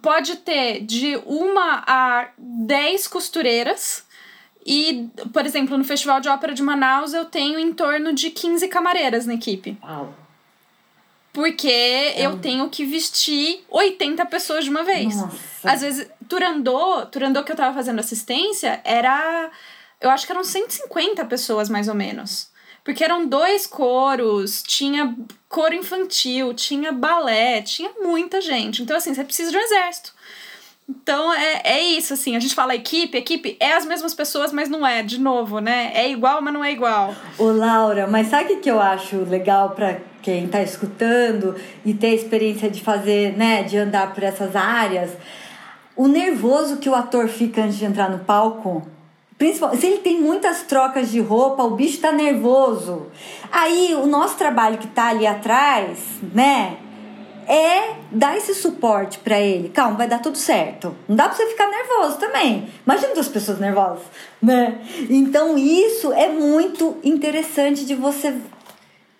Pode 0.00 0.36
ter 0.36 0.80
de 0.80 1.16
uma 1.26 1.82
a 1.86 2.28
dez 2.38 3.08
costureiras. 3.08 4.04
E, 4.66 5.10
por 5.32 5.44
exemplo, 5.44 5.76
no 5.76 5.84
Festival 5.84 6.20
de 6.20 6.28
Ópera 6.28 6.54
de 6.54 6.62
Manaus, 6.62 7.12
eu 7.12 7.26
tenho 7.26 7.58
em 7.58 7.72
torno 7.72 8.14
de 8.14 8.30
15 8.30 8.66
camareiras 8.68 9.26
na 9.26 9.34
equipe. 9.34 9.76
Uau. 9.82 10.14
Porque 11.34 11.68
é 11.68 12.22
eu 12.22 12.38
tenho 12.38 12.70
que 12.70 12.86
vestir 12.86 13.64
80 13.68 14.24
pessoas 14.26 14.64
de 14.64 14.70
uma 14.70 14.84
vez. 14.84 15.16
Nossa. 15.16 15.36
Às 15.64 15.80
vezes, 15.80 16.08
Turandô, 16.28 17.04
Turandô 17.06 17.42
que 17.42 17.50
eu 17.50 17.56
tava 17.56 17.74
fazendo 17.74 17.98
assistência, 17.98 18.80
era. 18.84 19.50
Eu 20.00 20.10
acho 20.10 20.24
que 20.24 20.32
eram 20.32 20.44
150 20.44 21.24
pessoas 21.24 21.68
mais 21.68 21.88
ou 21.88 21.94
menos. 21.94 22.53
Porque 22.84 23.02
eram 23.02 23.26
dois 23.26 23.66
coros, 23.66 24.62
tinha 24.62 25.16
coro 25.48 25.74
infantil, 25.74 26.52
tinha 26.52 26.92
balé, 26.92 27.62
tinha 27.62 27.90
muita 28.02 28.42
gente. 28.42 28.82
Então, 28.82 28.96
assim, 28.96 29.14
você 29.14 29.24
precisa 29.24 29.50
de 29.50 29.56
um 29.56 29.60
exército. 29.60 30.12
Então 30.86 31.32
é, 31.32 31.62
é 31.64 31.80
isso, 31.82 32.12
assim, 32.12 32.36
a 32.36 32.40
gente 32.40 32.54
fala 32.54 32.74
equipe, 32.74 33.16
equipe 33.16 33.56
é 33.58 33.72
as 33.72 33.86
mesmas 33.86 34.12
pessoas, 34.12 34.52
mas 34.52 34.68
não 34.68 34.86
é, 34.86 35.02
de 35.02 35.18
novo, 35.18 35.58
né? 35.58 35.90
É 35.94 36.10
igual, 36.10 36.42
mas 36.42 36.52
não 36.52 36.62
é 36.62 36.72
igual. 36.72 37.14
Ô 37.38 37.44
Laura, 37.44 38.06
mas 38.06 38.26
sabe 38.26 38.52
o 38.52 38.60
que 38.60 38.70
eu 38.70 38.78
acho 38.78 39.16
legal 39.24 39.70
para 39.70 39.98
quem 40.20 40.46
tá 40.46 40.62
escutando 40.62 41.56
e 41.86 41.94
ter 41.94 42.08
a 42.08 42.14
experiência 42.14 42.68
de 42.68 42.82
fazer, 42.82 43.34
né, 43.34 43.62
de 43.62 43.78
andar 43.78 44.12
por 44.12 44.22
essas 44.22 44.54
áreas? 44.54 45.10
O 45.96 46.06
nervoso 46.06 46.76
que 46.76 46.88
o 46.88 46.94
ator 46.94 47.28
fica 47.28 47.62
antes 47.62 47.78
de 47.78 47.86
entrar 47.86 48.10
no 48.10 48.18
palco. 48.18 48.86
Principalmente, 49.36 49.80
se 49.80 49.86
ele 49.86 49.98
tem 49.98 50.20
muitas 50.20 50.62
trocas 50.62 51.10
de 51.10 51.20
roupa, 51.20 51.62
o 51.64 51.70
bicho 51.70 52.00
tá 52.00 52.12
nervoso. 52.12 53.06
Aí 53.50 53.94
o 53.94 54.06
nosso 54.06 54.36
trabalho 54.36 54.78
que 54.78 54.86
tá 54.86 55.08
ali 55.08 55.26
atrás, 55.26 55.98
né? 56.32 56.78
é 57.46 57.96
dar 58.10 58.36
esse 58.36 58.54
suporte 58.54 59.18
para 59.18 59.38
ele. 59.38 59.68
Calma, 59.68 59.96
vai 59.96 60.08
dar 60.08 60.20
tudo 60.20 60.38
certo. 60.38 60.94
Não 61.08 61.16
dá 61.16 61.28
para 61.28 61.36
você 61.36 61.46
ficar 61.46 61.68
nervoso 61.68 62.18
também. 62.18 62.68
Imagina 62.86 63.14
duas 63.14 63.28
pessoas 63.28 63.58
nervosas, 63.58 64.02
né? 64.40 64.80
Então 65.10 65.56
isso 65.58 66.12
é 66.12 66.28
muito 66.28 66.96
interessante 67.02 67.84
de 67.84 67.94
você 67.94 68.34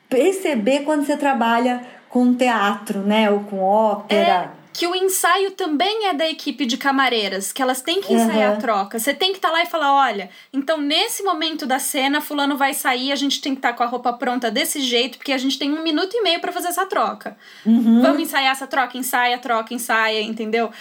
perceber 0.08 0.80
quando 0.80 1.04
você 1.04 1.16
trabalha 1.16 1.84
com 2.08 2.34
teatro, 2.34 3.00
né, 3.00 3.30
ou 3.30 3.40
com 3.40 3.60
ópera. 3.60 4.52
É 4.60 4.63
que 4.74 4.88
o 4.88 4.94
ensaio 4.94 5.52
também 5.52 6.08
é 6.08 6.12
da 6.12 6.28
equipe 6.28 6.66
de 6.66 6.76
camareiras, 6.76 7.52
que 7.52 7.62
elas 7.62 7.80
têm 7.80 8.00
que 8.00 8.12
ensaiar 8.12 8.50
uhum. 8.50 8.58
a 8.58 8.60
troca. 8.60 8.98
Você 8.98 9.14
tem 9.14 9.30
que 9.30 9.38
estar 9.38 9.48
tá 9.48 9.54
lá 9.54 9.62
e 9.62 9.66
falar: 9.66 9.94
olha, 9.94 10.28
então 10.52 10.78
nesse 10.78 11.22
momento 11.22 11.64
da 11.64 11.78
cena, 11.78 12.20
Fulano 12.20 12.56
vai 12.56 12.74
sair, 12.74 13.12
a 13.12 13.16
gente 13.16 13.40
tem 13.40 13.54
que 13.54 13.60
estar 13.60 13.70
tá 13.70 13.78
com 13.78 13.84
a 13.84 13.86
roupa 13.86 14.12
pronta 14.12 14.50
desse 14.50 14.80
jeito, 14.80 15.16
porque 15.16 15.32
a 15.32 15.38
gente 15.38 15.56
tem 15.60 15.72
um 15.72 15.82
minuto 15.82 16.12
e 16.16 16.22
meio 16.22 16.40
para 16.40 16.50
fazer 16.50 16.68
essa 16.68 16.84
troca. 16.86 17.36
Uhum. 17.64 18.02
Vamos 18.02 18.20
ensaiar 18.20 18.50
essa 18.50 18.66
troca? 18.66 18.98
Ensaia, 18.98 19.38
troca, 19.38 19.72
ensaia, 19.72 20.20
entendeu? 20.20 20.72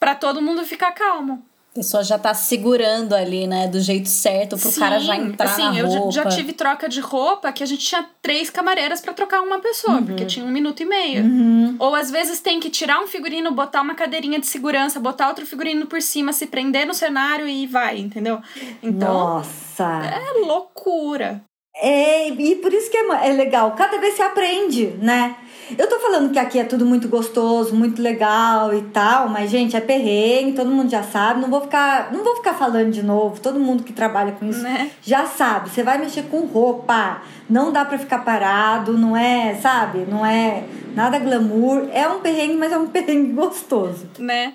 Para 0.00 0.14
todo 0.14 0.40
mundo 0.40 0.64
ficar 0.64 0.92
calmo. 0.92 1.44
A 1.72 1.76
pessoa 1.76 2.04
já 2.04 2.18
tá 2.18 2.34
segurando 2.34 3.14
ali, 3.14 3.46
né, 3.46 3.66
do 3.66 3.80
jeito 3.80 4.06
certo 4.06 4.58
pro 4.58 4.70
Sim, 4.70 4.78
cara 4.78 5.00
já 5.00 5.16
entrar 5.16 5.46
assim, 5.46 5.62
na 5.62 5.82
roupa. 5.82 6.06
eu 6.06 6.12
já, 6.12 6.26
tive 6.26 6.52
troca 6.52 6.86
de 6.86 7.00
roupa 7.00 7.50
que 7.50 7.62
a 7.62 7.66
gente 7.66 7.86
tinha 7.86 8.06
três 8.20 8.50
camareiras 8.50 9.00
para 9.00 9.14
trocar 9.14 9.40
uma 9.40 9.58
pessoa, 9.58 9.96
uhum. 9.96 10.04
porque 10.04 10.26
tinha 10.26 10.44
um 10.44 10.50
minuto 10.50 10.82
e 10.82 10.84
meio. 10.84 11.24
Uhum. 11.24 11.76
Ou 11.78 11.94
às 11.94 12.10
vezes 12.10 12.40
tem 12.40 12.60
que 12.60 12.68
tirar 12.68 13.00
um 13.00 13.06
figurino, 13.06 13.50
botar 13.52 13.80
uma 13.80 13.94
cadeirinha 13.94 14.38
de 14.38 14.46
segurança, 14.46 15.00
botar 15.00 15.28
outro 15.28 15.46
figurino 15.46 15.86
por 15.86 16.02
cima, 16.02 16.30
se 16.34 16.46
prender 16.46 16.86
no 16.86 16.92
cenário 16.92 17.48
e 17.48 17.66
vai, 17.66 17.98
entendeu? 17.98 18.38
Então, 18.82 19.14
Nossa! 19.14 20.02
É 20.04 20.44
loucura. 20.44 21.42
É, 21.74 22.28
e 22.28 22.56
por 22.56 22.72
isso 22.72 22.90
que 22.90 22.96
é, 22.96 23.28
é 23.28 23.32
legal. 23.32 23.72
Cada 23.72 23.98
vez 23.98 24.14
se 24.14 24.22
aprende, 24.22 24.86
né? 25.00 25.36
Eu 25.78 25.88
tô 25.88 25.98
falando 26.00 26.30
que 26.32 26.38
aqui 26.38 26.58
é 26.58 26.64
tudo 26.64 26.84
muito 26.84 27.08
gostoso, 27.08 27.74
muito 27.74 28.02
legal 28.02 28.74
e 28.74 28.82
tal, 28.82 29.28
mas 29.28 29.50
gente, 29.50 29.76
é 29.76 29.80
perrengue, 29.80 30.52
todo 30.56 30.70
mundo 30.70 30.90
já 30.90 31.02
sabe, 31.02 31.40
não 31.40 31.48
vou 31.48 31.62
ficar, 31.62 32.12
não 32.12 32.22
vou 32.22 32.36
ficar 32.36 32.52
falando 32.54 32.90
de 32.90 33.02
novo. 33.02 33.40
Todo 33.40 33.58
mundo 33.58 33.82
que 33.82 33.92
trabalha 33.92 34.32
com 34.32 34.46
isso 34.48 34.62
Né? 34.62 34.90
já 35.02 35.24
sabe. 35.26 35.70
Você 35.70 35.82
vai 35.82 35.98
mexer 35.98 36.24
com 36.24 36.40
roupa, 36.40 37.22
não 37.48 37.72
dá 37.72 37.84
pra 37.84 37.98
ficar 37.98 38.18
parado, 38.18 38.98
não 38.98 39.16
é, 39.16 39.54
sabe? 39.54 40.00
Não 40.00 40.26
é 40.26 40.64
nada 40.94 41.18
glamour, 41.18 41.88
é 41.92 42.06
um 42.06 42.20
perrengue, 42.20 42.56
mas 42.56 42.72
é 42.72 42.78
um 42.78 42.88
perrengue 42.88 43.32
gostoso. 43.32 44.08
Né? 44.18 44.54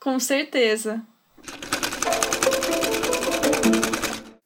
Com 0.00 0.18
certeza. 0.18 1.02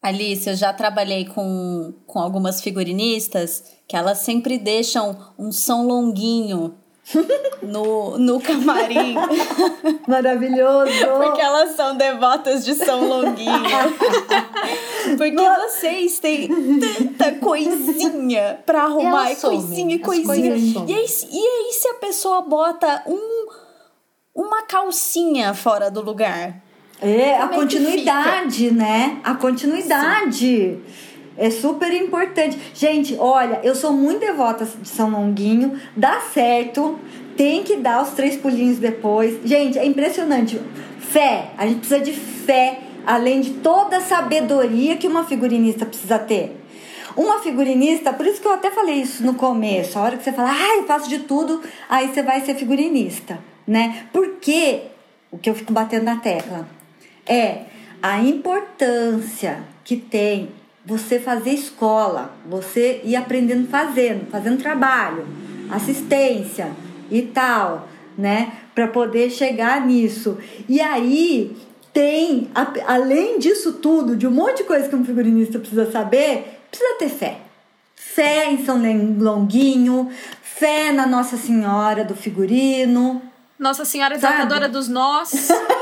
Alice, 0.08 0.48
eu 0.48 0.56
já 0.56 0.72
trabalhei 0.72 1.26
com, 1.26 1.92
com 2.06 2.18
algumas 2.18 2.62
figurinistas 2.62 3.62
que 3.86 3.94
elas 3.94 4.18
sempre 4.18 4.58
deixam 4.58 5.16
um 5.38 5.52
som 5.52 5.86
longuinho 5.86 6.74
no, 7.62 8.18
no 8.18 8.40
camarim. 8.40 9.14
Maravilhoso. 10.08 10.92
Porque 11.22 11.40
elas 11.40 11.76
são 11.76 11.96
devotas 11.96 12.64
de 12.64 12.74
som 12.74 13.00
longuinho. 13.00 13.52
Porque 15.16 15.48
vocês 15.48 16.18
têm 16.18 16.48
tanta 16.80 17.32
coisinha 17.38 18.60
pra 18.64 18.84
arrumar. 18.84 19.32
E 19.32 19.36
coisinha, 19.36 19.96
e 19.96 19.98
coisinha. 19.98 20.56
E 20.86 20.94
aí, 20.94 21.06
e 21.32 21.38
aí 21.38 21.72
se 21.72 21.88
a 21.88 21.94
pessoa 21.94 22.40
bota 22.42 23.02
um, 23.06 23.48
uma 24.34 24.62
calcinha 24.62 25.52
fora 25.52 25.90
do 25.90 26.00
lugar? 26.00 26.67
É, 27.00 27.36
a 27.36 27.48
Como 27.48 27.54
é 27.54 27.56
continuidade, 27.56 28.70
né? 28.70 29.18
A 29.22 29.34
continuidade. 29.34 30.78
É 31.36 31.50
super 31.50 31.92
importante. 31.92 32.58
Gente, 32.74 33.16
olha, 33.18 33.60
eu 33.62 33.74
sou 33.74 33.92
muito 33.92 34.20
devota 34.20 34.64
de 34.64 34.88
São 34.88 35.08
Longuinho. 35.08 35.80
Dá 35.96 36.20
certo. 36.20 36.98
Tem 37.36 37.62
que 37.62 37.76
dar 37.76 38.02
os 38.02 38.10
três 38.10 38.36
pulinhos 38.36 38.78
depois. 38.78 39.38
Gente, 39.44 39.78
é 39.78 39.86
impressionante. 39.86 40.60
Fé. 40.98 41.50
A 41.56 41.66
gente 41.66 41.78
precisa 41.78 42.00
de 42.00 42.12
fé. 42.12 42.80
Além 43.06 43.40
de 43.40 43.50
toda 43.50 43.98
a 43.98 44.00
sabedoria 44.00 44.96
que 44.96 45.06
uma 45.06 45.24
figurinista 45.24 45.86
precisa 45.86 46.18
ter. 46.18 46.56
Uma 47.16 47.38
figurinista, 47.40 48.12
por 48.12 48.26
isso 48.26 48.40
que 48.40 48.46
eu 48.46 48.52
até 48.52 48.70
falei 48.70 48.96
isso 48.96 49.24
no 49.24 49.34
começo, 49.34 49.98
a 49.98 50.02
hora 50.02 50.16
que 50.16 50.22
você 50.22 50.30
fala, 50.30 50.52
ah, 50.52 50.76
eu 50.76 50.86
faço 50.86 51.08
de 51.08 51.20
tudo, 51.20 51.60
aí 51.88 52.06
você 52.06 52.22
vai 52.22 52.40
ser 52.42 52.54
figurinista, 52.54 53.40
né? 53.66 54.06
Porque 54.12 54.82
o 55.28 55.36
que 55.36 55.50
eu 55.50 55.54
fico 55.54 55.72
batendo 55.72 56.04
na 56.04 56.16
tecla 56.16 56.68
é 57.28 57.66
a 58.02 58.20
importância 58.20 59.62
que 59.84 59.96
tem 59.96 60.50
você 60.84 61.20
fazer 61.20 61.50
escola, 61.50 62.34
você 62.48 63.02
ir 63.04 63.14
aprendendo 63.14 63.68
fazendo, 63.68 64.30
fazendo 64.30 64.60
trabalho, 64.60 65.26
assistência 65.70 66.70
e 67.10 67.22
tal, 67.22 67.88
né? 68.16 68.52
Para 68.74 68.88
poder 68.88 69.30
chegar 69.30 69.84
nisso. 69.86 70.38
E 70.68 70.80
aí 70.80 71.56
tem, 71.92 72.50
além 72.86 73.38
disso 73.38 73.74
tudo, 73.74 74.16
de 74.16 74.26
um 74.26 74.30
monte 74.30 74.58
de 74.58 74.64
coisa 74.64 74.88
que 74.88 74.96
um 74.96 75.04
figurinista 75.04 75.58
precisa 75.58 75.90
saber, 75.90 76.60
precisa 76.70 76.98
ter 76.98 77.08
fé. 77.08 77.38
Fé 77.94 78.50
em 78.50 78.64
São 78.64 78.80
Longuinho, 79.18 80.10
fé 80.40 80.90
na 80.92 81.06
Nossa 81.06 81.36
Senhora 81.36 82.04
do 82.04 82.14
Figurino, 82.14 83.20
Nossa 83.58 83.84
Senhora 83.84 84.18
Sabe? 84.18 84.36
Desatadora 84.36 84.68
dos 84.68 84.88
Nós. 84.88 85.50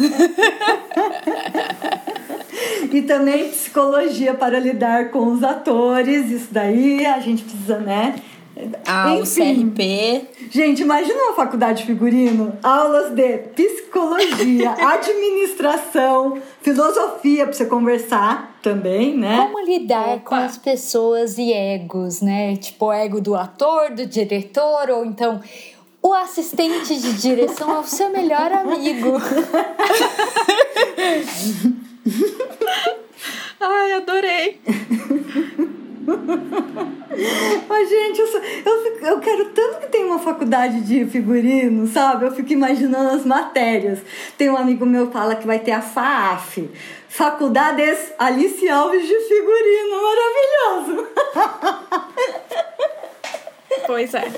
E 2.92 3.02
também 3.02 3.48
psicologia 3.48 4.34
para 4.34 4.58
lidar 4.58 5.10
com 5.10 5.32
os 5.32 5.44
atores. 5.44 6.30
Isso 6.30 6.48
daí 6.50 7.06
a 7.06 7.20
gente 7.20 7.44
precisa, 7.44 7.78
né? 7.78 8.16
Ah, 8.86 9.14
o 9.14 9.22
Enfim. 9.22 9.70
CRP. 9.70 10.26
Gente, 10.50 10.82
imagina 10.82 11.22
uma 11.22 11.32
faculdade 11.34 11.80
de 11.80 11.86
figurino, 11.86 12.52
aulas 12.62 13.14
de 13.14 13.38
psicologia, 13.54 14.72
administração, 14.92 16.38
filosofia 16.60 17.44
para 17.44 17.52
você 17.54 17.64
conversar 17.64 18.58
também, 18.60 19.16
né? 19.16 19.36
Como 19.36 19.64
lidar 19.64 20.16
Opa. 20.16 20.28
com 20.28 20.34
as 20.34 20.58
pessoas 20.58 21.38
e 21.38 21.52
egos, 21.52 22.20
né? 22.20 22.56
Tipo, 22.56 22.86
o 22.86 22.92
ego 22.92 23.20
do 23.20 23.34
ator, 23.34 23.94
do 23.94 24.04
diretor, 24.04 24.90
ou 24.90 25.06
então 25.06 25.40
o 26.02 26.12
assistente 26.14 26.96
de 26.98 27.12
direção 27.14 27.74
é 27.76 27.78
o 27.80 27.84
seu 27.84 28.08
melhor 28.10 28.50
amigo. 28.52 29.12
Ai, 33.60 33.92
adorei. 33.92 34.60
Mas, 37.68 37.88
gente, 37.88 38.20
eu, 38.20 38.26
sou- 38.26 38.40
eu, 38.40 38.96
eu 39.08 39.20
quero 39.20 39.50
tanto 39.50 39.80
que 39.80 39.88
tenha 39.88 40.06
uma 40.06 40.18
faculdade 40.18 40.80
de 40.80 41.04
figurino, 41.06 41.86
sabe? 41.86 42.24
Eu 42.26 42.32
fico 42.32 42.52
imaginando 42.52 43.10
as 43.10 43.24
matérias. 43.26 43.98
Tem 44.38 44.48
um 44.48 44.56
amigo 44.56 44.86
meu 44.86 45.08
que 45.08 45.12
fala 45.12 45.34
que 45.36 45.46
vai 45.46 45.58
ter 45.58 45.72
a 45.72 45.82
FAAF, 45.82 46.70
Faculdades 47.08 48.12
Alice 48.18 48.66
Alves 48.68 49.06
de 49.06 49.18
Figurino. 49.20 49.96
Maravilhoso! 50.02 51.08
Pois 53.86 54.14
é. 54.14 54.30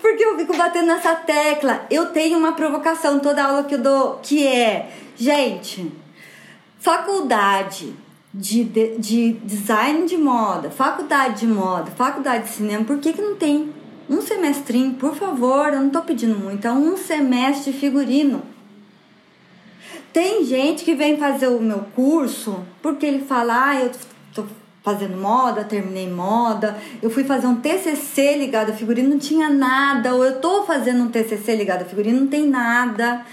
Porque 0.00 0.24
eu 0.24 0.36
fico 0.36 0.56
batendo 0.56 0.86
nessa 0.86 1.14
tecla. 1.14 1.86
Eu 1.90 2.06
tenho 2.06 2.38
uma 2.38 2.52
provocação 2.52 3.18
toda 3.18 3.44
aula 3.44 3.64
que 3.64 3.74
eu 3.74 3.82
dou, 3.82 4.18
que 4.22 4.46
é, 4.46 4.90
gente, 5.16 5.90
faculdade 6.78 7.94
de, 8.32 8.64
de, 8.64 8.98
de 8.98 9.32
design 9.44 10.06
de 10.06 10.16
moda, 10.16 10.70
faculdade 10.70 11.40
de 11.40 11.46
moda, 11.46 11.90
faculdade 11.90 12.44
de 12.44 12.50
cinema, 12.50 12.84
por 12.84 12.98
que, 12.98 13.12
que 13.12 13.20
não 13.20 13.36
tem 13.36 13.72
um 14.08 14.20
semestrinho, 14.20 14.94
por 14.94 15.14
favor? 15.14 15.72
Eu 15.72 15.80
não 15.80 15.90
tô 15.90 16.02
pedindo 16.02 16.38
muito, 16.38 16.66
é 16.66 16.72
um 16.72 16.96
semestre 16.96 17.72
de 17.72 17.78
figurino. 17.78 18.42
Tem 20.12 20.44
gente 20.44 20.84
que 20.84 20.94
vem 20.94 21.16
fazer 21.16 21.48
o 21.48 21.60
meu 21.60 21.86
curso 21.94 22.62
porque 22.82 23.06
ele 23.06 23.24
fala, 23.24 23.70
ah, 23.70 23.80
eu 23.80 23.90
fazendo 24.82 25.16
moda, 25.16 25.64
terminei 25.64 26.08
moda, 26.08 26.76
eu 27.00 27.08
fui 27.08 27.24
fazer 27.24 27.46
um 27.46 27.60
TCC 27.60 28.36
ligado 28.36 28.70
a 28.70 28.74
figurino, 28.74 29.10
não 29.10 29.18
tinha 29.18 29.48
nada, 29.48 30.14
ou 30.14 30.24
eu 30.24 30.40
tô 30.40 30.64
fazendo 30.64 31.04
um 31.04 31.08
TCC 31.08 31.54
ligado 31.54 31.82
a 31.82 31.84
figurino, 31.84 32.20
não 32.20 32.26
tem 32.26 32.46
nada. 32.46 33.24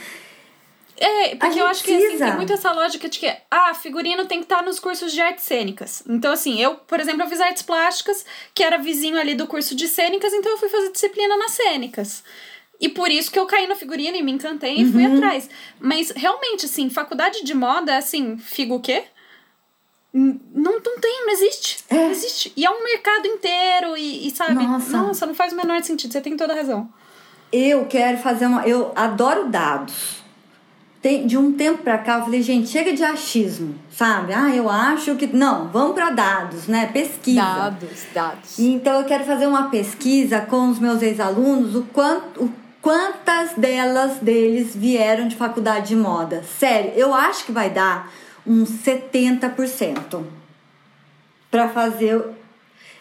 É, 0.95 1.35
porque 1.35 1.59
eu 1.59 1.65
acho 1.65 1.81
que 1.83 1.95
assim, 1.95 2.17
tem 2.17 2.35
muito 2.35 2.51
essa 2.51 2.73
lógica 2.73 3.07
de 3.07 3.19
que, 3.19 3.33
ah, 3.49 3.73
figurino 3.73 4.25
tem 4.25 4.39
que 4.39 4.45
estar 4.45 4.61
nos 4.61 4.79
cursos 4.79 5.13
de 5.13 5.21
artes 5.21 5.45
cênicas. 5.45 6.03
Então, 6.07 6.33
assim, 6.33 6.61
eu, 6.61 6.75
por 6.75 6.99
exemplo, 6.99 7.23
eu 7.23 7.27
fiz 7.29 7.39
artes 7.39 7.63
plásticas, 7.63 8.25
que 8.53 8.61
era 8.61 8.77
vizinho 8.77 9.17
ali 9.17 9.33
do 9.33 9.47
curso 9.47 9.75
de 9.75 9.87
cênicas, 9.87 10.33
então 10.33 10.51
eu 10.51 10.57
fui 10.57 10.67
fazer 10.67 10.91
disciplina 10.91 11.37
nas 11.37 11.51
cênicas. 11.51 12.21
E 12.81 12.89
por 12.89 13.09
isso 13.09 13.31
que 13.31 13.39
eu 13.39 13.45
caí 13.45 13.65
no 13.65 13.75
figurino 13.75 14.17
e 14.17 14.21
me 14.21 14.31
encantei 14.31 14.75
e 14.75 14.91
fui 14.91 15.05
atrás. 15.05 15.49
Mas, 15.79 16.11
realmente, 16.11 16.65
assim, 16.65 16.89
faculdade 16.89 17.43
de 17.43 17.53
moda, 17.53 17.97
assim, 17.97 18.37
figo 18.37 18.75
o 18.75 18.79
quê? 18.79 19.03
Não, 20.11 20.39
não 20.53 20.99
tem, 20.99 21.25
não 21.25 21.33
existe. 21.33 21.83
Não 21.89 22.09
existe. 22.09 22.51
E 22.55 22.65
é 22.65 22.69
um 22.69 22.83
mercado 22.83 23.27
inteiro 23.27 23.95
e, 23.95 24.27
e 24.27 24.31
sabe? 24.31 24.55
Nossa. 24.55 24.97
Nossa, 24.97 25.25
não 25.25 25.35
faz 25.35 25.53
o 25.53 25.55
menor 25.55 25.81
sentido. 25.83 26.11
Você 26.11 26.21
tem 26.21 26.35
toda 26.35 26.53
a 26.53 26.55
razão. 26.55 26.89
Eu 27.51 27.85
quero 27.85 28.17
fazer 28.17 28.47
uma. 28.47 28.67
Eu 28.67 28.91
adoro 28.95 29.47
dados. 29.47 30.19
Tem, 31.01 31.25
de 31.25 31.37
um 31.37 31.53
tempo 31.53 31.81
pra 31.81 31.97
cá, 31.97 32.17
eu 32.17 32.25
falei, 32.25 32.41
gente, 32.41 32.67
chega 32.67 32.91
de 32.91 33.01
achismo, 33.01 33.73
sabe? 33.89 34.33
Ah, 34.33 34.53
eu 34.53 34.69
acho 34.69 35.15
que. 35.15 35.27
Não, 35.27 35.69
vamos 35.69 35.93
pra 35.93 36.09
dados, 36.09 36.67
né? 36.67 36.87
Pesquisa. 36.87 37.41
Dados, 37.41 38.05
dados. 38.13 38.59
Então 38.59 38.99
eu 38.99 39.05
quero 39.05 39.23
fazer 39.23 39.47
uma 39.47 39.69
pesquisa 39.69 40.41
com 40.41 40.69
os 40.69 40.79
meus 40.79 41.01
ex-alunos, 41.01 41.75
o 41.75 41.83
quanto, 41.93 42.43
o 42.43 42.53
quantas 42.81 43.53
delas 43.55 44.17
deles 44.17 44.75
vieram 44.75 45.27
de 45.27 45.35
faculdade 45.35 45.89
de 45.89 45.95
moda. 45.95 46.43
Sério, 46.43 46.91
eu 46.95 47.13
acho 47.13 47.45
que 47.45 47.51
vai 47.51 47.69
dar 47.69 48.11
uns 48.45 48.69
70% 48.69 50.23
para 51.49 51.69
fazer. 51.69 52.21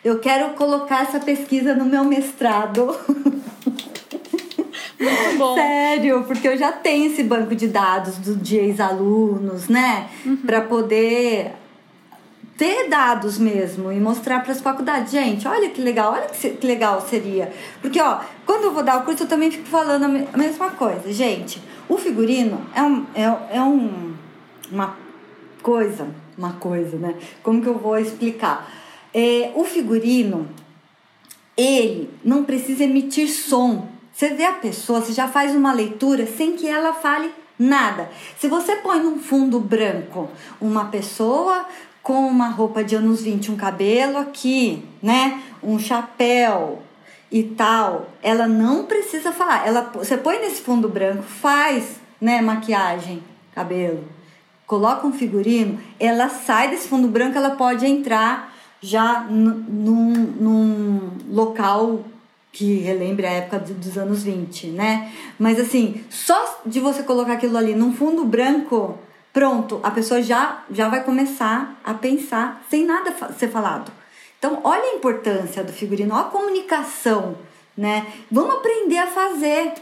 Eu 0.05 0.19
quero 0.21 0.55
colocar 0.55 1.03
essa 1.03 1.21
pesquisa 1.21 1.75
no 1.75 1.85
meu 1.85 2.05
mestrado. 2.05 2.97
Muito 4.99 5.39
bom. 5.39 5.55
Sério, 5.55 6.25
porque 6.25 6.49
eu 6.49 6.57
já 6.57 6.73
tenho 6.73 7.11
esse 7.13 7.23
banco 7.23 7.55
de 7.55 7.69
dados 7.69 8.19
do, 8.19 8.35
de 8.35 8.57
ex-alunos, 8.57 9.69
né? 9.69 10.09
Pra 10.45 10.61
poder 10.61 11.53
ter 12.57 12.89
dados 12.89 13.39
mesmo 13.39 13.93
e 13.93 14.01
mostrar 14.01 14.43
para 14.43 14.51
as 14.53 14.61
faculdades. 14.61 15.13
Gente, 15.13 15.47
olha 15.47 15.71
que 15.71 15.81
legal, 15.81 16.13
olha 16.13 16.27
que, 16.27 16.67
legal 16.67 17.01
seria. 17.01 17.53
Porque, 17.81 18.01
ó, 18.01 18.19
quando 18.45 18.65
eu 18.65 18.73
vou 18.73 18.83
dar 18.83 18.99
o 18.99 19.05
curso, 19.05 19.23
eu 19.23 19.29
também 19.29 19.51
fico 19.51 19.69
falando 19.69 20.05
a 20.05 20.37
mesma 20.37 20.71
coisa. 20.71 21.13
Gente, 21.13 21.63
o 21.89 21.97
figurino 21.97 22.61
é, 22.75 22.83
um, 22.83 23.07
é, 23.15 23.57
é 23.59 23.63
um, 23.63 24.15
uma 24.73 24.97
coisa, 25.63 26.09
uma 26.37 26.55
coisa, 26.55 26.97
né? 26.97 27.15
Como 27.43 27.63
que 27.63 27.69
eu 27.69 27.79
vou 27.79 27.99
explicar? 27.99 28.71
É, 29.13 29.53
o 29.55 29.65
figurino, 29.65 30.49
ele 31.57 32.11
não 32.25 32.45
precisa 32.45 32.85
emitir 32.85 33.29
som. 33.29 33.89
Você 34.13 34.31
vê 34.31 34.45
a 34.45 34.53
pessoa, 34.53 35.01
você 35.01 35.13
já 35.13 35.29
faz 35.29 35.55
uma 35.55 35.73
leitura 35.73 36.27
sem 36.27 36.57
que 36.57 36.69
ela 36.69 36.93
fale 36.93 37.31
nada. 37.59 38.11
Se 38.39 38.49
você 38.49 38.77
põe 38.77 39.01
num 39.01 39.19
fundo 39.19 39.59
branco 39.59 40.29
uma 40.61 40.87
pessoa 40.87 41.67
com 42.03 42.27
uma 42.27 42.49
roupa 42.49 42.83
de 42.83 42.95
anos 42.95 43.23
20, 43.23 43.51
um 43.53 43.57
cabelo 43.57 44.19
aqui, 44.19 44.85
né? 45.03 45.43
Um 45.63 45.79
chapéu 45.79 46.83
e 47.31 47.43
tal, 47.43 48.09
ela 48.23 48.47
não 48.47 48.85
precisa 48.85 49.33
falar. 49.33 49.67
Ela, 49.67 49.83
você 49.95 50.17
põe 50.17 50.39
nesse 50.41 50.63
fundo 50.63 50.89
branco, 50.89 51.23
faz, 51.23 52.01
né, 52.21 52.41
maquiagem, 52.41 53.23
cabelo, 53.55 54.05
coloca 54.69 55.07
um 55.07 55.13
figurino, 55.13 55.81
ela 55.99 56.29
sai 56.29 56.71
desse 56.71 56.87
fundo 56.87 57.09
branco, 57.09 57.39
ela 57.39 57.53
pode 57.53 57.87
entrar 57.87 58.55
já 58.81 59.23
num, 59.23 60.13
num 60.39 61.11
local 61.31 62.05
que 62.53 62.75
relembre 62.75 63.27
a 63.27 63.31
época 63.31 63.59
dos 63.59 63.97
anos 63.97 64.23
20, 64.23 64.69
né? 64.69 65.11
Mas 65.39 65.59
assim, 65.59 66.05
só 66.11 66.61
de 66.67 66.81
você 66.81 67.03
colocar 67.03 67.33
aquilo 67.33 67.57
ali 67.57 67.75
num 67.75 67.95
fundo 67.95 68.25
branco, 68.25 68.99
pronto, 69.33 69.81
a 69.83 69.91
pessoa 69.91 70.23
já, 70.23 70.63
já 70.71 70.89
vai 70.89 71.03
começar 71.03 71.81
a 71.83 71.95
pensar 71.95 72.63
sem 72.69 72.85
nada 72.85 73.13
ser 73.39 73.49
falado. 73.49 73.91
Então, 74.39 74.61
olha 74.63 74.83
a 74.83 74.97
importância 74.97 75.65
do 75.65 75.73
figurino, 75.73 76.15
olha 76.15 76.27
a 76.27 76.31
comunicação, 76.31 77.37
né? 77.77 78.07
Vamos 78.31 78.57
aprender 78.57 78.99
a 78.99 79.07
fazer. 79.07 79.73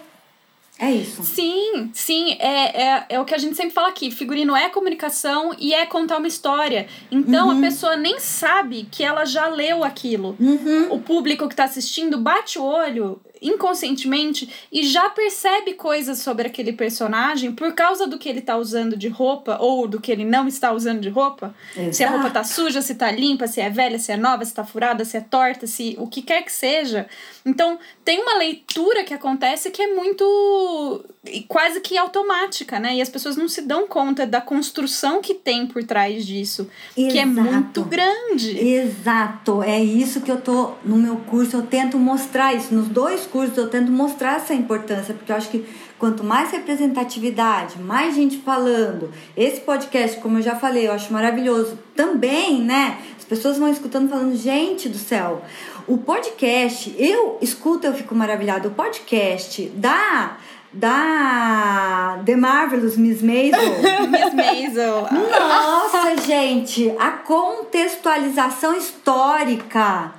É 0.79 0.91
isso. 0.91 1.25
Sim, 1.25 1.91
sim. 1.93 2.37
É, 2.39 2.83
é, 2.83 3.07
é 3.11 3.21
o 3.21 3.25
que 3.25 3.35
a 3.35 3.39
gente 3.39 3.57
sempre 3.57 3.73
fala 3.73 3.89
aqui. 3.89 4.11
Figurino 4.11 4.55
é 4.55 4.69
comunicação 4.69 5.55
e 5.59 5.73
é 5.73 5.87
contar 5.87 6.19
uma 6.19 6.29
história. 6.29 6.87
Então 7.11 7.49
uhum. 7.49 7.59
a 7.59 7.61
pessoa 7.61 7.97
nem 7.97 8.21
sabe 8.21 8.87
que 8.91 9.03
ela 9.03 9.25
já 9.25 9.49
leu 9.49 9.83
aquilo. 9.83 10.37
Uhum. 10.39 10.93
O 10.93 11.01
público 11.01 11.49
que 11.49 11.55
está 11.55 11.65
assistindo 11.65 12.19
bate 12.19 12.59
o 12.59 12.65
olho 12.65 13.21
inconscientemente 13.41 14.49
e 14.71 14.87
já 14.87 15.09
percebe 15.11 15.75
coisas 15.75 16.19
sobre 16.19 16.47
aquele 16.47 16.73
personagem 16.73 17.53
por 17.53 17.73
causa 17.73 18.07
do 18.07 18.19
que 18.19 18.29
ele 18.29 18.41
tá 18.41 18.57
usando 18.57 18.97
de 18.97 19.09
roupa 19.09 19.59
ou 19.61 19.87
do 19.87 20.01
que 20.01 20.11
ele 20.11 20.25
não 20.25 20.49
está 20.49 20.73
usando 20.73 21.01
de 21.01 21.09
roupa. 21.09 21.55
Exato. 21.77 21.95
Se 21.95 22.05
a 22.05 22.11
roupa 22.11 22.31
tá 22.31 22.45
suja, 22.45 22.83
se 22.83 22.95
tá 22.95 23.11
limpa, 23.11 23.47
se 23.47 23.61
é 23.61 23.71
velha, 23.71 23.99
se 23.99 24.13
é 24.13 24.17
nova, 24.17 24.45
se 24.45 24.55
tá 24.55 24.65
furada, 24.65 25.05
se 25.05 25.17
é 25.17 25.21
torta, 25.21 25.67
se 25.67 25.97
o 25.99 26.07
que 26.07 26.23
quer 26.23 26.43
que 26.43 26.53
seja. 26.53 27.07
Então, 27.45 27.79
tem 28.05 28.21
uma 28.21 28.37
leitura 28.39 29.05
que 29.05 29.15
acontece 29.15 29.71
que 29.71 29.83
é 29.83 29.95
muito 29.95 31.05
quase 31.49 31.81
que 31.81 31.97
automática, 31.97 32.79
né? 32.79 32.97
E 32.97 33.03
as 33.03 33.09
pessoas 33.09 33.37
não 33.37 33.49
se 33.49 33.63
dão 33.63 33.87
conta 33.87 34.27
da 34.27 34.41
construção 34.41 35.21
que 35.21 35.35
tem 35.35 35.67
por 35.67 35.83
trás 35.85 36.27
disso, 36.27 36.69
Exato. 36.97 37.13
que 37.13 37.19
é 37.19 37.27
muito 37.27 37.85
grande. 37.85 38.59
Exato, 38.59 39.63
é 39.63 39.83
isso 39.83 40.21
que 40.21 40.31
eu 40.31 40.41
tô 40.41 40.73
no 40.85 40.97
meu 40.97 41.17
curso, 41.17 41.57
eu 41.57 41.63
tento 41.63 41.99
mostrar 41.99 42.55
isso 42.55 42.75
nos 42.75 42.89
dois 42.89 43.26
cursos 43.27 43.57
eu 43.57 43.69
tento 43.69 43.91
mostrar 43.91 44.37
essa 44.37 44.55
importância, 44.55 45.15
porque 45.15 45.31
eu 45.31 45.37
acho 45.37 45.51
que 45.51 45.67
quanto 45.99 46.25
mais 46.25 46.51
representatividade, 46.51 47.79
mais 47.81 48.15
gente 48.15 48.39
falando, 48.39 49.11
esse 49.37 49.61
podcast, 49.61 50.21
como 50.21 50.39
eu 50.39 50.43
já 50.43 50.55
falei, 50.55 50.87
eu 50.87 50.93
acho 50.93 51.13
maravilhoso. 51.13 51.79
Também, 51.95 52.61
né? 52.63 52.99
As 53.19 53.25
pessoas 53.25 53.59
vão 53.59 53.71
escutando 53.71 54.09
falando, 54.09 54.37
gente 54.37 54.89
do 54.89 54.99
céu, 54.99 55.43
o 55.87 55.99
podcast, 55.99 56.95
eu 56.99 57.39
escuto, 57.41 57.87
eu 57.87 57.95
fico 57.95 58.15
maravilhada. 58.15 58.69
O 58.69 58.73
podcast 58.73 59.69
da 59.75 60.37
da 60.73 62.21
The 62.27 62.37
Marvelous 62.37 62.97
Miss 62.97 63.23
Maisel. 63.23 63.61
Miss 64.11 64.35
Maisel. 64.35 65.07
Nossa, 65.11 66.17
gente, 66.27 66.93
a 66.99 67.13
contextualização 67.13 68.77
histórica 68.77 70.13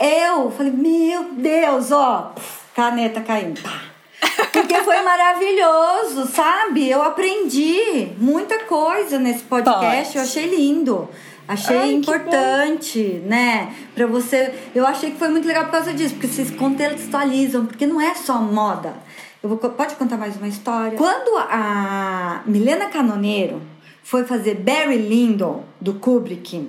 eu 0.00 0.50
falei, 0.50 0.72
meu 0.72 1.32
Deus, 1.32 1.92
ó, 1.92 2.34
caneta 2.74 3.20
caindo. 3.20 3.60
Porque 4.52 4.74
foi 4.82 5.00
maravilhoso, 5.02 6.26
sabe? 6.26 6.88
Eu 6.88 7.02
aprendi 7.02 8.08
muita 8.18 8.64
coisa 8.64 9.18
nesse 9.18 9.42
podcast, 9.42 10.12
Pode. 10.12 10.16
eu 10.16 10.22
achei 10.22 10.46
lindo. 10.46 11.08
Achei 11.46 11.76
Ai, 11.76 11.92
importante, 11.92 13.22
né? 13.26 13.74
Pra 13.94 14.06
você. 14.06 14.54
Eu 14.72 14.86
achei 14.86 15.10
que 15.10 15.18
foi 15.18 15.28
muito 15.28 15.48
legal 15.48 15.64
por 15.64 15.72
causa 15.72 15.92
disso, 15.92 16.14
porque 16.14 16.28
vocês 16.28 16.50
contextualizam, 16.52 17.66
porque 17.66 17.86
não 17.86 18.00
é 18.00 18.14
só 18.14 18.34
moda. 18.40 18.94
Eu 19.42 19.48
vou, 19.48 19.58
pode 19.58 19.96
contar 19.96 20.16
mais 20.16 20.36
uma 20.36 20.46
história? 20.46 20.96
Quando 20.96 21.36
a 21.38 22.42
Milena 22.46 22.86
Canoneiro 22.86 23.60
foi 24.02 24.24
fazer 24.24 24.54
Barry 24.56 24.98
Lyndon 24.98 25.64
do 25.80 25.94
Kubrick, 25.94 26.68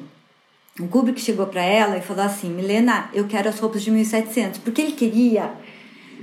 o 0.79 0.87
Kubrick 0.87 1.19
chegou 1.19 1.47
para 1.47 1.63
ela 1.63 1.97
e 1.97 2.01
falou 2.01 2.23
assim: 2.23 2.49
Milena, 2.49 3.09
eu 3.13 3.27
quero 3.27 3.49
as 3.49 3.59
roupas 3.59 3.83
de 3.83 3.91
1700, 3.91 4.59
porque 4.59 4.81
ele 4.81 4.93
queria. 4.93 5.51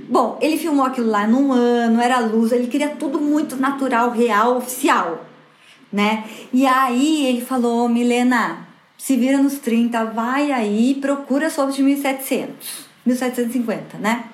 Bom, 0.09 0.39
ele 0.41 0.57
filmou 0.57 0.85
aquilo 0.85 1.07
lá 1.07 1.27
num 1.27 1.51
ano, 1.51 2.01
era 2.01 2.19
luz, 2.19 2.51
ele 2.51 2.67
queria 2.67 2.89
tudo 2.89 3.19
muito 3.19 3.55
natural, 3.57 4.09
real, 4.09 4.57
oficial, 4.57 5.25
né? 5.91 6.23
E 6.51 6.65
aí 6.65 7.27
ele 7.27 7.41
falou: 7.41 7.87
Milena, 7.87 8.67
se 8.97 9.15
vira 9.15 9.37
nos 9.37 9.59
30, 9.59 10.05
vai 10.05 10.51
aí, 10.51 10.95
procura 10.95 11.47
as 11.47 11.55
roupas 11.55 11.75
de 11.75 11.83
1700, 11.83 12.85
1750, 13.05 13.97
né? 13.97 14.25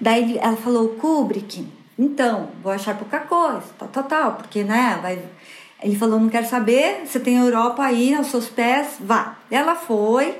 Daí 0.00 0.38
ela 0.38 0.56
falou: 0.56 0.90
Kubrick, 0.90 1.66
então, 1.98 2.50
vou 2.62 2.72
achar 2.72 2.96
pouca 2.96 3.20
coisa, 3.20 3.64
tal, 3.78 3.88
tal, 3.88 4.04
tal, 4.04 4.32
porque, 4.34 4.64
né, 4.64 4.98
vai 5.02 5.18
ele 5.82 5.96
falou: 5.96 6.18
Não 6.18 6.28
quero 6.28 6.46
saber, 6.46 7.02
você 7.06 7.20
tem 7.20 7.38
a 7.38 7.44
Europa 7.44 7.82
aí 7.82 8.14
aos 8.14 8.28
seus 8.28 8.48
pés, 8.48 8.96
vá. 9.00 9.36
Ela 9.50 9.74
foi 9.74 10.36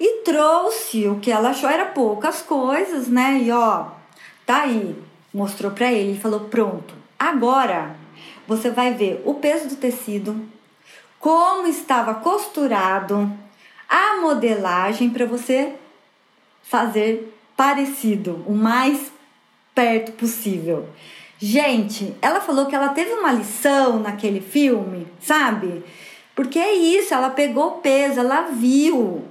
e 0.00 0.22
trouxe 0.22 1.08
o 1.08 1.18
que 1.18 1.30
ela 1.30 1.50
achou, 1.50 1.68
era 1.68 1.86
poucas 1.86 2.40
coisas, 2.40 3.08
né? 3.08 3.40
E 3.42 3.50
ó, 3.50 3.86
tá 4.46 4.62
aí. 4.62 4.96
Mostrou 5.32 5.72
para 5.72 5.92
ele, 5.92 6.10
ele 6.10 6.20
falou: 6.20 6.40
Pronto, 6.40 6.94
agora 7.18 7.96
você 8.46 8.70
vai 8.70 8.94
ver 8.94 9.22
o 9.26 9.34
peso 9.34 9.68
do 9.68 9.76
tecido, 9.76 10.48
como 11.20 11.66
estava 11.66 12.14
costurado, 12.14 13.30
a 13.88 14.20
modelagem 14.22 15.10
para 15.10 15.26
você 15.26 15.74
fazer 16.62 17.34
parecido, 17.56 18.42
o 18.46 18.54
mais 18.54 19.12
perto 19.74 20.12
possível. 20.12 20.88
Gente, 21.40 22.16
ela 22.20 22.40
falou 22.40 22.66
que 22.66 22.74
ela 22.74 22.88
teve 22.88 23.12
uma 23.12 23.30
lição 23.30 24.00
naquele 24.00 24.40
filme, 24.40 25.06
sabe? 25.20 25.84
Porque 26.34 26.58
é 26.58 26.74
isso, 26.74 27.14
ela 27.14 27.30
pegou 27.30 27.72
peso, 27.72 28.18
ela 28.18 28.42
viu. 28.42 29.24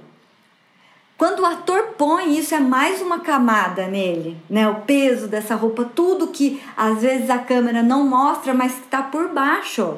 Quando 1.18 1.40
o 1.40 1.46
ator 1.46 1.94
põe 1.98 2.38
isso, 2.38 2.54
é 2.54 2.60
mais 2.60 3.02
uma 3.02 3.18
camada 3.18 3.88
nele, 3.88 4.36
né? 4.48 4.68
O 4.68 4.82
peso 4.82 5.26
dessa 5.26 5.54
roupa, 5.54 5.84
tudo 5.84 6.28
que 6.28 6.62
às 6.76 7.02
vezes 7.02 7.28
a 7.28 7.38
câmera 7.38 7.82
não 7.82 8.06
mostra, 8.06 8.54
mas 8.54 8.74
que 8.74 8.86
tá 8.86 9.02
por 9.02 9.28
baixo. 9.28 9.96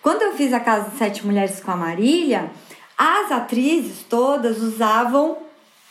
Quando 0.00 0.22
eu 0.22 0.32
fiz 0.34 0.52
a 0.52 0.60
Casa 0.60 0.90
de 0.90 0.96
Sete 0.96 1.26
Mulheres 1.26 1.60
com 1.60 1.72
a 1.72 1.76
Marília, 1.76 2.50
as 2.96 3.30
atrizes 3.30 4.04
todas 4.08 4.62
usavam 4.62 5.36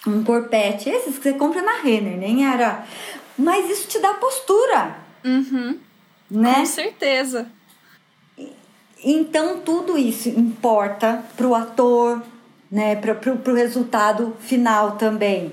um 0.07 0.23
corpete, 0.23 0.89
esses 0.89 1.17
que 1.17 1.23
você 1.23 1.33
compra 1.33 1.61
na 1.61 1.81
Renner, 1.81 2.17
nem 2.17 2.49
era. 2.51 2.83
Mas 3.37 3.69
isso 3.69 3.87
te 3.87 3.99
dá 3.99 4.13
postura. 4.15 5.10
Uhum. 5.23 5.77
Né? 6.29 6.53
Com 6.55 6.65
certeza. 6.65 7.47
Então 9.03 9.59
tudo 9.59 9.97
isso 9.97 10.29
importa 10.29 11.23
pro 11.35 11.55
ator, 11.55 12.21
né, 12.71 12.95
para 12.95 13.15
pro 13.15 13.53
resultado 13.53 14.35
final 14.39 14.91
também. 14.91 15.51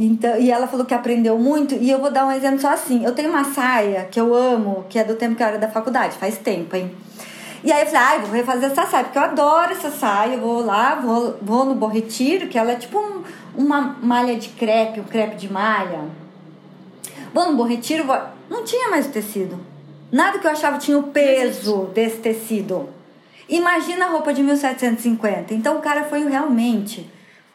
Então, 0.00 0.38
e 0.38 0.48
ela 0.48 0.68
falou 0.68 0.86
que 0.86 0.94
aprendeu 0.94 1.36
muito, 1.36 1.74
e 1.74 1.90
eu 1.90 1.98
vou 2.00 2.10
dar 2.10 2.24
um 2.24 2.30
exemplo 2.30 2.60
só 2.60 2.72
assim. 2.72 3.04
Eu 3.04 3.12
tenho 3.12 3.30
uma 3.30 3.42
saia 3.42 4.04
que 4.04 4.20
eu 4.20 4.32
amo, 4.32 4.86
que 4.88 4.96
é 4.96 5.02
do 5.02 5.16
tempo 5.16 5.34
que 5.34 5.42
eu 5.42 5.46
era 5.48 5.58
da 5.58 5.68
faculdade, 5.68 6.16
faz 6.16 6.38
tempo, 6.38 6.76
hein? 6.76 6.94
E 7.64 7.72
aí 7.72 7.82
eu 7.82 7.86
falei, 7.86 8.00
ah, 8.00 8.18
vou 8.20 8.30
refazer 8.30 8.70
essa 8.70 8.86
saia, 8.86 9.04
porque 9.04 9.18
eu 9.18 9.22
adoro 9.22 9.72
essa 9.72 9.90
saia, 9.90 10.34
eu 10.34 10.40
vou 10.40 10.64
lá, 10.64 10.94
vou, 10.94 11.36
vou 11.42 11.64
no 11.64 11.74
Bom 11.74 11.88
Retiro, 11.88 12.46
que 12.46 12.56
ela 12.56 12.70
é 12.70 12.76
tipo 12.76 12.96
um, 12.96 13.24
uma 13.56 13.96
malha 14.00 14.36
de 14.36 14.50
crepe, 14.50 15.00
um 15.00 15.04
crepe 15.04 15.34
de 15.34 15.52
malha. 15.52 16.04
Vou 17.32 17.50
no 17.50 17.56
Bom 17.56 17.64
Retiro, 17.64 18.04
vou 18.04 18.18
não 18.50 18.64
tinha 18.64 18.88
mais 18.88 19.06
o 19.06 19.10
tecido. 19.10 19.58
Nada 20.10 20.38
que 20.38 20.46
eu 20.46 20.50
achava 20.50 20.78
tinha 20.78 20.98
o 20.98 21.04
peso 21.04 21.90
desse 21.94 22.16
tecido. 22.18 22.88
Imagina 23.48 24.06
a 24.06 24.08
roupa 24.08 24.32
de 24.32 24.42
1750. 24.42 25.52
Então 25.54 25.76
o 25.76 25.80
cara 25.80 26.04
foi 26.04 26.26
realmente 26.26 27.08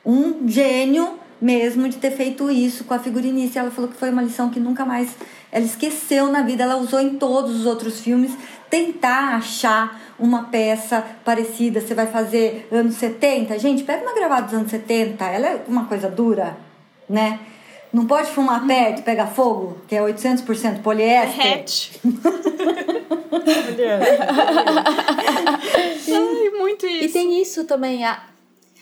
um 0.05 0.47
gênio 0.47 1.19
mesmo 1.41 1.89
de 1.89 1.97
ter 1.97 2.11
feito 2.11 2.49
isso 2.49 2.83
com 2.83 2.93
a 2.93 2.99
figurinista. 2.99 3.59
Ela 3.59 3.71
falou 3.71 3.89
que 3.89 3.97
foi 3.97 4.09
uma 4.09 4.21
lição 4.21 4.49
que 4.49 4.59
nunca 4.59 4.85
mais 4.85 5.15
ela 5.51 5.65
esqueceu 5.65 6.31
na 6.31 6.41
vida. 6.41 6.63
Ela 6.63 6.77
usou 6.77 6.99
em 6.99 7.15
todos 7.15 7.55
os 7.55 7.65
outros 7.65 7.99
filmes 7.99 8.31
tentar 8.69 9.35
achar 9.35 9.99
uma 10.19 10.43
peça 10.43 11.03
parecida. 11.25 11.81
Você 11.81 11.93
vai 11.93 12.07
fazer 12.07 12.67
anos 12.71 12.95
70, 12.95 13.57
gente, 13.57 13.83
pega 13.83 14.03
uma 14.03 14.13
gravata 14.13 14.43
dos 14.43 14.53
anos 14.53 14.71
70. 14.71 15.25
Ela 15.25 15.47
é 15.47 15.63
uma 15.67 15.85
coisa 15.85 16.09
dura, 16.09 16.55
né? 17.09 17.39
Não 17.93 18.07
pode 18.07 18.31
fumar 18.31 18.65
perto 18.65 18.99
e 18.99 19.03
pegar 19.03 19.27
fogo, 19.27 19.77
que 19.87 19.95
é 19.95 20.01
800% 20.01 20.81
poliéster. 20.81 21.63
Derrete. 23.77 24.21
Ai, 26.11 26.49
muito 26.59 26.87
isso. 26.87 27.05
E 27.05 27.09
tem 27.09 27.39
isso 27.39 27.65
também, 27.65 28.03
a, 28.03 28.19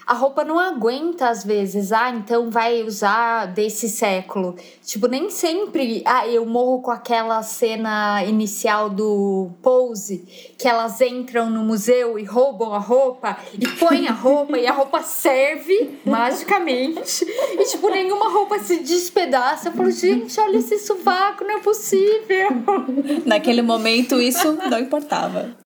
a 0.06 0.14
roupa 0.14 0.44
não 0.44 0.60
aguenta 0.60 1.30
às 1.30 1.44
vezes. 1.44 1.92
Ah, 1.92 2.10
então 2.10 2.50
vai 2.50 2.84
usar 2.84 3.48
desse 3.48 3.88
século. 3.88 4.56
Tipo, 4.84 5.08
nem 5.08 5.30
sempre. 5.30 6.02
Ah, 6.06 6.28
eu 6.28 6.46
morro 6.46 6.82
com 6.82 6.92
aquela 6.92 7.42
cena 7.44 8.24
inicial 8.26 8.90
do 8.90 9.52
Pose, 9.62 10.54
que 10.58 10.68
elas 10.68 11.00
entram 11.02 11.50
no 11.50 11.64
museu 11.64 12.18
e 12.18 12.24
roubam 12.24 12.74
a 12.74 12.80
roupa 12.80 13.38
e 13.58 13.68
põem 13.68 14.08
a 14.08 14.14
roupa 14.14 14.58
e 14.58 14.68
a 14.68 14.74
roupa 14.74 15.02
serve 15.02 16.00
magicamente. 16.06 17.26
E, 17.26 17.64
tipo, 17.66 17.90
nenhuma 17.90 18.30
roupa 18.30 18.60
se 18.60 18.80
despedaça. 18.80 19.70
Eu 19.70 19.74
falo, 19.74 19.92
gente, 19.92 20.40
olha 20.40 20.58
esse 20.58 20.80
sovaco, 20.80 21.44
não 21.44 21.58
é 21.58 21.60
possível. 21.60 22.50
Naquele 23.26 23.62
momento 23.62 24.20
isso 24.20 24.58
não 24.70 24.80
importava. 24.80 25.61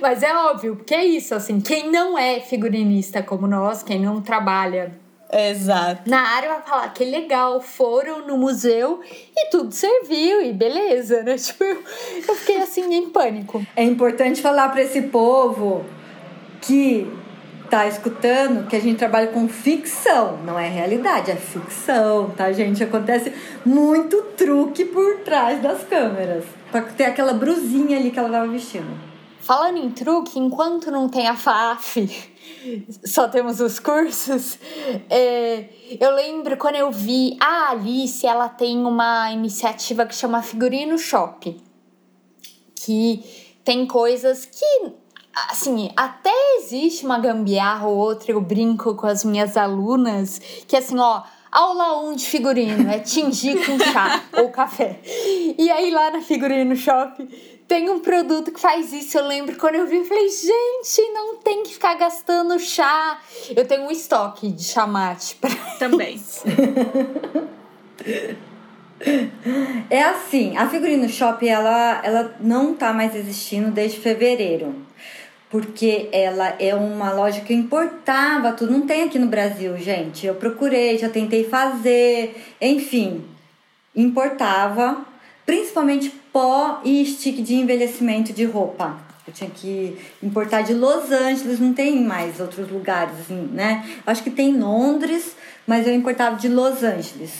Mas 0.00 0.22
é 0.22 0.34
óbvio, 0.34 0.76
porque 0.76 0.94
é 0.94 1.04
isso, 1.04 1.34
assim, 1.34 1.60
quem 1.60 1.90
não 1.90 2.18
é 2.18 2.40
figurinista 2.40 3.22
como 3.22 3.46
nós, 3.46 3.82
quem 3.82 4.00
não 4.00 4.20
trabalha 4.20 4.92
Exato. 5.32 6.08
na 6.08 6.20
área 6.20 6.48
vai 6.50 6.62
falar 6.62 6.88
que 6.92 7.04
legal, 7.04 7.60
foram 7.60 8.26
no 8.26 8.36
museu 8.36 9.00
e 9.36 9.50
tudo 9.50 9.72
serviu 9.72 10.42
e 10.42 10.52
beleza, 10.52 11.22
né? 11.22 11.36
Tipo, 11.44 11.64
eu, 11.64 11.82
eu 12.28 12.34
fiquei 12.34 12.58
assim 12.58 12.92
em 12.94 13.08
pânico. 13.10 13.64
É 13.74 13.82
importante 13.82 14.40
falar 14.40 14.68
para 14.68 14.82
esse 14.82 15.02
povo 15.02 15.84
que 16.60 17.10
tá 17.68 17.86
escutando 17.86 18.68
que 18.68 18.76
a 18.76 18.80
gente 18.80 18.98
trabalha 18.98 19.28
com 19.28 19.48
ficção, 19.48 20.38
não 20.44 20.58
é 20.58 20.68
realidade, 20.68 21.30
é 21.30 21.36
ficção, 21.36 22.30
tá, 22.30 22.52
gente? 22.52 22.84
Acontece 22.84 23.32
muito 23.64 24.22
truque 24.36 24.84
por 24.84 25.18
trás 25.20 25.60
das 25.60 25.82
câmeras. 25.84 26.44
Pra 26.70 26.82
ter 26.82 27.04
aquela 27.04 27.32
brusinha 27.32 27.98
ali 27.98 28.10
que 28.10 28.18
ela 28.18 28.28
tava 28.28 28.46
vestindo. 28.46 29.13
Falando 29.44 29.76
em 29.76 29.90
truque, 29.90 30.38
enquanto 30.38 30.90
não 30.90 31.06
tem 31.06 31.28
a 31.28 31.36
FAF, 31.36 32.08
só 33.04 33.28
temos 33.28 33.60
os 33.60 33.78
cursos. 33.78 34.58
É, 35.10 35.68
eu 36.00 36.14
lembro 36.14 36.56
quando 36.56 36.76
eu 36.76 36.90
vi 36.90 37.36
a 37.38 37.72
Alice, 37.72 38.26
ela 38.26 38.48
tem 38.48 38.78
uma 38.78 39.30
iniciativa 39.32 40.06
que 40.06 40.14
chama 40.14 40.40
Figurino 40.40 40.96
Shop, 40.96 41.62
que 42.74 43.22
tem 43.62 43.86
coisas 43.86 44.46
que 44.46 44.92
assim, 45.50 45.90
até 45.94 46.32
existe 46.56 47.04
uma 47.04 47.18
gambiarra 47.18 47.86
ou 47.86 47.98
outra, 47.98 48.32
eu 48.32 48.40
brinco 48.40 48.94
com 48.94 49.06
as 49.06 49.26
minhas 49.26 49.58
alunas, 49.58 50.40
que 50.66 50.74
assim, 50.74 50.98
ó, 50.98 51.22
aula 51.52 52.00
1 52.02 52.08
um 52.08 52.16
de 52.16 52.24
figurino 52.24 52.90
é 52.90 52.98
tingir 52.98 53.64
com 53.66 53.78
chá 53.78 54.24
ou 54.32 54.48
café. 54.48 55.00
E 55.04 55.70
aí 55.70 55.90
lá 55.90 56.10
na 56.10 56.20
Figurino 56.22 56.74
Shop 56.74 57.28
tem 57.66 57.88
um 57.90 58.00
produto 58.00 58.52
que 58.52 58.60
faz 58.60 58.92
isso. 58.92 59.18
Eu 59.18 59.26
lembro 59.26 59.56
quando 59.56 59.76
eu 59.76 59.86
vi, 59.86 59.96
eu 59.96 60.04
falei, 60.04 60.28
gente, 60.28 61.12
não 61.12 61.36
tem 61.36 61.62
que 61.62 61.74
ficar 61.74 61.94
gastando 61.94 62.58
chá. 62.58 63.18
Eu 63.54 63.66
tenho 63.66 63.82
um 63.82 63.90
estoque 63.90 64.50
de 64.50 64.64
chamate 64.64 65.36
pra 65.36 65.50
Também. 65.78 66.20
É 69.90 70.02
assim, 70.04 70.56
a 70.56 70.68
Figurino 70.68 71.08
Shop 71.08 71.46
ela, 71.46 72.00
ela 72.04 72.36
não 72.40 72.74
tá 72.74 72.92
mais 72.92 73.14
existindo 73.14 73.70
desde 73.70 73.98
fevereiro. 73.98 74.74
Porque 75.50 76.08
ela 76.12 76.56
é 76.58 76.74
uma 76.74 77.12
loja 77.12 77.40
que 77.40 77.54
importava 77.54 78.52
tudo. 78.52 78.72
Não 78.72 78.86
tem 78.86 79.04
aqui 79.04 79.18
no 79.18 79.26
Brasil, 79.26 79.76
gente. 79.78 80.26
Eu 80.26 80.34
procurei, 80.34 80.98
já 80.98 81.08
tentei 81.08 81.44
fazer, 81.44 82.44
enfim, 82.60 83.24
importava 83.94 85.04
principalmente 85.46 86.12
pó 86.34 86.80
e 86.84 87.06
stick 87.06 87.40
de 87.42 87.54
envelhecimento 87.54 88.32
de 88.32 88.44
roupa. 88.44 88.96
Eu 89.24 89.32
tinha 89.32 89.48
que 89.48 89.96
importar 90.20 90.62
de 90.62 90.74
Los 90.74 91.12
Angeles, 91.12 91.60
não 91.60 91.72
tem 91.72 92.02
mais 92.02 92.40
outros 92.40 92.68
lugares, 92.68 93.14
assim, 93.20 93.48
né? 93.52 93.88
Acho 94.04 94.22
que 94.22 94.30
tem 94.30 94.50
em 94.50 94.58
Londres, 94.58 95.36
mas 95.64 95.86
eu 95.86 95.94
importava 95.94 96.36
de 96.36 96.48
Los 96.48 96.82
Angeles. 96.82 97.30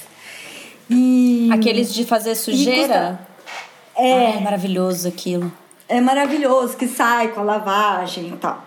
E... 0.88 1.50
Aqueles 1.52 1.92
de 1.92 2.04
fazer 2.04 2.36
sujeira? 2.36 3.18
É. 3.96 4.28
Ai, 4.28 4.36
é 4.38 4.40
maravilhoso 4.40 5.08
aquilo. 5.08 5.52
É 5.88 6.00
maravilhoso, 6.00 6.76
que 6.76 6.86
sai 6.86 7.28
com 7.28 7.40
a 7.40 7.44
lavagem 7.44 8.28
e 8.28 8.36
tal. 8.36 8.64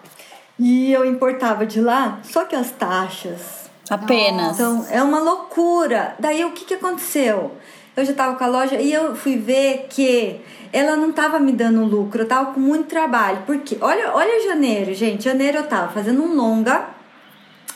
E 0.59 0.91
eu 0.91 1.05
importava 1.05 1.65
de 1.65 1.79
lá, 1.79 2.19
só 2.23 2.43
que 2.43 2.55
as 2.55 2.69
taxas. 2.71 3.69
Apenas. 3.89 4.55
Então, 4.55 4.85
é 4.91 5.01
uma 5.01 5.19
loucura. 5.19 6.15
Daí 6.19 6.43
o 6.43 6.51
que, 6.51 6.65
que 6.65 6.73
aconteceu? 6.73 7.53
Eu 7.97 8.05
já 8.05 8.13
tava 8.13 8.35
com 8.35 8.43
a 8.43 8.47
loja 8.47 8.79
e 8.79 8.93
eu 8.93 9.15
fui 9.15 9.37
ver 9.37 9.87
que 9.89 10.39
ela 10.71 10.95
não 10.95 11.11
tava 11.11 11.39
me 11.39 11.51
dando 11.51 11.83
lucro, 11.83 12.21
eu 12.21 12.27
tava 12.27 12.53
com 12.53 12.59
muito 12.59 12.85
trabalho. 12.85 13.41
Porque, 13.47 13.75
olha, 13.81 14.13
olha 14.13 14.47
janeiro, 14.47 14.93
gente. 14.93 15.23
Janeiro 15.23 15.57
eu 15.57 15.67
tava 15.67 15.91
fazendo 15.91 16.21
um 16.21 16.35
longa, 16.35 16.89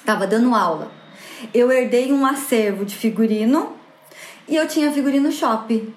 tava 0.05 0.27
dando 0.27 0.53
aula. 0.53 0.91
Eu 1.51 1.71
herdei 1.71 2.13
um 2.13 2.23
acervo 2.23 2.85
de 2.85 2.95
figurino 2.95 3.75
e 4.47 4.55
eu 4.55 4.67
tinha 4.67 4.91
figurino 4.91 5.31
shop. 5.31 5.91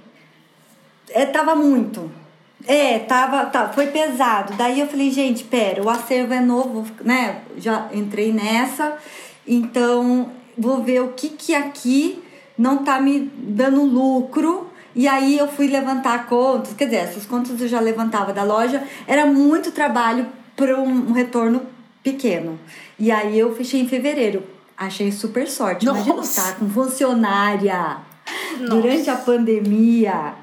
É, 1.11 1.27
tava 1.27 1.55
muito. 1.55 2.11
É, 2.67 3.01
tava, 3.01 3.45
tá, 3.45 3.69
foi 3.69 3.89
pesado. 3.89 4.55
Daí 4.55 4.81
eu 4.81 4.87
falei, 4.87 5.11
gente, 5.11 5.45
pera, 5.45 5.83
o 5.83 5.91
acervo 5.91 6.33
é 6.33 6.41
novo, 6.41 6.87
né? 7.03 7.43
Já 7.59 7.91
entrei 7.93 8.33
nessa, 8.33 8.97
então 9.47 10.31
vou 10.57 10.83
ver 10.83 11.03
o 11.03 11.09
que 11.09 11.29
que 11.29 11.55
aqui 11.55 12.24
não 12.57 12.79
tá 12.85 13.01
me 13.01 13.21
dando 13.37 13.83
lucro. 13.83 14.71
E 14.95 15.09
aí 15.09 15.37
eu 15.37 15.49
fui 15.49 15.67
levantar 15.67 16.27
contas, 16.27 16.73
quer 16.75 16.85
dizer, 16.85 16.99
essas 16.99 17.27
contas 17.27 17.61
eu 17.61 17.67
já 17.67 17.81
levantava 17.81 18.33
da 18.33 18.45
loja, 18.45 18.81
era 19.09 19.27
muito 19.27 19.73
trabalho 19.73 20.27
para 20.57 20.79
um 20.81 21.13
retorno 21.13 21.63
pequeno. 22.03 22.59
E 22.97 23.11
aí 23.11 23.37
eu 23.37 23.55
fechei 23.57 23.81
em 23.81 23.89
fevereiro. 23.89 24.45
Achei 24.77 25.11
super 25.11 25.49
sorte. 25.49 25.85
Nossa. 25.85 26.01
Imagina 26.01 26.23
estar 26.23 26.57
com 26.59 26.69
funcionária 26.69 27.99
Nossa. 28.61 28.67
durante 28.67 29.11
a 29.11 29.17
pandemia, 29.17 30.35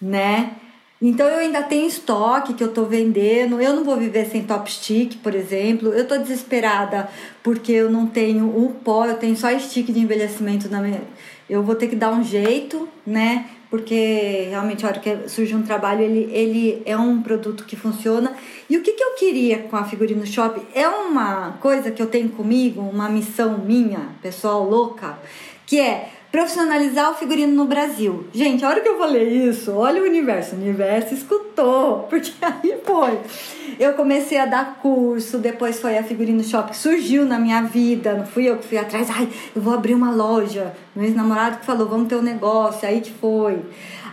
né? 0.00 0.52
Então 1.00 1.26
eu 1.28 1.38
ainda 1.38 1.62
tenho 1.62 1.86
estoque 1.86 2.54
que 2.54 2.62
eu 2.62 2.72
tô 2.72 2.84
vendendo. 2.84 3.60
Eu 3.60 3.74
não 3.74 3.84
vou 3.84 3.96
viver 3.96 4.26
sem 4.26 4.42
top 4.42 4.70
stick, 4.70 5.16
por 5.18 5.34
exemplo. 5.34 5.92
Eu 5.92 6.06
tô 6.06 6.16
desesperada 6.18 7.08
porque 7.42 7.72
eu 7.72 7.90
não 7.90 8.06
tenho 8.06 8.46
um 8.46 8.72
pó, 8.72 9.06
eu 9.06 9.16
tenho 9.16 9.36
só 9.36 9.56
stick 9.58 9.86
de 9.92 10.00
envelhecimento 10.00 10.68
na 10.68 10.80
minha 10.80 11.02
eu 11.48 11.62
vou 11.62 11.74
ter 11.74 11.88
que 11.88 11.96
dar 11.96 12.10
um 12.10 12.22
jeito, 12.22 12.88
né? 13.06 13.46
Porque 13.70 14.46
realmente 14.48 14.84
a 14.84 14.88
hora 14.88 15.00
que 15.00 15.28
surge 15.28 15.54
um 15.54 15.62
trabalho, 15.62 16.02
ele, 16.02 16.30
ele 16.32 16.82
é 16.86 16.96
um 16.96 17.22
produto 17.22 17.64
que 17.64 17.76
funciona. 17.76 18.34
E 18.68 18.76
o 18.76 18.82
que, 18.82 18.92
que 18.92 19.02
eu 19.02 19.14
queria 19.14 19.58
com 19.58 19.76
a 19.76 19.84
Figurino 19.84 20.26
Shop 20.26 20.60
é 20.74 20.88
uma 20.88 21.52
coisa 21.60 21.90
que 21.90 22.00
eu 22.00 22.06
tenho 22.06 22.30
comigo, 22.30 22.80
uma 22.80 23.08
missão 23.08 23.58
minha, 23.58 24.08
pessoal 24.22 24.68
louca, 24.68 25.18
que 25.66 25.78
é 25.78 26.08
profissionalizar 26.30 27.10
o 27.10 27.14
figurino 27.14 27.54
no 27.54 27.64
Brasil. 27.64 28.28
Gente, 28.32 28.64
a 28.64 28.68
hora 28.68 28.80
que 28.80 28.88
eu 28.88 28.98
falei 28.98 29.48
isso, 29.48 29.72
olha 29.72 30.02
o 30.02 30.04
universo, 30.04 30.54
o 30.54 30.58
universo 30.58 31.14
escutou, 31.14 32.00
porque 32.10 32.32
aí 32.42 32.78
foi. 32.84 33.18
Eu 33.78 33.94
comecei 33.94 34.38
a 34.38 34.44
dar 34.44 34.78
curso, 34.82 35.38
depois 35.38 35.80
foi 35.80 35.96
a 35.96 36.02
Figurino 36.02 36.42
Shop 36.42 36.70
que 36.70 36.76
surgiu 36.76 37.24
na 37.24 37.38
minha 37.38 37.62
vida, 37.62 38.14
não 38.14 38.26
fui 38.26 38.44
eu 38.44 38.58
que 38.58 38.66
fui 38.66 38.76
atrás, 38.76 39.08
ai, 39.10 39.28
eu 39.54 39.62
vou 39.62 39.72
abrir 39.72 39.94
uma 39.94 40.10
loja. 40.10 40.74
Meu 40.94 41.04
ex-namorado 41.04 41.58
que 41.58 41.66
falou, 41.66 41.88
vamos 41.88 42.08
ter 42.08 42.16
um 42.16 42.22
negócio, 42.22 42.86
aí 42.86 43.00
que 43.00 43.12
foi. 43.12 43.62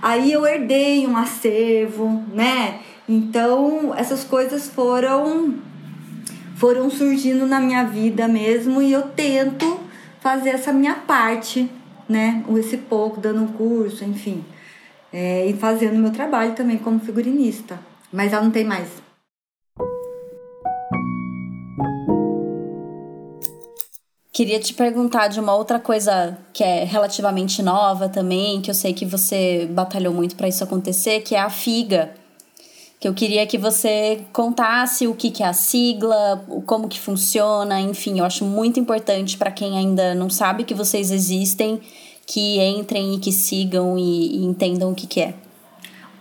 Aí 0.01 0.31
eu 0.31 0.45
herdei 0.45 1.07
um 1.07 1.17
acervo, 1.17 2.23
né? 2.33 2.79
Então, 3.09 3.93
essas 3.95 4.23
coisas 4.23 4.67
foram 4.69 5.55
foram 6.55 6.89
surgindo 6.89 7.45
na 7.45 7.59
minha 7.59 7.83
vida 7.83 8.27
mesmo 8.29 8.81
e 8.81 8.93
eu 8.93 9.01
tento 9.01 9.79
fazer 10.21 10.51
essa 10.51 10.71
minha 10.71 10.95
parte 10.95 11.69
né, 12.07 12.43
esse 12.57 12.77
pouco, 12.77 13.19
dando 13.19 13.41
um 13.41 13.47
curso, 13.47 14.03
enfim. 14.03 14.43
É, 15.11 15.45
e 15.45 15.53
fazendo 15.53 15.97
meu 15.97 16.11
trabalho 16.11 16.53
também 16.53 16.77
como 16.77 16.99
figurinista. 16.99 17.79
Mas 18.11 18.33
ela 18.33 18.43
não 18.43 18.51
tem 18.51 18.63
mais. 18.63 18.89
Queria 24.35 24.59
te 24.59 24.73
perguntar 24.73 25.29
de 25.29 25.39
uma 25.39 25.55
outra 25.55 25.79
coisa 25.79 26.37
que 26.51 26.61
é 26.61 26.83
relativamente 26.83 27.63
nova 27.63 28.09
também, 28.09 28.61
que 28.61 28.69
eu 28.69 28.75
sei 28.75 28.93
que 28.93 29.05
você 29.05 29.65
batalhou 29.71 30.13
muito 30.13 30.35
para 30.35 30.49
isso 30.49 30.61
acontecer, 30.61 31.21
que 31.21 31.35
é 31.35 31.39
a 31.39 31.49
FIGA. 31.49 32.13
Que 32.99 33.07
eu 33.07 33.13
queria 33.13 33.45
que 33.45 33.57
você 33.57 34.25
contasse 34.31 35.07
o 35.07 35.13
que, 35.13 35.29
que 35.29 35.43
é 35.43 35.47
a 35.47 35.53
sigla, 35.53 36.45
como 36.65 36.87
que 36.87 36.99
funciona, 36.99 37.79
enfim, 37.81 38.19
eu 38.19 38.25
acho 38.25 38.45
muito 38.45 38.79
importante 38.79 39.37
para 39.37 39.51
quem 39.51 39.77
ainda 39.77 40.15
não 40.15 40.29
sabe 40.29 40.63
que 40.63 40.73
vocês 40.73 41.11
existem 41.11 41.81
que 42.25 42.59
entrem 42.59 43.15
e 43.15 43.19
que 43.19 43.31
sigam 43.31 43.97
e, 43.97 44.37
e 44.37 44.45
entendam 44.45 44.91
o 44.91 44.95
que, 44.95 45.05
que 45.05 45.21
é? 45.21 45.35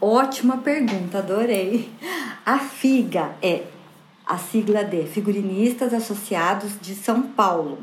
Ótima 0.01 0.59
pergunta, 0.59 1.18
adorei. 1.18 1.91
A 2.45 2.59
FIGA 2.59 3.37
é 3.41 3.62
a 4.27 4.37
sigla 4.37 4.85
de 4.85 5.07
Figurinistas 5.07 5.95
Associados 5.95 6.72
de 6.81 6.95
São 6.95 7.22
Paulo. 7.22 7.79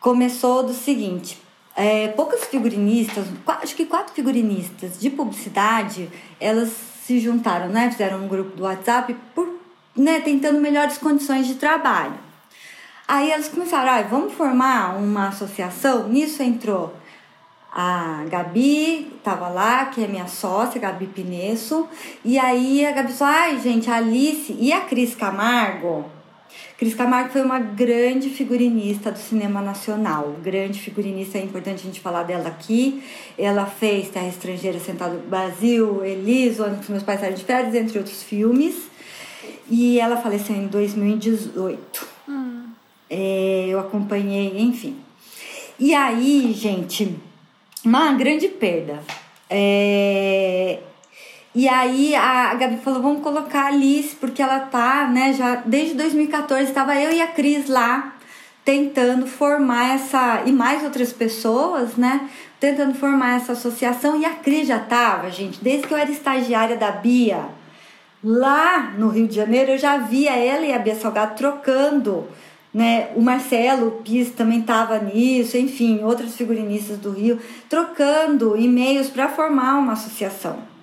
Começou 0.00 0.64
do 0.64 0.74
seguinte: 0.74 1.38
é, 1.76 2.08
poucas 2.08 2.44
figurinistas, 2.44 3.26
acho 3.46 3.76
que 3.76 3.86
quatro 3.86 4.12
figurinistas 4.14 4.98
de 4.98 5.10
publicidade, 5.10 6.10
elas 6.40 6.72
se 7.06 7.20
juntaram, 7.20 7.68
né? 7.68 7.90
Fizeram 7.90 8.24
um 8.24 8.28
grupo 8.28 8.56
do 8.56 8.62
WhatsApp 8.62 9.14
por, 9.34 9.60
né, 9.94 10.20
tentando 10.20 10.60
melhores 10.60 10.96
condições 10.96 11.46
de 11.46 11.56
trabalho. 11.56 12.14
Aí 13.06 13.30
elas 13.30 13.48
começaram, 13.48 13.92
ah, 13.92 14.02
vamos 14.02 14.32
formar 14.32 14.96
uma 14.96 15.28
associação? 15.28 16.08
Nisso 16.08 16.42
entrou 16.42 16.96
a 17.70 18.24
Gabi, 18.30 19.12
tava 19.22 19.48
lá, 19.48 19.86
que 19.86 20.02
é 20.02 20.06
minha 20.06 20.26
sócia, 20.26 20.80
Gabi 20.80 21.06
Pinesso. 21.06 21.86
E 22.24 22.38
aí 22.38 22.86
a 22.86 22.92
Gabi 22.92 23.12
falou, 23.12 23.34
ai 23.34 23.60
gente, 23.60 23.90
a 23.90 23.96
Alice 23.96 24.56
e 24.58 24.72
a 24.72 24.80
Cris 24.82 25.14
Camargo. 25.14 26.06
Cris 26.84 26.94
Camargo 26.94 27.30
foi 27.30 27.40
uma 27.40 27.58
grande 27.58 28.28
figurinista 28.28 29.10
do 29.10 29.18
cinema 29.18 29.62
nacional. 29.62 30.36
Grande 30.42 30.78
figurinista, 30.78 31.38
é 31.38 31.42
importante 31.42 31.80
a 31.80 31.84
gente 31.86 31.98
falar 31.98 32.24
dela 32.24 32.46
aqui. 32.46 33.02
Ela 33.38 33.64
fez 33.64 34.10
Terra 34.10 34.28
Estrangeira, 34.28 34.78
Sentado 34.78 35.14
no 35.14 35.20
Brasil, 35.22 36.04
Elis, 36.04 36.60
O 36.60 36.64
Ano 36.64 36.82
que 36.82 36.90
Meus 36.90 37.02
Pais 37.02 37.20
Saíram 37.20 37.36
de 37.38 37.42
Férias, 37.42 37.74
entre 37.74 37.96
outros 37.96 38.22
filmes. 38.22 38.74
E 39.70 39.98
ela 39.98 40.18
faleceu 40.18 40.54
em 40.54 40.66
2018. 40.66 42.06
Hum. 42.28 42.64
É, 43.08 43.64
eu 43.66 43.80
acompanhei, 43.80 44.52
enfim. 44.60 44.98
E 45.78 45.94
aí, 45.94 46.52
gente, 46.52 47.16
uma 47.82 48.12
grande 48.12 48.46
perda. 48.46 49.02
É, 49.48 50.80
e 51.54 51.68
aí 51.68 52.14
a 52.14 52.54
Gabi 52.54 52.78
falou: 52.78 53.02
vamos 53.02 53.22
colocar 53.22 53.62
a 53.62 53.66
Alice, 53.68 54.16
porque 54.16 54.42
ela 54.42 54.60
tá, 54.60 55.08
né, 55.08 55.32
já 55.32 55.56
desde 55.64 55.94
2014 55.94 56.64
estava 56.64 56.96
eu 56.96 57.12
e 57.12 57.22
a 57.22 57.28
Cris 57.28 57.68
lá 57.68 58.16
tentando 58.64 59.26
formar 59.26 59.94
essa 59.94 60.42
e 60.46 60.52
mais 60.52 60.82
outras 60.82 61.12
pessoas, 61.12 61.96
né, 61.96 62.28
tentando 62.58 62.94
formar 62.94 63.36
essa 63.36 63.52
associação 63.52 64.18
e 64.18 64.24
a 64.24 64.30
Cris 64.30 64.66
já 64.66 64.78
tava, 64.78 65.30
gente, 65.30 65.62
desde 65.62 65.86
que 65.86 65.92
eu 65.92 65.98
era 65.98 66.10
estagiária 66.10 66.76
da 66.76 66.90
Bia, 66.90 67.44
lá 68.22 68.94
no 68.96 69.08
Rio 69.08 69.28
de 69.28 69.36
Janeiro, 69.36 69.72
eu 69.72 69.78
já 69.78 69.98
via 69.98 70.34
ela 70.34 70.64
e 70.64 70.72
a 70.72 70.78
Bia 70.78 70.94
Salgado 70.94 71.36
trocando 71.36 72.26
né? 72.74 73.10
O 73.14 73.22
Marcelo 73.22 73.86
o 73.86 73.90
Pis 74.02 74.30
também 74.32 74.58
estava 74.58 74.98
nisso, 74.98 75.56
enfim, 75.56 76.02
outros 76.02 76.34
figurinistas 76.34 76.98
do 76.98 77.12
Rio, 77.12 77.38
trocando 77.68 78.56
e-mails 78.56 79.08
para 79.08 79.28
formar 79.28 79.78
uma 79.78 79.92
associação. 79.92 80.73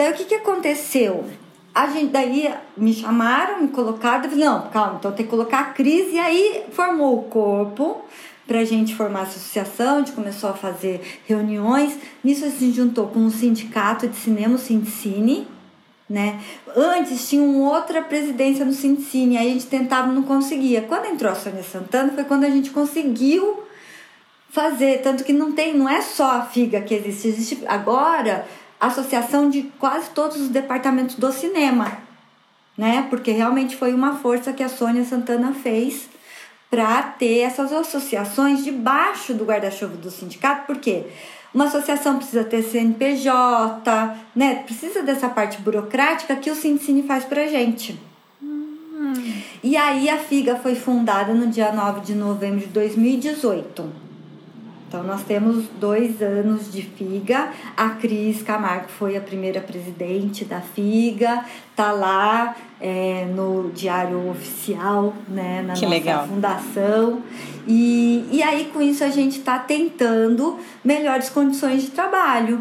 Daí 0.00 0.12
o 0.12 0.14
que, 0.14 0.24
que 0.24 0.34
aconteceu? 0.34 1.26
A 1.74 1.86
gente 1.88 2.10
daí 2.10 2.50
me 2.74 2.94
chamaram, 2.94 3.60
me 3.60 3.68
colocaram, 3.68 4.24
eu 4.24 4.30
falei, 4.30 4.46
não, 4.46 4.70
calma, 4.70 4.96
então 4.98 5.12
tem 5.12 5.26
que 5.26 5.30
colocar 5.30 5.60
a 5.60 5.64
Cris, 5.74 6.10
e 6.10 6.18
aí 6.18 6.64
formou 6.72 7.18
o 7.18 7.22
corpo 7.24 8.00
para 8.46 8.60
a 8.60 8.64
gente 8.64 8.94
formar 8.94 9.18
a 9.18 9.22
associação, 9.24 9.96
a 9.96 9.98
gente 9.98 10.12
começou 10.12 10.48
a 10.48 10.54
fazer 10.54 11.20
reuniões, 11.26 11.98
nisso 12.24 12.46
a 12.46 12.48
gente 12.48 12.72
juntou 12.72 13.08
com 13.08 13.18
um 13.18 13.28
sindicato 13.28 14.08
de 14.08 14.16
cinema, 14.16 14.54
o 14.54 14.58
Sindicine, 14.58 15.46
né? 16.08 16.40
Antes 16.74 17.28
tinha 17.28 17.42
uma 17.42 17.70
outra 17.70 18.00
presidência 18.00 18.64
no 18.64 18.72
Cine, 18.72 19.36
aí 19.36 19.50
a 19.50 19.52
gente 19.52 19.66
tentava 19.66 20.10
não 20.10 20.22
conseguia. 20.22 20.80
Quando 20.80 21.12
entrou 21.12 21.30
a 21.30 21.34
Sônia 21.34 21.62
Santana 21.62 22.10
foi 22.14 22.24
quando 22.24 22.44
a 22.44 22.50
gente 22.50 22.70
conseguiu 22.70 23.64
fazer, 24.48 25.02
tanto 25.02 25.24
que 25.24 25.32
não 25.34 25.52
tem, 25.52 25.76
não 25.76 25.86
é 25.86 26.00
só 26.00 26.38
a 26.38 26.42
FIGA 26.46 26.80
que 26.80 26.94
existe, 26.94 27.28
existe 27.28 27.66
agora 27.66 28.46
associação 28.80 29.50
de 29.50 29.62
quase 29.78 30.10
todos 30.10 30.40
os 30.40 30.48
departamentos 30.48 31.16
do 31.16 31.30
cinema, 31.30 31.98
né? 32.76 33.06
Porque 33.10 33.30
realmente 33.30 33.76
foi 33.76 33.92
uma 33.92 34.16
força 34.16 34.52
que 34.52 34.62
a 34.62 34.68
Sônia 34.68 35.04
Santana 35.04 35.52
fez 35.52 36.08
para 36.70 37.02
ter 37.02 37.40
essas 37.40 37.72
associações 37.72 38.64
debaixo 38.64 39.34
do 39.34 39.44
guarda-chuva 39.44 39.96
do 39.96 40.10
sindicato, 40.10 40.66
porque? 40.66 41.04
Uma 41.52 41.64
associação 41.64 42.16
precisa 42.16 42.44
ter 42.44 42.62
CNPJ, 42.62 44.16
né? 44.34 44.62
Precisa 44.64 45.02
dessa 45.02 45.28
parte 45.28 45.60
burocrática 45.60 46.36
que 46.36 46.48
o 46.48 46.54
Sindicine 46.54 47.02
faz 47.02 47.24
pra 47.24 47.48
gente. 47.48 48.00
Hum. 48.40 49.12
E 49.62 49.76
aí 49.76 50.08
a 50.08 50.16
FIGA 50.16 50.56
foi 50.56 50.76
fundada 50.76 51.34
no 51.34 51.48
dia 51.48 51.72
9 51.72 52.02
de 52.02 52.14
novembro 52.14 52.60
de 52.60 52.66
2018. 52.66 54.09
Então, 54.90 55.04
nós 55.04 55.22
temos 55.22 55.66
dois 55.78 56.20
anos 56.20 56.72
de 56.72 56.82
FIGA. 56.82 57.52
A 57.76 57.90
Cris 57.90 58.42
Camargo 58.42 58.88
foi 58.88 59.16
a 59.16 59.20
primeira 59.20 59.60
presidente 59.60 60.44
da 60.44 60.60
FIGA, 60.60 61.44
tá 61.76 61.92
lá 61.92 62.56
é, 62.80 63.24
no 63.26 63.70
Diário 63.70 64.28
Oficial, 64.28 65.14
né, 65.28 65.62
na 65.62 65.74
que 65.74 65.82
nossa 65.82 65.94
legal. 65.94 66.26
fundação. 66.26 67.22
E, 67.68 68.28
e 68.32 68.42
aí, 68.42 68.68
com 68.72 68.82
isso, 68.82 69.04
a 69.04 69.10
gente 69.10 69.38
está 69.38 69.60
tentando 69.60 70.58
melhores 70.84 71.28
condições 71.28 71.82
de 71.82 71.90
trabalho, 71.92 72.60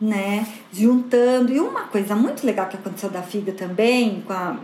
né? 0.00 0.46
Juntando. 0.72 1.52
E 1.52 1.60
uma 1.60 1.82
coisa 1.82 2.16
muito 2.16 2.46
legal 2.46 2.68
que 2.68 2.76
aconteceu 2.78 3.10
da 3.10 3.20
FIGA 3.20 3.52
também 3.52 4.22
com 4.26 4.32
a, 4.32 4.56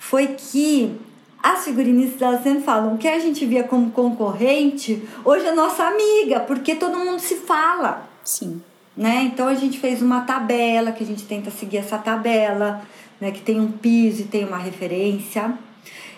foi 0.00 0.26
que 0.26 0.98
as 1.42 1.64
figurinistas 1.64 2.22
elas 2.22 2.42
sempre 2.42 2.62
falam 2.62 2.96
que 2.96 3.08
a 3.08 3.18
gente 3.18 3.44
via 3.44 3.64
como 3.64 3.90
concorrente, 3.90 5.02
hoje 5.24 5.46
é 5.46 5.52
nossa 5.52 5.84
amiga, 5.84 6.40
porque 6.40 6.74
todo 6.74 6.98
mundo 6.98 7.18
se 7.18 7.36
fala. 7.36 8.08
Sim. 8.22 8.62
Né? 8.96 9.30
Então 9.32 9.48
a 9.48 9.54
gente 9.54 9.80
fez 9.80 10.00
uma 10.00 10.20
tabela, 10.20 10.92
que 10.92 11.02
a 11.02 11.06
gente 11.06 11.24
tenta 11.24 11.50
seguir 11.50 11.78
essa 11.78 11.98
tabela, 11.98 12.82
né? 13.20 13.30
que 13.30 13.40
tem 13.40 13.58
um 13.58 13.72
piso 13.72 14.22
e 14.22 14.24
tem 14.24 14.44
uma 14.44 14.58
referência. 14.58 15.52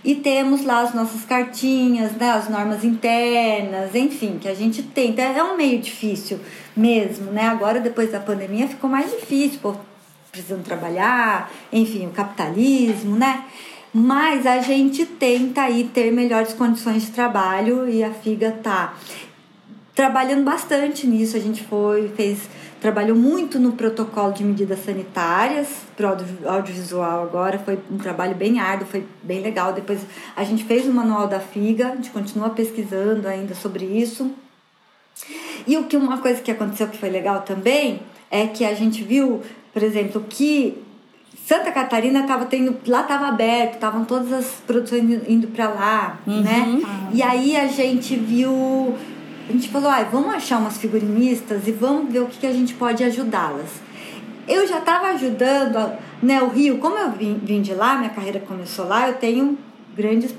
E 0.05 0.17
temos 0.17 0.63
lá 0.65 0.83
as 0.83 0.93
nossas 0.93 1.25
cartinhas, 1.25 2.13
né? 2.13 2.31
as 2.31 2.51
normas 2.51 2.85
internas, 2.85 3.95
enfim, 3.95 4.39
que 4.39 4.49
a 4.49 4.55
gente 4.55 4.83
tenta. 4.83 5.23
É 5.23 5.43
um 5.43 5.57
meio 5.57 5.81
difícil 5.81 6.39
mesmo, 6.77 7.31
né? 7.31 7.47
Agora, 7.47 7.81
depois 7.81 8.13
da 8.13 8.21
pandemia, 8.21 8.69
ficou 8.69 8.91
mais 8.91 9.11
difícil, 9.11 9.61
pô, 9.63 9.75
precisando 10.31 10.63
trabalhar, 10.63 11.51
enfim, 11.73 12.07
o 12.07 12.11
capitalismo, 12.11 13.17
né? 13.17 13.45
Mas 13.95 14.45
a 14.45 14.59
gente 14.59 15.07
tenta 15.07 15.63
aí 15.63 15.85
ter 15.85 16.11
melhores 16.11 16.53
condições 16.53 17.05
de 17.05 17.13
trabalho 17.13 17.89
e 17.89 18.03
a 18.03 18.11
FIGA 18.11 18.51
tá 18.61 18.93
trabalhando 19.95 20.43
bastante 20.43 21.07
nisso. 21.07 21.37
A 21.37 21.41
gente 21.41 21.63
foi, 21.63 22.09
fez, 22.09 22.49
trabalhou 22.81 23.17
muito 23.17 23.57
no 23.61 23.71
protocolo 23.71 24.33
de 24.33 24.43
medidas 24.43 24.85
sanitárias 24.85 25.69
para 25.97 26.09
o 26.11 26.49
audiovisual 26.51 27.23
agora. 27.23 27.57
Foi 27.61 27.79
um 27.89 27.97
trabalho 27.97 28.35
bem 28.35 28.59
árduo, 28.59 28.89
foi 28.89 29.07
bem 29.23 29.41
legal. 29.41 29.73
Depois 29.73 30.01
a 30.35 30.43
gente 30.43 30.65
fez 30.65 30.87
o 30.87 30.93
manual 30.93 31.29
da 31.29 31.39
FIGA, 31.39 31.93
a 31.93 31.95
gente 31.95 32.11
continua 32.11 32.51
pesquisando 32.51 33.29
ainda 33.29 33.55
sobre 33.55 33.85
isso. 33.85 34.29
E 35.69 35.77
o 35.77 35.85
que 35.85 35.97
uma 35.97 36.19
coisa 36.19 36.43
que 36.43 36.51
aconteceu 36.51 36.89
que 36.89 36.99
foi 36.99 37.11
legal 37.11 37.43
também 37.43 38.01
é 38.29 38.49
que 38.49 38.65
a 38.65 38.75
gente 38.75 39.05
viu, 39.05 39.41
por 39.73 39.85
exemplo, 39.85 40.27
que 40.29 40.84
Santa 41.47 41.71
Catarina 41.71 42.21
estava 42.21 42.47
tendo, 42.47 42.75
lá 42.87 43.03
estava 43.03 43.29
aberto, 43.29 43.75
estavam 43.75 44.03
todas 44.07 44.33
as 44.33 44.47
produções 44.67 45.29
indo 45.29 45.49
para 45.49 45.69
lá, 45.69 46.19
uhum. 46.27 46.41
né? 46.41 46.81
E 47.13 47.23
aí 47.23 47.55
a 47.55 47.67
gente 47.67 48.17
viu, 48.17 48.95
a 49.47 49.53
gente 49.53 49.69
falou, 49.69 49.91
ah, 49.91 50.03
vamos 50.05 50.35
achar 50.35 50.59
umas 50.59 50.79
figurinistas 50.79 51.69
e 51.69 51.73
vamos 51.73 52.11
ver 52.11 52.21
o 52.21 52.27
que, 52.27 52.39
que 52.39 52.47
a 52.47 52.53
gente 52.53 52.73
pode 52.73 53.05
ajudá-las. 53.05 53.69
Eu 54.49 54.67
já 54.67 54.79
estava 54.79 55.09
ajudando, 55.09 55.93
né, 56.23 56.43
o 56.43 56.49
Rio, 56.49 56.79
como 56.79 56.97
eu 56.97 57.11
vim, 57.11 57.39
vim 57.43 57.61
de 57.61 57.75
lá, 57.75 57.97
minha 57.97 58.11
carreira 58.11 58.41
começou 58.41 58.87
lá, 58.87 59.09
eu 59.09 59.15
tenho 59.17 59.59
grandes 59.95 60.35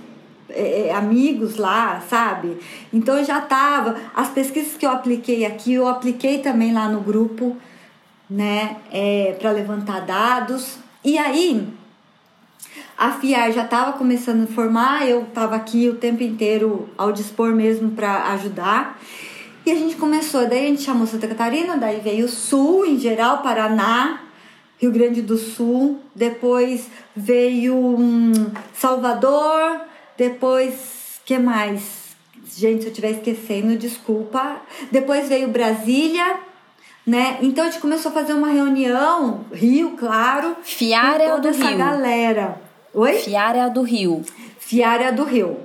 é, 0.49 0.91
amigos 0.91 1.57
lá, 1.57 2.01
sabe? 2.09 2.57
Então 2.91 3.15
eu 3.15 3.23
já 3.23 3.39
estava, 3.39 3.95
as 4.15 4.29
pesquisas 4.29 4.75
que 4.75 4.85
eu 4.85 4.89
apliquei 4.89 5.45
aqui, 5.45 5.75
eu 5.75 5.87
apliquei 5.87 6.39
também 6.39 6.73
lá 6.73 6.89
no 6.89 7.01
grupo, 7.01 7.55
né, 8.27 8.77
é, 8.91 9.35
para 9.39 9.51
levantar 9.51 9.99
dados. 10.01 10.83
E 11.05 11.19
aí, 11.19 11.67
a 12.97 13.11
FIAR 13.11 13.51
já 13.51 13.63
estava 13.63 13.93
começando 13.93 14.45
a 14.45 14.47
formar, 14.47 15.07
eu 15.07 15.21
estava 15.21 15.55
aqui 15.55 15.87
o 15.87 15.97
tempo 15.97 16.23
inteiro 16.23 16.89
ao 16.97 17.11
dispor 17.11 17.53
mesmo 17.53 17.91
para 17.91 18.31
ajudar. 18.33 18.99
E 19.63 19.71
a 19.71 19.75
gente 19.75 19.97
começou, 19.97 20.49
daí 20.49 20.65
a 20.65 20.69
gente 20.69 20.81
chamou 20.81 21.05
Santa 21.05 21.27
Catarina, 21.27 21.77
daí 21.77 21.99
veio 21.99 22.25
o 22.25 22.27
Sul 22.27 22.87
em 22.87 22.97
geral, 22.97 23.43
Paraná, 23.43 24.23
Rio 24.79 24.91
Grande 24.91 25.21
do 25.21 25.37
Sul, 25.37 25.99
depois 26.15 26.89
veio 27.15 27.75
um, 27.75 28.31
Salvador, 28.73 29.81
depois 30.17 31.21
que 31.23 31.37
mais? 31.37 32.15
Gente, 32.57 32.81
se 32.81 32.87
eu 32.87 32.91
estiver 32.91 33.11
esquecendo, 33.11 33.77
desculpa. 33.77 34.59
Depois 34.91 35.29
veio 35.29 35.49
Brasília, 35.49 36.39
né? 37.05 37.37
Então 37.41 37.65
a 37.65 37.69
gente 37.69 37.81
começou 37.81 38.11
a 38.11 38.13
fazer 38.13 38.33
uma 38.33 38.49
reunião, 38.49 39.45
Rio, 39.51 39.91
claro. 39.91 40.55
Fiara 40.63 41.23
é 41.23 41.29
toda 41.29 41.41
do 41.41 41.47
essa 41.49 41.67
Rio. 41.67 41.77
galera. 41.77 42.61
Oi? 42.93 43.13
Fiara 43.19 43.57
é 43.59 43.69
do 43.69 43.81
Rio. 43.81 44.23
Fiara 44.57 45.05
é 45.05 45.11
do 45.11 45.23
Rio. 45.23 45.59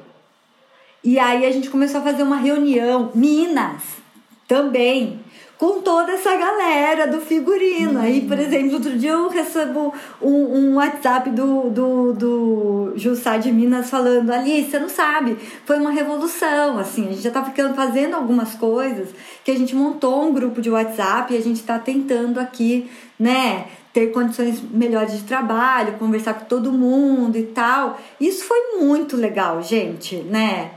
E 1.02 1.18
aí 1.18 1.46
a 1.46 1.50
gente 1.50 1.70
começou 1.70 2.00
a 2.00 2.04
fazer 2.04 2.22
uma 2.22 2.36
reunião, 2.36 3.10
Minas 3.14 4.00
também, 4.46 5.19
com 5.60 5.82
toda 5.82 6.12
essa 6.12 6.34
galera 6.34 7.06
do 7.06 7.20
figurino. 7.20 7.98
Uhum. 7.98 8.00
Aí, 8.00 8.22
por 8.22 8.38
exemplo, 8.38 8.72
outro 8.72 8.96
dia 8.96 9.10
eu 9.10 9.28
recebo 9.28 9.92
um, 10.18 10.30
um 10.30 10.74
WhatsApp 10.76 11.28
do, 11.28 11.68
do, 11.68 12.12
do 12.14 12.92
Jussá 12.96 13.36
de 13.36 13.52
Minas 13.52 13.90
falando, 13.90 14.30
Alice, 14.30 14.70
você 14.70 14.78
não 14.78 14.88
sabe, 14.88 15.36
foi 15.66 15.78
uma 15.78 15.90
revolução, 15.90 16.78
assim, 16.78 17.08
a 17.08 17.10
gente 17.10 17.20
já 17.20 17.30
tá 17.30 17.44
ficando, 17.44 17.74
fazendo 17.74 18.16
algumas 18.16 18.54
coisas 18.54 19.10
que 19.44 19.50
a 19.50 19.54
gente 19.54 19.76
montou 19.76 20.26
um 20.26 20.32
grupo 20.32 20.62
de 20.62 20.70
WhatsApp 20.70 21.34
e 21.34 21.36
a 21.36 21.42
gente 21.42 21.62
tá 21.62 21.78
tentando 21.78 22.40
aqui, 22.40 22.90
né, 23.18 23.66
ter 23.92 24.06
condições 24.12 24.62
melhores 24.62 25.12
de 25.12 25.24
trabalho, 25.24 25.98
conversar 25.98 26.32
com 26.34 26.44
todo 26.46 26.72
mundo 26.72 27.36
e 27.36 27.42
tal. 27.42 28.00
Isso 28.18 28.44
foi 28.44 28.78
muito 28.78 29.14
legal, 29.14 29.62
gente, 29.62 30.16
né? 30.16 30.70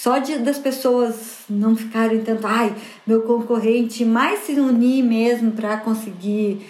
Só 0.00 0.16
de, 0.16 0.38
das 0.38 0.56
pessoas 0.56 1.40
não 1.46 1.76
ficarem 1.76 2.22
tanto, 2.22 2.46
ai, 2.46 2.74
meu 3.06 3.20
concorrente, 3.20 4.02
mais 4.02 4.40
se 4.46 4.52
unir 4.52 5.02
mesmo 5.02 5.52
para 5.52 5.76
conseguir 5.76 6.66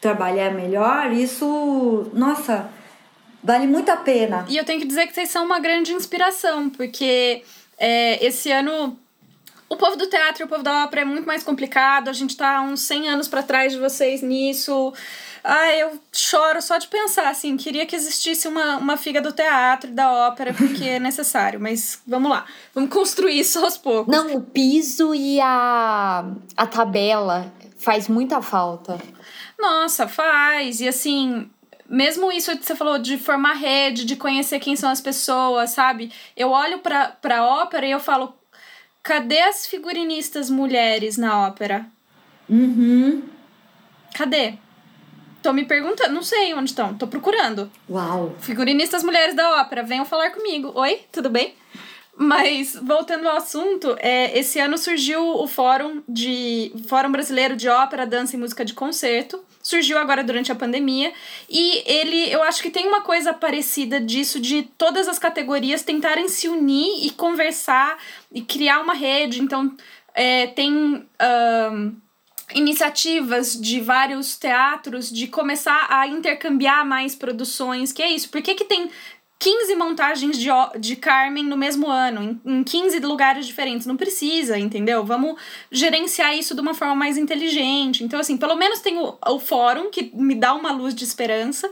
trabalhar 0.00 0.54
melhor, 0.54 1.12
isso, 1.12 2.08
nossa, 2.12 2.70
vale 3.42 3.66
muito 3.66 3.88
a 3.90 3.96
pena. 3.96 4.46
E 4.48 4.56
eu 4.56 4.64
tenho 4.64 4.80
que 4.80 4.86
dizer 4.86 5.08
que 5.08 5.12
vocês 5.12 5.28
são 5.28 5.44
uma 5.44 5.58
grande 5.58 5.92
inspiração, 5.92 6.70
porque 6.70 7.42
é, 7.76 8.24
esse 8.24 8.52
ano 8.52 8.96
o 9.68 9.76
povo 9.76 9.96
do 9.96 10.06
teatro 10.06 10.42
e 10.42 10.44
o 10.44 10.48
povo 10.48 10.62
da 10.62 10.84
ópera 10.84 11.02
é 11.02 11.04
muito 11.04 11.26
mais 11.26 11.42
complicado, 11.42 12.08
a 12.08 12.12
gente 12.12 12.36
tá 12.36 12.60
uns 12.62 12.80
100 12.82 13.08
anos 13.10 13.28
para 13.28 13.42
trás 13.42 13.72
de 13.72 13.78
vocês 13.78 14.22
nisso. 14.22 14.92
Ah, 15.44 15.72
eu 15.74 15.98
choro 16.12 16.60
só 16.62 16.78
de 16.78 16.88
pensar, 16.88 17.28
assim, 17.28 17.56
queria 17.56 17.86
que 17.86 17.94
existisse 17.94 18.48
uma, 18.48 18.78
uma 18.78 18.96
figa 18.96 19.20
do 19.20 19.32
teatro 19.32 19.90
e 19.90 19.92
da 19.92 20.10
ópera, 20.10 20.54
porque 20.54 20.84
é 20.84 20.98
necessário, 20.98 21.60
mas 21.60 22.02
vamos 22.06 22.30
lá, 22.30 22.46
vamos 22.74 22.90
construir 22.90 23.38
isso 23.38 23.58
aos 23.62 23.76
poucos. 23.76 24.14
Não, 24.14 24.34
o 24.34 24.40
piso 24.40 25.14
e 25.14 25.40
a, 25.40 26.24
a 26.56 26.66
tabela 26.66 27.52
faz 27.76 28.08
muita 28.08 28.40
falta. 28.40 28.98
Nossa, 29.58 30.08
faz, 30.08 30.80
e 30.80 30.88
assim, 30.88 31.48
mesmo 31.88 32.30
isso 32.30 32.56
que 32.56 32.64
você 32.64 32.74
falou 32.74 32.98
de 32.98 33.16
formar 33.16 33.54
rede, 33.54 34.04
de 34.04 34.16
conhecer 34.16 34.60
quem 34.60 34.76
são 34.76 34.90
as 34.90 35.00
pessoas, 35.00 35.70
sabe? 35.70 36.12
Eu 36.36 36.50
olho 36.50 36.78
pra, 36.78 37.08
pra 37.08 37.44
ópera 37.44 37.86
e 37.86 37.90
eu 37.90 38.00
falo, 38.00 38.37
cadê 39.02 39.40
as 39.40 39.66
figurinistas 39.66 40.50
mulheres 40.50 41.16
na 41.16 41.46
ópera? 41.46 41.86
Uhum. 42.48 43.22
Cadê? 44.14 44.54
Tô 45.42 45.52
me 45.52 45.64
perguntando, 45.64 46.12
não 46.12 46.22
sei 46.22 46.52
onde 46.54 46.70
estão, 46.70 46.94
tô 46.94 47.06
procurando. 47.06 47.70
Uau! 47.88 48.34
Figurinistas 48.40 49.04
mulheres 49.04 49.34
da 49.34 49.60
ópera, 49.60 49.82
venham 49.82 50.04
falar 50.04 50.30
comigo. 50.30 50.72
Oi, 50.74 51.00
tudo 51.12 51.30
bem? 51.30 51.54
Mas 52.20 52.74
voltando 52.74 53.28
ao 53.28 53.36
assunto, 53.36 53.96
é, 54.00 54.36
esse 54.36 54.58
ano 54.58 54.76
surgiu 54.76 55.24
o 55.24 55.46
Fórum 55.46 56.02
de 56.08 56.72
Fórum 56.88 57.12
Brasileiro 57.12 57.54
de 57.54 57.68
Ópera, 57.68 58.04
Dança 58.04 58.34
e 58.34 58.38
Música 58.38 58.64
de 58.64 58.74
Concerto. 58.74 59.40
Surgiu 59.62 59.96
agora 59.96 60.24
durante 60.24 60.50
a 60.50 60.54
pandemia 60.56 61.12
e 61.48 61.80
ele, 61.86 62.28
eu 62.28 62.42
acho 62.42 62.60
que 62.60 62.70
tem 62.70 62.88
uma 62.88 63.02
coisa 63.02 63.32
parecida 63.32 64.00
disso 64.00 64.40
de 64.40 64.64
todas 64.76 65.06
as 65.06 65.16
categorias 65.16 65.82
tentarem 65.84 66.28
se 66.28 66.48
unir 66.48 67.06
e 67.06 67.10
conversar 67.10 67.96
e 68.32 68.42
criar 68.42 68.80
uma 68.80 68.94
rede. 68.94 69.40
Então, 69.40 69.72
é, 70.12 70.48
tem 70.48 71.06
iniciativas 72.52 73.60
de 73.60 73.80
vários 73.80 74.36
teatros 74.36 75.08
de 75.10 75.28
começar 75.28 75.86
a 75.88 76.08
intercambiar 76.08 76.84
mais 76.84 77.14
produções, 77.14 77.92
que 77.92 78.02
é 78.02 78.10
isso. 78.10 78.28
Por 78.28 78.42
que, 78.42 78.54
que 78.54 78.64
tem 78.64 78.90
15 79.38 79.76
montagens 79.76 80.36
de, 80.36 80.48
de 80.80 80.96
Carmen 80.96 81.44
no 81.44 81.56
mesmo 81.56 81.88
ano, 81.88 82.40
em, 82.44 82.58
em 82.58 82.64
15 82.64 82.98
lugares 83.00 83.46
diferentes? 83.46 83.86
Não 83.86 83.96
precisa, 83.96 84.58
entendeu? 84.58 85.04
Vamos 85.04 85.40
gerenciar 85.70 86.36
isso 86.36 86.54
de 86.54 86.60
uma 86.60 86.74
forma 86.74 86.94
mais 86.94 87.16
inteligente. 87.16 88.02
Então, 88.02 88.18
assim, 88.18 88.36
pelo 88.36 88.56
menos 88.56 88.80
tem 88.80 88.98
o, 88.98 89.16
o 89.26 89.38
fórum, 89.38 89.90
que 89.90 90.10
me 90.14 90.34
dá 90.34 90.54
uma 90.54 90.72
luz 90.72 90.94
de 90.94 91.04
esperança. 91.04 91.70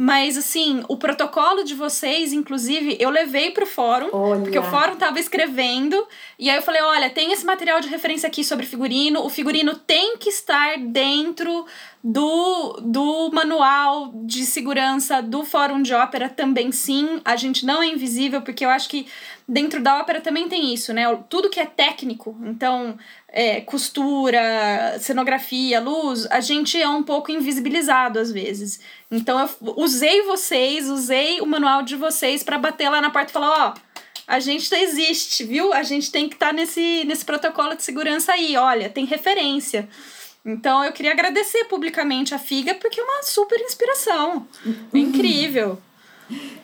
Mas, 0.00 0.36
assim, 0.36 0.84
o 0.86 0.96
protocolo 0.96 1.64
de 1.64 1.74
vocês, 1.74 2.32
inclusive, 2.32 2.96
eu 3.00 3.10
levei 3.10 3.50
pro 3.50 3.66
fórum, 3.66 4.08
olha. 4.12 4.42
porque 4.42 4.56
o 4.56 4.62
fórum 4.62 4.94
tava 4.94 5.18
escrevendo, 5.18 6.06
e 6.38 6.48
aí 6.48 6.54
eu 6.54 6.62
falei: 6.62 6.80
olha, 6.80 7.10
tem 7.10 7.32
esse 7.32 7.44
material 7.44 7.80
de 7.80 7.88
referência 7.88 8.28
aqui 8.28 8.44
sobre 8.44 8.64
figurino, 8.64 9.24
o 9.24 9.28
figurino 9.28 9.74
tem 9.74 10.16
que 10.16 10.28
estar 10.28 10.78
dentro 10.78 11.66
do, 12.02 12.78
do 12.80 13.30
manual 13.32 14.12
de 14.24 14.46
segurança 14.46 15.20
do 15.20 15.44
Fórum 15.44 15.82
de 15.82 15.92
Ópera 15.92 16.28
também 16.28 16.70
sim. 16.70 17.20
A 17.24 17.34
gente 17.34 17.66
não 17.66 17.82
é 17.82 17.88
invisível, 17.88 18.40
porque 18.40 18.64
eu 18.64 18.70
acho 18.70 18.88
que 18.88 19.04
dentro 19.48 19.82
da 19.82 19.98
ópera 19.98 20.20
também 20.20 20.48
tem 20.48 20.72
isso, 20.72 20.92
né? 20.92 21.02
Tudo 21.28 21.50
que 21.50 21.58
é 21.58 21.66
técnico, 21.66 22.36
então 22.44 22.96
é, 23.38 23.60
costura, 23.60 24.98
cenografia, 24.98 25.80
luz, 25.80 26.26
a 26.26 26.40
gente 26.40 26.76
é 26.76 26.88
um 26.88 27.04
pouco 27.04 27.30
invisibilizado 27.30 28.18
às 28.18 28.32
vezes. 28.32 28.80
Então 29.08 29.38
eu 29.38 29.74
usei 29.76 30.22
vocês, 30.22 30.88
usei 30.88 31.40
o 31.40 31.46
manual 31.46 31.84
de 31.84 31.94
vocês 31.94 32.42
para 32.42 32.58
bater 32.58 32.88
lá 32.88 33.00
na 33.00 33.10
porta 33.10 33.30
e 33.30 33.32
falar, 33.32 33.68
ó, 33.68 33.74
a 34.26 34.40
gente 34.40 34.74
existe, 34.74 35.44
viu? 35.44 35.72
A 35.72 35.84
gente 35.84 36.10
tem 36.10 36.28
que 36.28 36.34
estar 36.34 36.48
tá 36.48 36.52
nesse, 36.52 37.04
nesse 37.04 37.24
protocolo 37.24 37.76
de 37.76 37.84
segurança 37.84 38.32
aí, 38.32 38.56
olha, 38.56 38.90
tem 38.90 39.04
referência. 39.04 39.88
Então 40.44 40.82
eu 40.82 40.90
queria 40.90 41.12
agradecer 41.12 41.62
publicamente 41.66 42.34
a 42.34 42.40
Figa 42.40 42.74
porque 42.74 42.98
é 42.98 43.04
uma 43.04 43.22
super 43.22 43.60
inspiração. 43.60 44.48
É 44.92 44.98
incrível. 44.98 45.78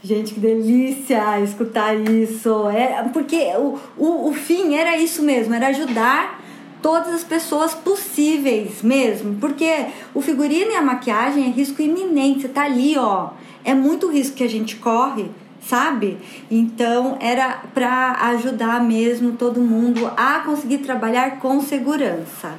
Gente, 0.03 0.35
que 0.35 0.41
delícia 0.41 1.41
escutar 1.41 1.95
isso. 1.95 2.69
É, 2.69 3.09
porque 3.13 3.53
o, 3.57 3.79
o, 3.97 4.31
o 4.31 4.35
fim 4.35 4.75
era 4.75 4.97
isso 4.97 5.23
mesmo, 5.23 5.55
era 5.55 5.69
ajudar 5.69 6.43
todas 6.85 7.15
as 7.15 7.25
pessoas 7.25 7.73
possíveis 7.73 8.83
mesmo. 8.83 9.39
Porque 9.41 9.87
o 10.13 10.21
figurino 10.21 10.73
e 10.73 10.77
a 10.77 10.83
maquiagem 10.83 11.47
é 11.47 11.49
risco 11.49 11.81
iminente. 11.81 12.43
Você 12.43 12.49
tá 12.49 12.65
ali, 12.65 12.99
ó. 12.99 13.31
É 13.65 13.73
muito 13.73 14.11
risco 14.11 14.37
que 14.37 14.45
a 14.45 14.49
gente 14.49 14.77
corre, 14.77 15.31
sabe? 15.67 16.19
Então 16.51 17.17
era 17.23 17.63
para 17.73 18.13
ajudar 18.33 18.85
mesmo 18.85 19.33
todo 19.33 19.63
mundo 19.63 20.13
a 20.15 20.41
conseguir 20.41 20.79
trabalhar 20.79 21.39
com 21.39 21.59
segurança. 21.63 22.53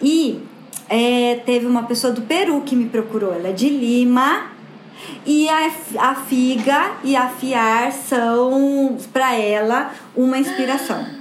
E 0.00 0.40
é, 0.88 1.42
teve 1.44 1.66
uma 1.66 1.82
pessoa 1.82 2.12
do 2.12 2.22
Peru 2.22 2.60
que 2.60 2.76
me 2.76 2.88
procurou. 2.88 3.34
Ela 3.34 3.48
é 3.48 3.52
de 3.52 3.68
Lima. 3.68 4.52
E 5.26 5.48
a, 5.48 5.70
a 5.98 6.14
Figa 6.14 6.92
e 7.02 7.16
a 7.16 7.28
Fiar 7.28 7.90
são, 7.90 8.96
para 9.12 9.34
ela, 9.34 9.92
uma 10.14 10.38
inspiração. 10.38 11.17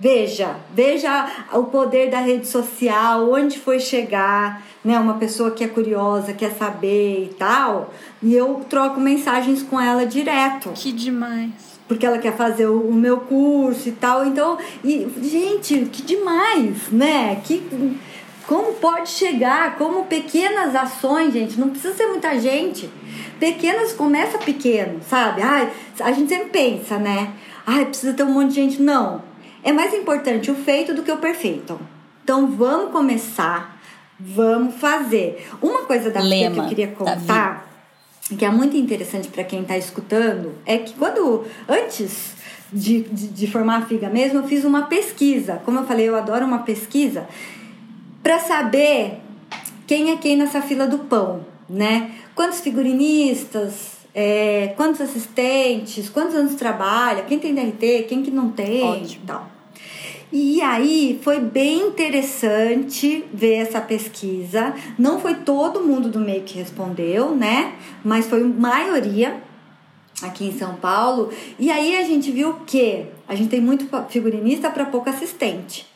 Veja, 0.00 0.54
veja 0.72 1.28
o 1.52 1.64
poder 1.64 2.08
da 2.08 2.20
rede 2.20 2.46
social, 2.46 3.32
onde 3.32 3.58
foi 3.58 3.80
chegar, 3.80 4.62
né? 4.84 4.96
Uma 4.96 5.14
pessoa 5.14 5.50
que 5.50 5.64
é 5.64 5.68
curiosa, 5.68 6.32
quer 6.32 6.52
saber 6.52 7.24
e 7.24 7.34
tal. 7.34 7.92
E 8.22 8.32
eu 8.32 8.64
troco 8.70 9.00
mensagens 9.00 9.60
com 9.60 9.80
ela 9.80 10.06
direto. 10.06 10.70
Que 10.72 10.92
demais. 10.92 11.50
Porque 11.88 12.06
ela 12.06 12.18
quer 12.18 12.36
fazer 12.36 12.66
o, 12.66 12.80
o 12.80 12.94
meu 12.94 13.18
curso 13.22 13.88
e 13.88 13.92
tal. 13.92 14.24
Então, 14.24 14.56
e, 14.84 15.08
gente, 15.20 15.86
que 15.86 16.02
demais, 16.02 16.90
né? 16.92 17.40
Que, 17.42 17.60
como 18.46 18.74
pode 18.74 19.08
chegar? 19.08 19.76
Como 19.78 20.04
pequenas 20.04 20.76
ações, 20.76 21.32
gente, 21.32 21.58
não 21.58 21.70
precisa 21.70 21.94
ser 21.94 22.06
muita 22.06 22.38
gente. 22.38 22.88
Pequenas, 23.40 23.92
começa 23.94 24.38
pequeno, 24.38 25.00
sabe? 25.08 25.42
Ai, 25.42 25.72
a 26.00 26.12
gente 26.12 26.28
sempre 26.28 26.50
pensa, 26.50 26.98
né? 26.98 27.32
Ai, 27.66 27.84
precisa 27.84 28.12
ter 28.12 28.22
um 28.22 28.32
monte 28.32 28.50
de 28.50 28.54
gente. 28.54 28.80
Não 28.80 29.27
é 29.68 29.72
mais 29.72 29.92
importante 29.92 30.50
o 30.50 30.54
feito 30.54 30.94
do 30.94 31.02
que 31.02 31.12
o 31.12 31.18
perfeito. 31.18 31.78
Então 32.24 32.46
vamos 32.46 32.90
começar, 32.90 33.78
vamos 34.18 34.76
fazer. 34.76 35.46
Uma 35.60 35.82
coisa 35.82 36.10
da 36.10 36.20
Lema, 36.20 36.54
que 36.54 36.60
eu 36.60 36.68
queria 36.68 36.88
contar, 36.88 37.68
que 38.38 38.46
é 38.46 38.50
muito 38.50 38.78
interessante 38.78 39.28
para 39.28 39.44
quem 39.44 39.60
está 39.60 39.76
escutando, 39.76 40.54
é 40.64 40.78
que 40.78 40.94
quando 40.94 41.44
antes 41.68 42.32
de, 42.72 43.02
de, 43.02 43.28
de, 43.28 43.46
formar 43.46 43.82
a 43.82 43.82
figa 43.82 44.08
mesmo, 44.08 44.38
eu 44.38 44.48
fiz 44.48 44.64
uma 44.64 44.86
pesquisa. 44.86 45.60
Como 45.66 45.80
eu 45.80 45.84
falei, 45.84 46.08
eu 46.08 46.16
adoro 46.16 46.46
uma 46.46 46.60
pesquisa 46.60 47.28
para 48.22 48.38
saber 48.38 49.18
quem 49.86 50.12
é 50.12 50.16
quem 50.16 50.34
nessa 50.34 50.62
fila 50.62 50.86
do 50.86 51.00
pão, 51.00 51.44
né? 51.68 52.12
Quantos 52.34 52.60
figurinistas, 52.60 53.98
é, 54.14 54.72
quantos 54.78 55.02
assistentes, 55.02 56.08
quantos 56.08 56.34
anos 56.34 56.54
trabalha, 56.54 57.24
quem 57.24 57.38
tem 57.38 57.54
DRT, 57.54 58.06
quem 58.08 58.22
que 58.22 58.30
não 58.30 58.50
tem, 58.50 59.02
Ótimo. 59.02 59.26
tal. 59.26 59.57
E 60.30 60.60
aí 60.60 61.18
foi 61.22 61.40
bem 61.40 61.88
interessante 61.88 63.24
ver 63.32 63.54
essa 63.54 63.80
pesquisa. 63.80 64.74
Não 64.98 65.18
foi 65.20 65.34
todo 65.34 65.80
mundo 65.80 66.10
do 66.10 66.18
meio 66.18 66.42
que 66.42 66.58
respondeu, 66.58 67.34
né? 67.34 67.74
Mas 68.04 68.26
foi 68.26 68.42
maioria 68.44 69.42
aqui 70.22 70.46
em 70.46 70.58
São 70.58 70.74
Paulo. 70.74 71.30
E 71.58 71.70
aí 71.70 71.96
a 71.96 72.02
gente 72.02 72.30
viu 72.30 72.54
que 72.66 73.06
a 73.26 73.34
gente 73.34 73.48
tem 73.48 73.60
muito 73.60 73.88
figurinista 74.08 74.70
para 74.70 74.84
pouco 74.84 75.08
assistente. 75.08 75.86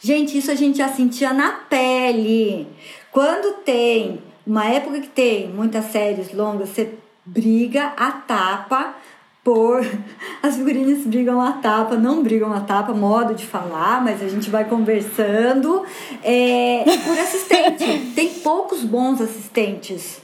Gente, 0.00 0.36
isso 0.36 0.50
a 0.50 0.54
gente 0.54 0.78
já 0.78 0.88
sentia 0.88 1.32
na 1.32 1.50
pele. 1.50 2.66
Quando 3.10 3.62
tem 3.62 4.20
uma 4.46 4.66
época 4.66 5.00
que 5.00 5.08
tem 5.08 5.48
muitas 5.48 5.86
séries 5.86 6.32
longas, 6.32 6.68
você 6.68 6.94
briga 7.24 7.92
a 7.96 8.12
tapa 8.12 8.94
por. 9.48 9.80
As 10.42 10.56
figurinhas 10.56 11.06
brigam 11.06 11.40
a 11.40 11.52
tapa, 11.52 11.96
não 11.96 12.22
brigam 12.22 12.52
a 12.52 12.60
tapa, 12.60 12.92
modo 12.92 13.34
de 13.34 13.46
falar, 13.46 14.04
mas 14.04 14.22
a 14.22 14.28
gente 14.28 14.50
vai 14.50 14.66
conversando. 14.66 15.86
É, 16.22 16.84
por 16.84 17.18
assistente. 17.18 18.12
Tem 18.14 18.28
poucos 18.40 18.84
bons 18.84 19.22
assistentes. 19.22 20.20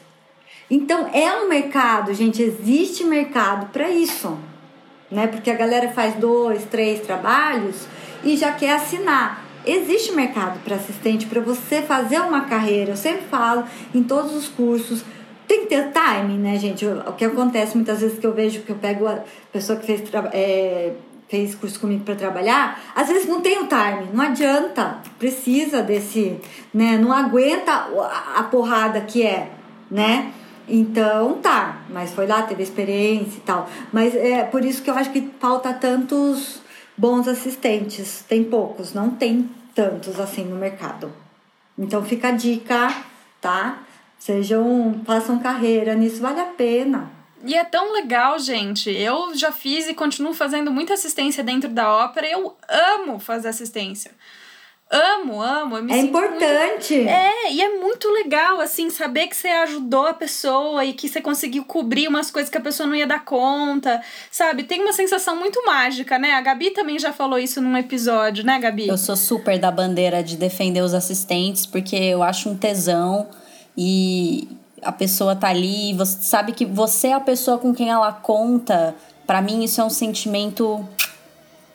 Então 0.71 1.09
é 1.11 1.43
um 1.43 1.49
mercado, 1.49 2.13
gente, 2.13 2.43
existe 2.43 3.03
mercado 3.03 3.73
para 3.73 3.89
isso. 3.89 4.37
Né? 5.11 5.27
Porque 5.27 5.51
a 5.51 5.55
galera 5.55 5.89
faz 5.89 6.17
dois, 6.17 6.65
três 6.65 7.01
trabalhos 7.01 7.87
e 8.23 8.37
já 8.37 8.53
quer 8.53 8.75
assinar. 8.75 9.43
Existe 9.65 10.13
mercado 10.13 10.63
para 10.63 10.77
assistente 10.77 11.25
para 11.25 11.41
você 11.41 11.81
fazer 11.81 12.21
uma 12.21 12.43
carreira. 12.43 12.91
Eu 12.91 12.97
sempre 12.97 13.23
falo 13.31 13.65
em 13.95 14.03
todos 14.03 14.35
os 14.35 14.49
cursos 14.49 15.03
tem 15.47 15.63
que 15.63 15.67
ter 15.67 15.93
time, 15.93 16.39
né, 16.39 16.57
gente? 16.59 16.87
O 16.87 17.13
que 17.13 17.25
acontece 17.25 17.77
muitas 17.77 18.01
vezes 18.01 18.19
que 18.19 18.27
eu 18.27 18.33
vejo 18.33 18.63
que 18.63 18.71
eu 18.71 18.77
pego 18.77 19.07
a 19.07 19.21
pessoa 19.53 19.79
que 19.79 19.87
fez, 19.87 20.03
é, 20.33 20.93
fez 21.29 21.55
curso 21.55 21.81
comigo 21.81 22.05
para 22.05 22.15
trabalhar, 22.15 22.81
às 22.95 23.09
vezes 23.09 23.27
não 23.27 23.41
tem 23.41 23.59
o 23.59 23.67
time, 23.67 24.09
não 24.13 24.25
adianta, 24.25 24.99
precisa 25.19 25.83
desse, 25.83 26.39
né? 26.73 26.97
Não 26.99 27.13
aguenta 27.13 27.89
a 28.37 28.43
porrada 28.45 29.01
que 29.01 29.23
é, 29.23 29.51
né? 29.91 30.33
Então 30.69 31.35
tá, 31.43 31.83
mas 31.91 32.13
foi 32.13 32.27
lá, 32.27 32.43
teve 32.43 32.63
experiência 32.63 33.37
e 33.37 33.41
tal. 33.41 33.69
Mas 33.93 34.15
é 34.15 34.45
por 34.45 34.65
isso 34.65 34.83
que 34.83 34.91
eu 34.91 34.95
acho 34.95 35.11
que 35.11 35.31
falta 35.39 35.73
tantos 35.75 36.61
bons 36.97 37.29
assistentes. 37.29 38.25
Tem 38.27 38.45
poucos, 38.45 38.95
não 38.95 39.11
tem 39.11 39.51
tantos 39.75 40.19
assim 40.19 40.45
no 40.45 40.57
mercado. 40.57 41.13
Então 41.79 42.03
fica 42.03 42.29
a 42.29 42.33
dica, 42.33 42.95
tá? 43.41 43.79
Sejam, 44.25 45.03
façam 45.05 45.39
carreira 45.39 45.95
nisso, 45.95 46.23
vale 46.23 46.41
a 46.41 46.47
pena. 46.47 47.11
E 47.45 47.55
é 47.55 47.63
tão 47.63 47.93
legal, 47.93 48.39
gente. 48.39 48.91
Eu 48.91 49.37
já 49.37 49.53
fiz 49.53 49.87
e 49.87 49.93
continuo 49.93 50.33
fazendo 50.33 50.71
muita 50.71 50.95
assistência 50.95 51.45
dentro 51.45 51.69
da 51.69 51.95
ópera. 51.95 52.27
Eu 52.27 52.57
amo 52.67 53.19
fazer 53.19 53.49
assistência. 53.49 54.13
Amo, 54.91 55.43
amo. 55.43 55.77
é 55.93 55.99
importante. 55.99 56.95
Muito... 56.95 57.11
É, 57.11 57.53
e 57.53 57.61
é 57.61 57.79
muito 57.79 58.09
legal, 58.13 58.63
assim, 58.63 58.89
saber 58.89 59.27
que 59.27 59.37
você 59.37 59.49
ajudou 59.49 60.07
a 60.07 60.15
pessoa 60.15 60.83
e 60.87 60.95
que 60.95 61.07
você 61.07 61.21
conseguiu 61.21 61.63
cobrir 61.67 62.09
umas 62.09 62.31
coisas 62.31 62.49
que 62.49 62.57
a 62.57 62.63
pessoa 62.63 62.87
não 62.87 62.97
ia 62.97 63.07
dar 63.07 63.27
conta, 63.27 64.01
sabe? 64.31 64.63
Tem 64.63 64.81
uma 64.81 64.95
sensação 64.95 65.37
muito 65.39 65.63
mágica, 65.67 66.19
né? 66.19 66.33
A 66.33 66.41
Gabi 66.41 66.71
também 66.71 66.99
já 66.99 67.13
falou 67.13 67.39
isso 67.39 67.61
num 67.61 67.77
episódio, 67.77 68.43
né, 68.43 68.59
Gabi? 68.59 68.89
Eu 68.89 68.97
sou 68.97 69.17
super 69.17 69.59
da 69.59 69.71
bandeira 69.71 70.23
de 70.23 70.39
defender 70.39 70.81
os 70.81 70.95
assistentes, 70.95 71.67
porque 71.67 71.95
eu 71.95 72.23
acho 72.23 72.49
um 72.49 72.57
tesão 72.57 73.29
e 73.77 74.49
a 74.83 74.93
pessoa 74.93 75.35
tá 75.35 75.49
ali, 75.49 75.93
você 75.95 76.19
sabe 76.21 76.53
que 76.53 76.65
você 76.65 77.09
é 77.09 77.13
a 77.15 77.21
pessoa 77.21 77.59
com 77.59 77.75
quem 77.75 77.91
ela 77.91 78.13
conta. 78.13 78.95
Para 79.27 79.41
mim 79.41 79.65
isso 79.65 79.81
é 79.81 79.85
um 79.85 79.91
sentimento 79.91 80.87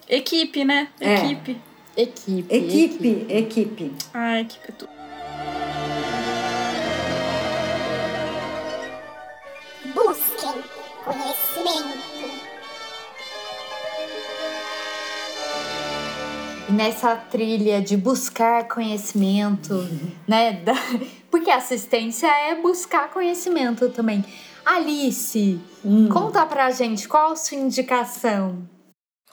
equipe, 0.08 0.64
né? 0.64 0.90
É. 1.00 1.16
Equipe. 1.16 1.62
Equipe. 1.98 2.56
Equipe, 2.56 3.26
equipe. 3.30 3.92
Ah, 4.14 4.40
equipe 4.40 4.66
é 4.70 4.72
tudo. 4.72 4.90
Busquem 9.94 10.64
conhecimento. 11.04 12.10
nessa 16.70 17.16
trilha 17.16 17.82
de 17.82 17.98
buscar 17.98 18.68
conhecimento, 18.68 19.88
né? 20.28 20.54
Da... 20.64 20.74
Porque 21.30 21.52
assistência 21.52 22.28
é 22.28 22.56
buscar 22.56 23.10
conhecimento 23.12 23.90
também. 23.90 24.24
Alice, 24.66 25.60
hum. 25.84 26.10
conta 26.10 26.46
pra 26.46 26.72
gente 26.72 27.08
qual 27.08 27.32
a 27.32 27.36
sua 27.36 27.58
indicação. 27.58 28.68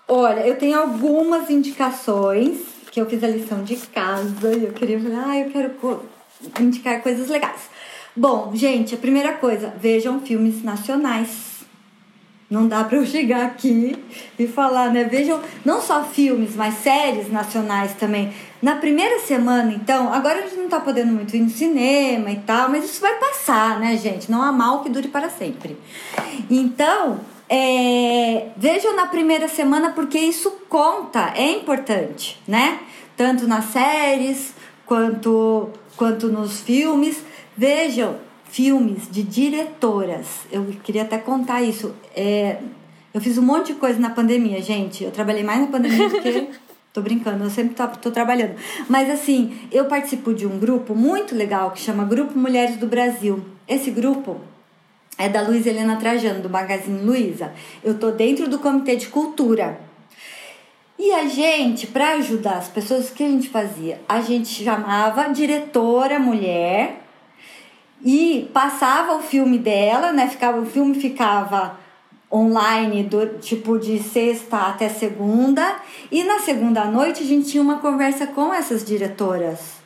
Olha, 0.09 0.47
eu 0.47 0.56
tenho 0.56 0.78
algumas 0.78 1.51
indicações 1.51 2.59
que 2.90 3.01
eu 3.01 3.06
fiz 3.06 3.23
a 3.23 3.28
lição 3.28 3.62
de 3.64 3.77
casa 3.77 4.55
e 4.55 4.64
eu 4.64 4.73
queria 4.73 5.01
falar, 5.01 5.31
ah, 5.31 5.39
eu 5.39 5.51
quero 5.51 6.02
indicar 6.60 7.02
coisas 7.02 7.28
legais. 7.28 7.68
Bom, 8.16 8.52
gente, 8.55 8.94
a 8.94 8.98
primeira 8.98 9.35
coisa, 9.35 9.74
vejam 9.78 10.20
filmes 10.20 10.62
nacionais 10.62 11.45
não 12.48 12.68
dá 12.68 12.85
para 12.85 12.98
eu 12.98 13.06
chegar 13.06 13.44
aqui 13.47 13.97
e 14.39 14.47
falar, 14.47 14.93
né? 14.93 15.05
Vejam 15.05 15.40
não 15.64 15.81
só 15.81 16.05
filmes, 16.05 16.55
mas 16.55 16.74
séries 16.74 17.31
nacionais 17.31 17.94
também. 17.94 18.32
Na 18.62 18.77
primeira 18.77 19.18
semana, 19.18 19.73
então, 19.73 20.12
agora 20.12 20.39
a 20.39 20.43
gente 20.43 20.56
não 20.56 20.68
tá 20.68 20.81
podendo 20.81 21.12
muito 21.12 21.35
ir 21.35 21.40
no 21.40 21.51
cinema 21.51 22.31
e 22.31 22.36
tal, 22.36 22.70
mas 22.70 22.85
isso 22.85 23.01
vai 23.01 23.14
passar, 23.18 23.81
né, 23.81 23.97
gente? 23.97 24.31
Não 24.31 24.43
há 24.43 24.52
mal 24.52 24.82
que 24.82 24.89
dure 24.89 25.09
para 25.09 25.28
sempre. 25.28 25.77
Então, 26.48 27.20
é, 27.48 28.48
vejam 28.56 28.94
na 28.94 29.06
primeira 29.06 29.48
semana 29.48 29.90
porque 29.90 30.18
isso 30.18 30.51
conta, 30.68 31.32
é 31.36 31.51
importante, 31.51 32.40
né? 32.47 32.78
Tanto 33.16 33.47
nas 33.47 33.66
séries 33.66 34.55
quanto, 34.85 35.70
quanto 35.97 36.28
nos 36.28 36.60
filmes. 36.60 37.23
Vejam, 37.56 38.16
filmes 38.57 39.03
de 39.11 39.23
diretoras. 39.23 40.47
Eu 40.51 40.65
queria 40.83 41.03
até 41.03 41.19
contar 41.19 41.61
isso. 41.61 41.95
É, 42.16 42.57
eu 43.12 43.20
fiz 43.20 43.37
um 43.37 43.43
monte 43.43 43.66
de 43.66 43.74
coisa 43.74 44.01
na 44.01 44.09
pandemia, 44.09 44.62
gente. 44.62 45.05
Eu 45.05 45.11
trabalhei 45.11 45.43
mais 45.43 45.61
na 45.61 45.66
pandemia 45.66 46.09
do 46.09 46.23
que. 46.23 46.49
Tô 46.91 47.03
brincando, 47.03 47.45
eu 47.45 47.51
sempre 47.51 47.74
tô, 47.74 47.87
tô, 47.89 48.11
trabalhando. 48.11 48.55
Mas 48.89 49.11
assim, 49.11 49.55
eu 49.70 49.85
participo 49.85 50.33
de 50.33 50.47
um 50.47 50.59
grupo 50.59 50.95
muito 50.95 51.35
legal 51.35 51.70
que 51.70 51.78
chama 51.78 52.07
Grupo 52.07 52.39
Mulheres 52.39 52.78
do 52.78 52.87
Brasil. 52.87 53.45
Esse 53.69 53.91
grupo 53.91 54.41
é 55.19 55.28
da 55.28 55.43
Luiz 55.43 55.66
Helena 55.66 55.97
Trajano, 55.97 56.41
do 56.41 56.49
Magazine 56.49 57.03
Luiza. 57.03 57.53
Eu 57.85 57.99
tô 57.99 58.11
dentro 58.12 58.49
do 58.49 58.59
Comitê 58.59 58.97
de 58.97 59.09
Cultura. 59.09 59.78
E 60.99 61.12
a 61.12 61.28
gente, 61.28 61.87
para 61.87 62.15
ajudar 62.15 62.57
as 62.57 62.69
pessoas, 62.69 63.11
o 63.11 63.12
que 63.12 63.23
a 63.23 63.28
gente 63.28 63.51
fazia? 63.51 64.01
A 64.09 64.23
gente 64.23 64.65
chamava 64.65 65.28
diretora 65.28 66.19
mulher 66.19 67.06
e 68.07 68.49
passava 68.53 69.16
o 69.16 69.20
filme 69.20 69.59
dela, 69.59 70.12
né? 70.12 70.28
Ficava, 70.28 70.61
o 70.61 70.65
filme 70.65 70.95
ficava 70.95 71.77
online 72.33 73.03
do 73.03 73.39
tipo 73.41 73.81
de 73.81 73.99
sexta 73.99 74.59
até 74.59 74.89
segunda 74.89 75.77
e 76.11 76.23
na 76.23 76.39
segunda 76.39 76.85
noite 76.85 77.24
a 77.24 77.27
gente 77.27 77.51
tinha 77.51 77.62
uma 77.62 77.78
conversa 77.78 78.28
com 78.28 78.55
essas 78.55 78.85
diretoras. 78.85 79.85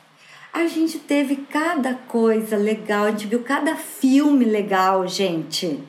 A 0.53 0.67
gente 0.67 0.99
teve 0.99 1.37
cada 1.49 1.95
coisa 1.95 2.57
legal, 2.57 3.05
a 3.05 3.11
gente 3.11 3.25
viu 3.25 3.41
cada 3.41 3.75
filme 3.75 4.45
legal, 4.45 5.07
gente, 5.07 5.79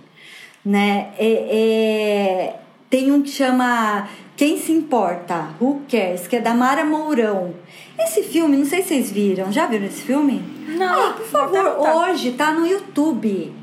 né? 0.64 1.12
É, 1.18 1.48
é, 1.50 2.60
tem 2.88 3.12
um 3.12 3.20
que 3.20 3.30
chama 3.30 4.08
Quem 4.36 4.58
se 4.58 4.72
importa, 4.72 5.50
Who 5.60 5.82
Cares, 5.90 6.26
que 6.26 6.36
é 6.36 6.40
da 6.40 6.54
Mara 6.54 6.84
Mourão. 6.84 7.54
Esse 7.98 8.22
filme, 8.22 8.56
não 8.56 8.64
sei 8.64 8.80
se 8.80 8.88
vocês 8.88 9.10
viram, 9.10 9.52
já 9.52 9.66
viram 9.66 9.84
esse 9.84 10.00
filme? 10.00 10.51
Não. 10.66 11.10
Ah, 11.10 11.12
por 11.12 11.26
favor, 11.26 11.78
hoje 11.78 12.32
tá 12.32 12.52
no 12.52 12.66
YouTube. 12.66 13.54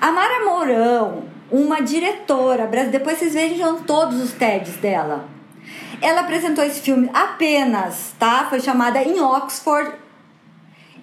A 0.00 0.10
Mara 0.12 0.44
Mourão, 0.44 1.24
uma 1.50 1.80
diretora, 1.80 2.66
depois 2.90 3.18
vocês 3.18 3.34
vejam 3.34 3.82
todos 3.82 4.20
os 4.20 4.32
TEDs 4.32 4.76
dela. 4.76 5.28
Ela 6.00 6.22
apresentou 6.22 6.64
esse 6.64 6.80
filme 6.80 7.10
apenas, 7.12 8.14
tá? 8.18 8.46
Foi 8.48 8.60
chamada 8.60 9.02
em 9.02 9.20
Oxford 9.20 9.92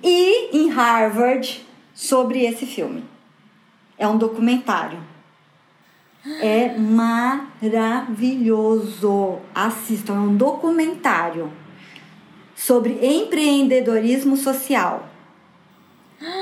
e 0.04 0.58
em 0.58 0.70
Harvard 0.70 1.64
sobre 1.94 2.44
esse 2.45 2.66
filme. 2.66 3.04
É 3.98 4.08
um 4.08 4.18
documentário. 4.18 4.99
É 6.41 6.76
maravilhoso. 7.62 9.40
Assistam, 9.54 10.16
é 10.16 10.20
um 10.20 10.36
documentário 10.36 11.52
sobre 12.56 12.98
empreendedorismo 13.02 14.36
social. 14.36 15.08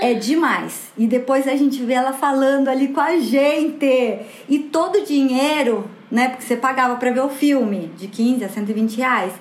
É 0.01 0.13
demais. 0.13 0.91
E 0.97 1.05
depois 1.05 1.47
a 1.47 1.55
gente 1.55 1.83
vê 1.83 1.93
ela 1.93 2.13
falando 2.13 2.69
ali 2.69 2.89
com 2.89 3.01
a 3.01 3.17
gente. 3.17 4.19
E 4.47 4.59
todo 4.71 4.99
o 4.99 5.05
dinheiro, 5.05 5.89
né? 6.09 6.29
Porque 6.29 6.43
você 6.43 6.55
pagava 6.55 6.95
para 6.95 7.11
ver 7.11 7.21
o 7.21 7.29
filme, 7.29 7.91
de 7.97 8.07
15 8.07 8.45
a 8.45 8.49
120 8.49 8.97
reais. 8.97 9.33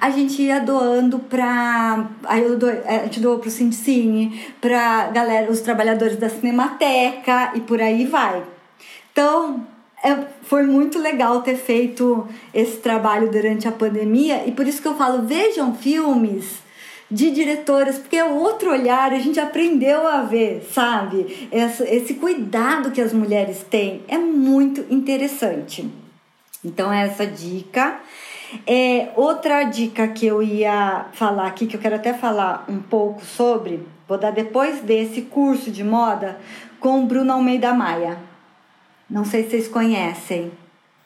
A 0.00 0.10
gente 0.10 0.42
ia 0.42 0.60
doando 0.60 1.18
pra. 1.18 2.08
Aí 2.24 2.42
eu 2.42 2.56
do, 2.56 2.68
a 2.68 3.04
gente 3.04 3.18
doou 3.18 3.38
pro 3.38 3.50
Cine, 3.50 4.46
pra 4.60 5.08
galera, 5.08 5.50
os 5.50 5.60
trabalhadores 5.60 6.16
da 6.16 6.28
Cinemateca 6.28 7.52
e 7.54 7.60
por 7.60 7.80
aí 7.80 8.06
vai. 8.06 8.44
Então, 9.12 9.66
é, 10.04 10.16
foi 10.42 10.62
muito 10.62 10.98
legal 10.98 11.42
ter 11.42 11.56
feito 11.56 12.28
esse 12.54 12.76
trabalho 12.76 13.30
durante 13.30 13.66
a 13.66 13.72
pandemia 13.72 14.46
e 14.46 14.52
por 14.52 14.66
isso 14.66 14.80
que 14.80 14.88
eu 14.88 14.94
falo, 14.94 15.26
vejam 15.26 15.74
filmes 15.74 16.59
de 17.10 17.30
diretoras, 17.30 17.98
porque 17.98 18.16
é 18.16 18.24
outro 18.24 18.70
olhar, 18.70 19.12
a 19.12 19.18
gente 19.18 19.40
aprendeu 19.40 20.06
a 20.06 20.22
ver, 20.22 20.68
sabe? 20.72 21.48
Esse, 21.50 21.82
esse 21.84 22.14
cuidado 22.14 22.92
que 22.92 23.00
as 23.00 23.12
mulheres 23.12 23.64
têm 23.68 24.02
é 24.06 24.16
muito 24.16 24.84
interessante. 24.92 25.90
Então, 26.64 26.92
essa 26.92 27.26
dica. 27.26 27.98
É, 28.66 29.10
outra 29.14 29.62
dica 29.62 30.08
que 30.08 30.26
eu 30.26 30.42
ia 30.42 31.06
falar 31.12 31.46
aqui, 31.46 31.66
que 31.66 31.76
eu 31.76 31.80
quero 31.80 31.94
até 31.94 32.12
falar 32.12 32.64
um 32.68 32.80
pouco 32.80 33.24
sobre, 33.24 33.86
vou 34.08 34.18
dar 34.18 34.32
depois 34.32 34.80
desse 34.80 35.22
curso 35.22 35.70
de 35.70 35.84
moda 35.84 36.36
com 36.80 37.00
o 37.00 37.06
Bruno 37.06 37.32
Almeida 37.32 37.72
Maia. 37.72 38.18
Não 39.08 39.24
sei 39.24 39.44
se 39.44 39.50
vocês 39.50 39.68
conhecem. 39.68 40.50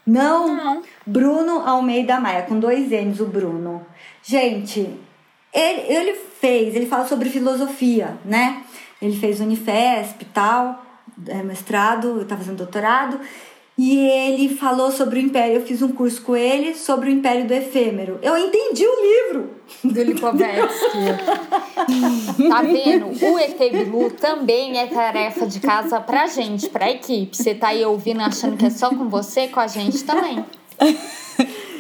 Não? 0.07 0.55
Não. 0.55 0.83
Bruno 1.07 1.61
Almeida 1.61 2.19
Maia, 2.21 2.43
com 2.43 2.59
dois 2.59 2.91
N's, 2.91 3.21
o 3.21 3.27
Bruno. 3.27 3.87
Gente, 4.23 4.89
ele, 5.55 5.81
ele 5.93 6.15
fez, 6.41 6.75
ele 6.75 6.87
fala 6.87 7.07
sobre 7.07 7.31
filosofia, 7.31 8.19
né? 8.25 8.63
Ele 9.01 9.17
fez 9.17 9.41
Unifesp 9.41 10.23
e 10.23 10.25
tal, 10.27 10.85
é, 11.29 11.43
mestrado, 11.43 12.25
tá 12.25 12.37
fazendo 12.37 12.57
doutorado. 12.57 13.21
E 13.77 13.99
ele 13.99 14.55
falou 14.55 14.93
sobre 14.93 15.19
o 15.19 15.23
Império. 15.23 15.57
Eu 15.57 15.67
fiz 15.67 15.83
um 15.83 15.91
curso 15.91 16.23
com 16.23 16.37
ele 16.37 16.75
sobre 16.75 17.09
o 17.09 17.13
Império 17.13 17.45
do 17.45 17.53
Efêmero. 17.53 18.21
Eu 18.23 18.39
entendi 18.39 18.85
o 18.87 19.03
livro. 19.03 19.51
Do 19.83 20.01
Lipovetsky. 20.03 20.99
tá 22.49 22.63
vendo? 22.63 23.07
O 23.07 23.39
ET 23.39 23.59
Bilu 23.59 24.11
também 24.13 24.79
é 24.79 24.87
tarefa 24.87 25.45
de 25.47 25.59
casa 25.59 26.01
pra 26.01 26.29
gente, 26.29 26.69
pra 26.69 26.89
equipe. 26.89 27.37
Você 27.37 27.53
tá 27.53 27.69
aí 27.69 27.85
ouvindo 27.85 28.21
achando 28.21 28.57
que 28.57 28.67
é 28.67 28.71
só 28.71 28.91
com 28.91 29.09
você, 29.09 29.49
com 29.49 29.59
a 29.59 29.67
gente 29.67 30.05
também. 30.05 30.45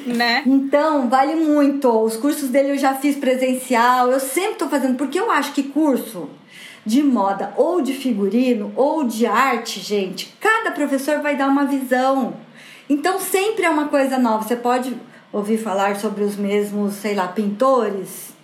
Né? 0.06 0.42
Então, 0.46 1.08
vale 1.08 1.34
muito. 1.34 1.88
Os 1.88 2.16
cursos 2.16 2.50
dele 2.50 2.72
eu 2.72 2.78
já 2.78 2.94
fiz 2.94 3.16
presencial. 3.16 4.10
Eu 4.10 4.20
sempre 4.20 4.56
tô 4.56 4.68
fazendo, 4.68 4.96
porque 4.96 5.18
eu 5.18 5.30
acho 5.30 5.52
que 5.52 5.62
curso 5.62 6.28
de 6.84 7.02
moda 7.02 7.52
ou 7.56 7.80
de 7.80 7.94
figurino 7.94 8.72
ou 8.76 9.04
de 9.04 9.26
arte, 9.26 9.80
gente, 9.80 10.34
cada 10.38 10.70
professor 10.70 11.20
vai 11.20 11.36
dar 11.36 11.48
uma 11.48 11.64
visão. 11.64 12.34
Então 12.88 13.18
sempre 13.18 13.64
é 13.64 13.70
uma 13.70 13.88
coisa 13.88 14.18
nova. 14.18 14.46
Você 14.46 14.56
pode 14.56 14.94
ouvir 15.32 15.58
falar 15.58 15.96
sobre 15.96 16.22
os 16.22 16.36
mesmos, 16.36 16.94
sei 16.94 17.14
lá, 17.14 17.28
pintores. 17.28 18.34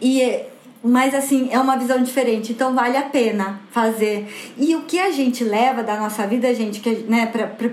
E 0.00 0.44
mas 0.82 1.14
assim, 1.14 1.50
é 1.52 1.58
uma 1.58 1.76
visão 1.76 2.02
diferente, 2.02 2.52
então 2.52 2.74
vale 2.74 2.96
a 2.96 3.02
pena 3.02 3.60
fazer. 3.70 4.26
E 4.56 4.74
o 4.74 4.82
que 4.82 4.98
a 4.98 5.10
gente 5.10 5.44
leva 5.44 5.82
da 5.82 5.96
nossa 5.96 6.26
vida, 6.26 6.54
gente, 6.54 6.80
que 6.80 6.90
né, 7.06 7.26
pra, 7.26 7.46
pra, 7.46 7.70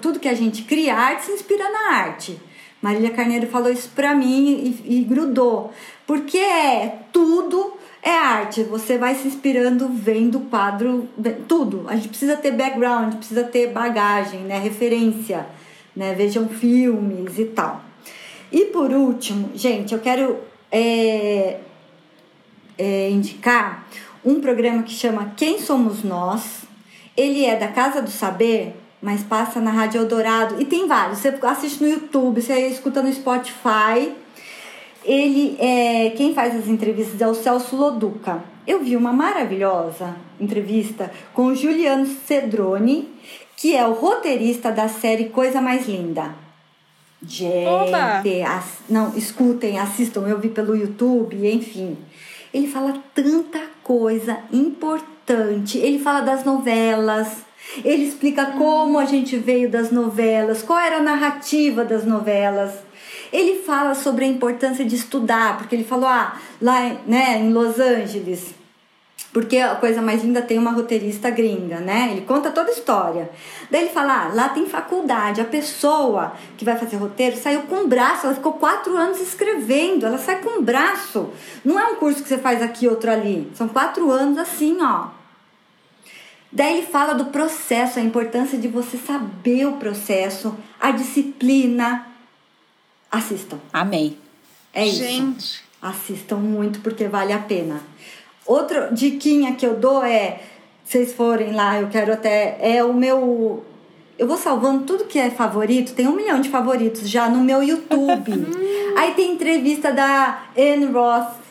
tudo 0.00 0.20
que 0.20 0.28
a 0.28 0.34
gente 0.34 0.62
cria, 0.64 0.94
a 0.94 1.00
arte 1.00 1.24
se 1.24 1.32
inspira 1.32 1.68
na 1.70 1.96
arte. 1.96 2.38
Marília 2.80 3.10
Carneiro 3.10 3.46
falou 3.46 3.70
isso 3.70 3.90
pra 3.94 4.14
mim 4.14 4.76
e, 4.86 4.98
e 4.98 5.04
grudou. 5.04 5.72
Porque 6.06 6.38
é 6.38 6.98
tudo 7.12 7.74
é 8.02 8.10
arte, 8.10 8.64
você 8.64 8.98
vai 8.98 9.14
se 9.14 9.28
inspirando 9.28 9.88
vendo 9.88 10.38
o 10.38 10.46
quadro, 10.46 11.08
tudo. 11.46 11.84
A 11.88 11.94
gente 11.94 12.08
precisa 12.08 12.36
ter 12.36 12.50
background, 12.50 13.14
precisa 13.14 13.44
ter 13.44 13.68
bagagem, 13.68 14.40
né, 14.40 14.58
referência, 14.58 15.46
né, 15.94 16.12
vejam 16.12 16.48
filmes 16.48 17.38
e 17.38 17.44
tal. 17.44 17.80
E 18.50 18.64
por 18.66 18.90
último, 18.90 19.52
gente, 19.54 19.94
eu 19.94 20.00
quero 20.00 20.36
é, 20.70 21.60
é, 22.76 23.08
indicar 23.08 23.86
um 24.24 24.40
programa 24.40 24.82
que 24.82 24.92
chama 24.92 25.32
Quem 25.36 25.60
Somos 25.60 26.02
Nós. 26.02 26.62
Ele 27.16 27.44
é 27.44 27.56
da 27.56 27.68
Casa 27.68 28.02
do 28.02 28.10
Saber, 28.10 28.74
mas 29.02 29.22
passa 29.22 29.60
na 29.60 29.70
Rádio 29.70 30.00
Eldorado 30.00 30.62
e 30.62 30.64
tem 30.64 30.86
vários. 30.86 31.18
Você 31.18 31.36
assiste 31.42 31.82
no 31.82 31.90
YouTube, 31.90 32.40
você 32.40 32.68
escuta 32.68 33.02
no 33.02 33.12
Spotify 33.12 34.22
ele 35.04 35.56
é 35.58 36.10
quem 36.10 36.34
faz 36.34 36.54
as 36.54 36.68
entrevistas 36.68 37.20
é 37.20 37.26
o 37.26 37.34
Celso 37.34 37.76
Loduca. 37.76 38.42
Eu 38.66 38.82
vi 38.84 38.96
uma 38.96 39.12
maravilhosa 39.12 40.14
entrevista 40.40 41.10
com 41.34 41.46
o 41.46 41.54
Juliano 41.54 42.06
Cedrone, 42.06 43.12
que 43.56 43.76
é 43.76 43.86
o 43.86 43.92
roteirista 43.92 44.70
da 44.70 44.88
série 44.88 45.28
Coisa 45.28 45.60
Mais 45.60 45.88
Linda. 45.88 46.34
Gente, 47.24 48.42
as, 48.46 48.64
não, 48.88 49.16
escutem, 49.16 49.78
assistam, 49.78 50.22
eu 50.26 50.38
vi 50.38 50.48
pelo 50.48 50.76
YouTube, 50.76 51.48
enfim. 51.52 51.96
Ele 52.52 52.68
fala 52.68 52.94
tanta 53.14 53.60
coisa 53.82 54.38
importante. 54.52 55.78
Ele 55.78 55.98
fala 55.98 56.20
das 56.20 56.44
novelas, 56.44 57.38
ele 57.84 58.04
explica 58.04 58.46
como 58.46 58.98
a 58.98 59.04
gente 59.04 59.36
veio 59.36 59.68
das 59.68 59.90
novelas, 59.90 60.62
qual 60.62 60.78
era 60.78 60.96
a 60.96 61.02
narrativa 61.02 61.84
das 61.84 62.04
novelas. 62.04 62.72
Ele 63.32 63.62
fala 63.62 63.94
sobre 63.94 64.24
a 64.24 64.28
importância 64.28 64.84
de 64.84 64.94
estudar, 64.94 65.58
porque 65.58 65.74
ele 65.74 65.84
falou, 65.84 66.06
ah, 66.06 66.36
lá 66.60 66.96
né, 67.06 67.38
em 67.38 67.52
Los 67.52 67.80
Angeles, 67.80 68.54
porque 69.32 69.56
a 69.56 69.74
coisa 69.76 70.02
mais 70.02 70.22
linda 70.22 70.42
tem 70.42 70.58
uma 70.58 70.72
roteirista 70.72 71.30
gringa, 71.30 71.80
né? 71.80 72.10
Ele 72.12 72.20
conta 72.20 72.50
toda 72.50 72.68
a 72.68 72.72
história. 72.72 73.30
Daí 73.70 73.82
ele 73.82 73.90
fala: 73.90 74.24
ah, 74.24 74.34
lá 74.34 74.48
tem 74.50 74.66
faculdade. 74.66 75.40
A 75.40 75.44
pessoa 75.46 76.34
que 76.58 76.66
vai 76.66 76.76
fazer 76.76 76.96
roteiro 76.96 77.36
saiu 77.36 77.62
com 77.62 77.76
um 77.76 77.88
braço, 77.88 78.26
ela 78.26 78.34
ficou 78.34 78.52
quatro 78.52 78.94
anos 78.94 79.20
escrevendo, 79.20 80.04
ela 80.04 80.18
sai 80.18 80.42
com 80.42 80.58
um 80.58 80.62
braço. 80.62 81.30
Não 81.64 81.80
é 81.80 81.84
um 81.86 81.96
curso 81.96 82.22
que 82.22 82.28
você 82.28 82.36
faz 82.36 82.60
aqui, 82.60 82.86
outro 82.86 83.10
ali. 83.10 83.50
São 83.54 83.68
quatro 83.68 84.10
anos 84.10 84.36
assim, 84.36 84.76
ó. 84.82 85.21
Daí 86.52 86.78
ele 86.78 86.86
fala 86.86 87.14
do 87.14 87.26
processo, 87.26 87.98
a 87.98 88.02
importância 88.02 88.58
de 88.58 88.68
você 88.68 88.98
saber 88.98 89.66
o 89.66 89.78
processo, 89.78 90.54
a 90.78 90.90
disciplina, 90.90 92.06
assistam. 93.10 93.58
Amei. 93.72 94.18
É 94.72 94.86
isso. 94.86 94.98
Gente. 94.98 95.62
Assistam 95.80 96.36
muito 96.36 96.80
porque 96.80 97.08
vale 97.08 97.32
a 97.32 97.38
pena. 97.38 97.80
Outra 98.44 98.90
diquinha 98.92 99.54
que 99.54 99.64
eu 99.64 99.76
dou 99.76 100.04
é, 100.04 100.42
vocês 100.84 101.12
forem 101.12 101.52
lá, 101.52 101.80
eu 101.80 101.88
quero 101.88 102.12
até 102.12 102.58
é 102.60 102.84
o 102.84 102.92
meu 102.92 103.64
eu 104.18 104.28
vou 104.28 104.36
salvando 104.36 104.84
tudo 104.84 105.06
que 105.06 105.18
é 105.18 105.30
favorito, 105.30 105.94
tem 105.94 106.06
um 106.06 106.14
milhão 106.14 106.40
de 106.40 106.48
favoritos 106.48 107.08
já 107.08 107.28
no 107.28 107.42
meu 107.42 107.62
YouTube. 107.62 108.32
Aí 108.96 109.14
tem 109.14 109.32
entrevista 109.32 109.90
da 109.90 110.44
Anne 110.56 110.86
Roth, 110.86 111.41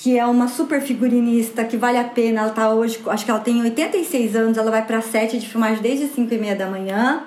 que 0.00 0.18
é 0.18 0.26
uma 0.26 0.48
super 0.48 0.80
figurinista 0.80 1.64
que 1.64 1.76
vale 1.76 1.98
a 1.98 2.04
pena. 2.04 2.40
Ela 2.42 2.50
tá 2.50 2.74
hoje, 2.74 3.00
acho 3.06 3.24
que 3.24 3.30
ela 3.30 3.40
tem 3.40 3.62
86 3.62 4.34
anos, 4.34 4.58
ela 4.58 4.70
vai 4.70 4.84
pra 4.84 5.00
sete 5.00 5.38
de 5.38 5.48
filmagem 5.48 5.82
desde 5.82 6.08
5 6.08 6.34
e 6.34 6.38
meia 6.38 6.56
da 6.56 6.66
manhã 6.66 7.26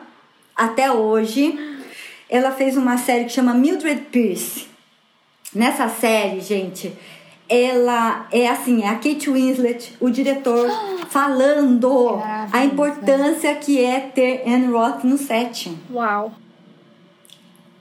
até 0.56 0.92
hoje 0.92 1.58
ela 2.30 2.52
fez 2.52 2.78
uma 2.78 2.98
série 2.98 3.26
que 3.26 3.32
chama 3.32 3.54
Mildred 3.54 4.02
Pierce. 4.12 4.68
Nessa 5.54 5.88
série, 5.88 6.42
gente, 6.42 6.94
ela 7.48 8.28
é 8.32 8.48
assim, 8.48 8.84
é 8.84 8.90
a 8.90 8.96
Kate 8.96 9.30
Winslet, 9.30 9.96
o 10.00 10.10
diretor, 10.10 10.68
falando 11.10 12.20
a 12.52 12.66
importância 12.66 13.54
que 13.56 13.84
é 13.84 14.00
ter 14.00 14.44
Anne 14.48 14.68
Roth 14.68 15.04
no 15.04 15.18
set. 15.18 15.72
Uau. 15.92 16.32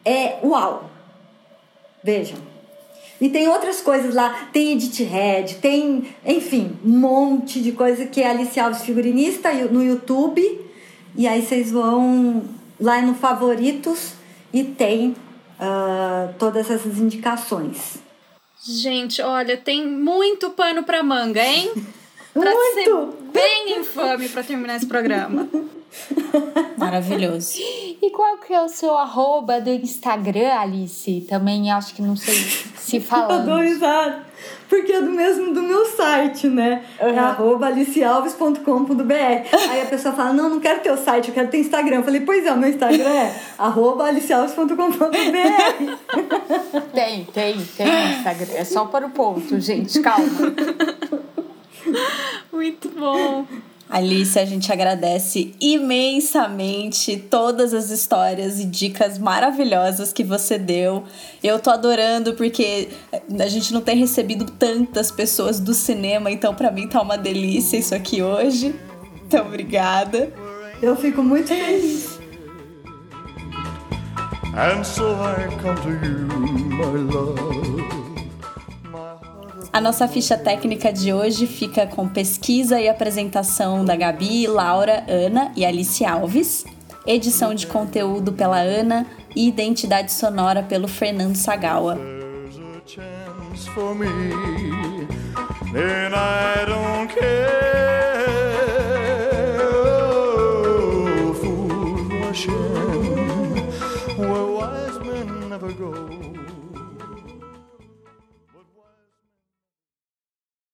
É 0.04 0.38
uau. 0.42 0.90
Vejam. 2.02 2.51
E 3.22 3.28
tem 3.28 3.46
outras 3.46 3.80
coisas 3.80 4.16
lá, 4.16 4.48
tem 4.52 4.72
Edith 4.72 5.04
Head, 5.04 5.54
tem, 5.58 6.12
enfim, 6.26 6.76
um 6.84 6.98
monte 6.98 7.62
de 7.62 7.70
coisa 7.70 8.04
que 8.04 8.20
é 8.20 8.28
Alice 8.28 8.58
Alves 8.58 8.82
figurinista 8.82 9.52
no 9.70 9.80
YouTube. 9.80 10.60
E 11.14 11.28
aí 11.28 11.40
vocês 11.40 11.70
vão 11.70 12.42
lá 12.80 13.00
no 13.00 13.14
favoritos 13.14 14.14
e 14.52 14.64
tem 14.64 15.10
uh, 15.10 16.34
todas 16.36 16.68
essas 16.68 16.98
indicações. 16.98 17.98
Gente, 18.60 19.22
olha, 19.22 19.56
tem 19.56 19.86
muito 19.86 20.50
pano 20.50 20.82
pra 20.82 21.00
manga, 21.04 21.44
hein? 21.44 21.70
Pra 22.34 22.50
Muito! 22.50 22.74
ser 22.74 23.21
bem 23.32 23.78
infame 23.80 24.28
pra 24.28 24.42
terminar 24.42 24.76
esse 24.76 24.86
programa. 24.86 25.48
Maravilhoso. 26.78 27.54
E 27.58 28.10
qual 28.10 28.38
que 28.38 28.52
é 28.52 28.60
o 28.62 28.68
seu 28.68 28.96
arroba 28.96 29.60
do 29.60 29.70
Instagram, 29.70 30.52
Alice? 30.58 31.26
Também 31.28 31.70
acho 31.70 31.94
que 31.94 32.02
não 32.02 32.16
sei 32.16 32.34
se 32.34 32.96
Eu 32.96 33.00
dou 33.02 33.08
falando. 33.08 33.60
risada, 33.60 34.24
porque 34.68 34.90
é 34.92 35.00
do 35.02 35.10
mesmo 35.10 35.52
do 35.54 35.62
meu 35.62 35.84
site, 35.84 36.48
né? 36.48 36.82
É 36.98 37.06
Uhum. 37.08 37.18
arroba 37.18 37.66
alicialves.com.br. 37.66 39.12
Aí 39.70 39.82
a 39.82 39.86
pessoa 39.86 40.14
fala, 40.14 40.32
não, 40.32 40.48
não 40.48 40.60
quero 40.60 40.80
teu 40.80 40.96
site, 40.96 41.28
eu 41.28 41.34
quero 41.34 41.48
teu 41.48 41.60
Instagram. 41.60 41.96
Eu 41.98 42.04
falei, 42.04 42.20
pois 42.22 42.44
é, 42.46 42.52
o 42.52 42.56
meu 42.56 42.70
Instagram 42.70 43.08
é 43.08 43.34
arroba 43.58 44.06
alicialves.com.br. 44.06 44.72
Tem, 46.94 47.24
tem, 47.24 47.56
tem 47.76 48.12
Instagram. 48.16 48.52
É 48.54 48.64
só 48.64 48.86
para 48.86 49.06
o 49.06 49.10
ponto, 49.10 49.60
gente. 49.60 50.00
Calma. 50.00 50.24
Muito 52.52 52.88
bom. 52.90 53.46
Alice, 53.92 54.38
a 54.38 54.44
gente 54.46 54.72
agradece 54.72 55.54
imensamente 55.60 57.18
todas 57.18 57.74
as 57.74 57.90
histórias 57.90 58.58
e 58.58 58.64
dicas 58.64 59.18
maravilhosas 59.18 60.14
que 60.14 60.24
você 60.24 60.56
deu. 60.56 61.04
Eu 61.44 61.58
tô 61.58 61.68
adorando 61.68 62.32
porque 62.32 62.88
a 63.38 63.46
gente 63.48 63.70
não 63.74 63.82
tem 63.82 63.96
recebido 63.96 64.46
tantas 64.46 65.10
pessoas 65.10 65.60
do 65.60 65.74
cinema, 65.74 66.30
então 66.30 66.54
pra 66.54 66.70
mim 66.70 66.88
tá 66.88 67.02
uma 67.02 67.18
delícia 67.18 67.76
isso 67.76 67.94
aqui 67.94 68.22
hoje. 68.22 68.74
Então, 69.26 69.46
obrigada. 69.46 70.32
Eu 70.80 70.96
fico 70.96 71.22
muito 71.22 71.48
feliz. 71.48 72.18
And 74.54 74.84
so 74.84 75.14
I 75.14 75.48
come 75.62 75.76
to 75.80 75.90
you, 76.06 76.26
my 76.76 77.12
love. 77.12 78.01
A 79.72 79.80
nossa 79.80 80.06
ficha 80.06 80.36
técnica 80.36 80.92
de 80.92 81.14
hoje 81.14 81.46
fica 81.46 81.86
com 81.86 82.06
pesquisa 82.06 82.78
e 82.78 82.90
apresentação 82.90 83.82
da 83.82 83.96
Gabi, 83.96 84.46
Laura, 84.46 85.02
Ana 85.08 85.50
e 85.56 85.64
Alice 85.64 86.04
Alves, 86.04 86.66
edição 87.06 87.54
de 87.54 87.66
conteúdo 87.66 88.34
pela 88.34 88.58
Ana 88.58 89.06
e 89.34 89.48
identidade 89.48 90.12
sonora 90.12 90.62
pelo 90.62 90.86
Fernando 90.86 91.36
Sagawa. 91.36 91.98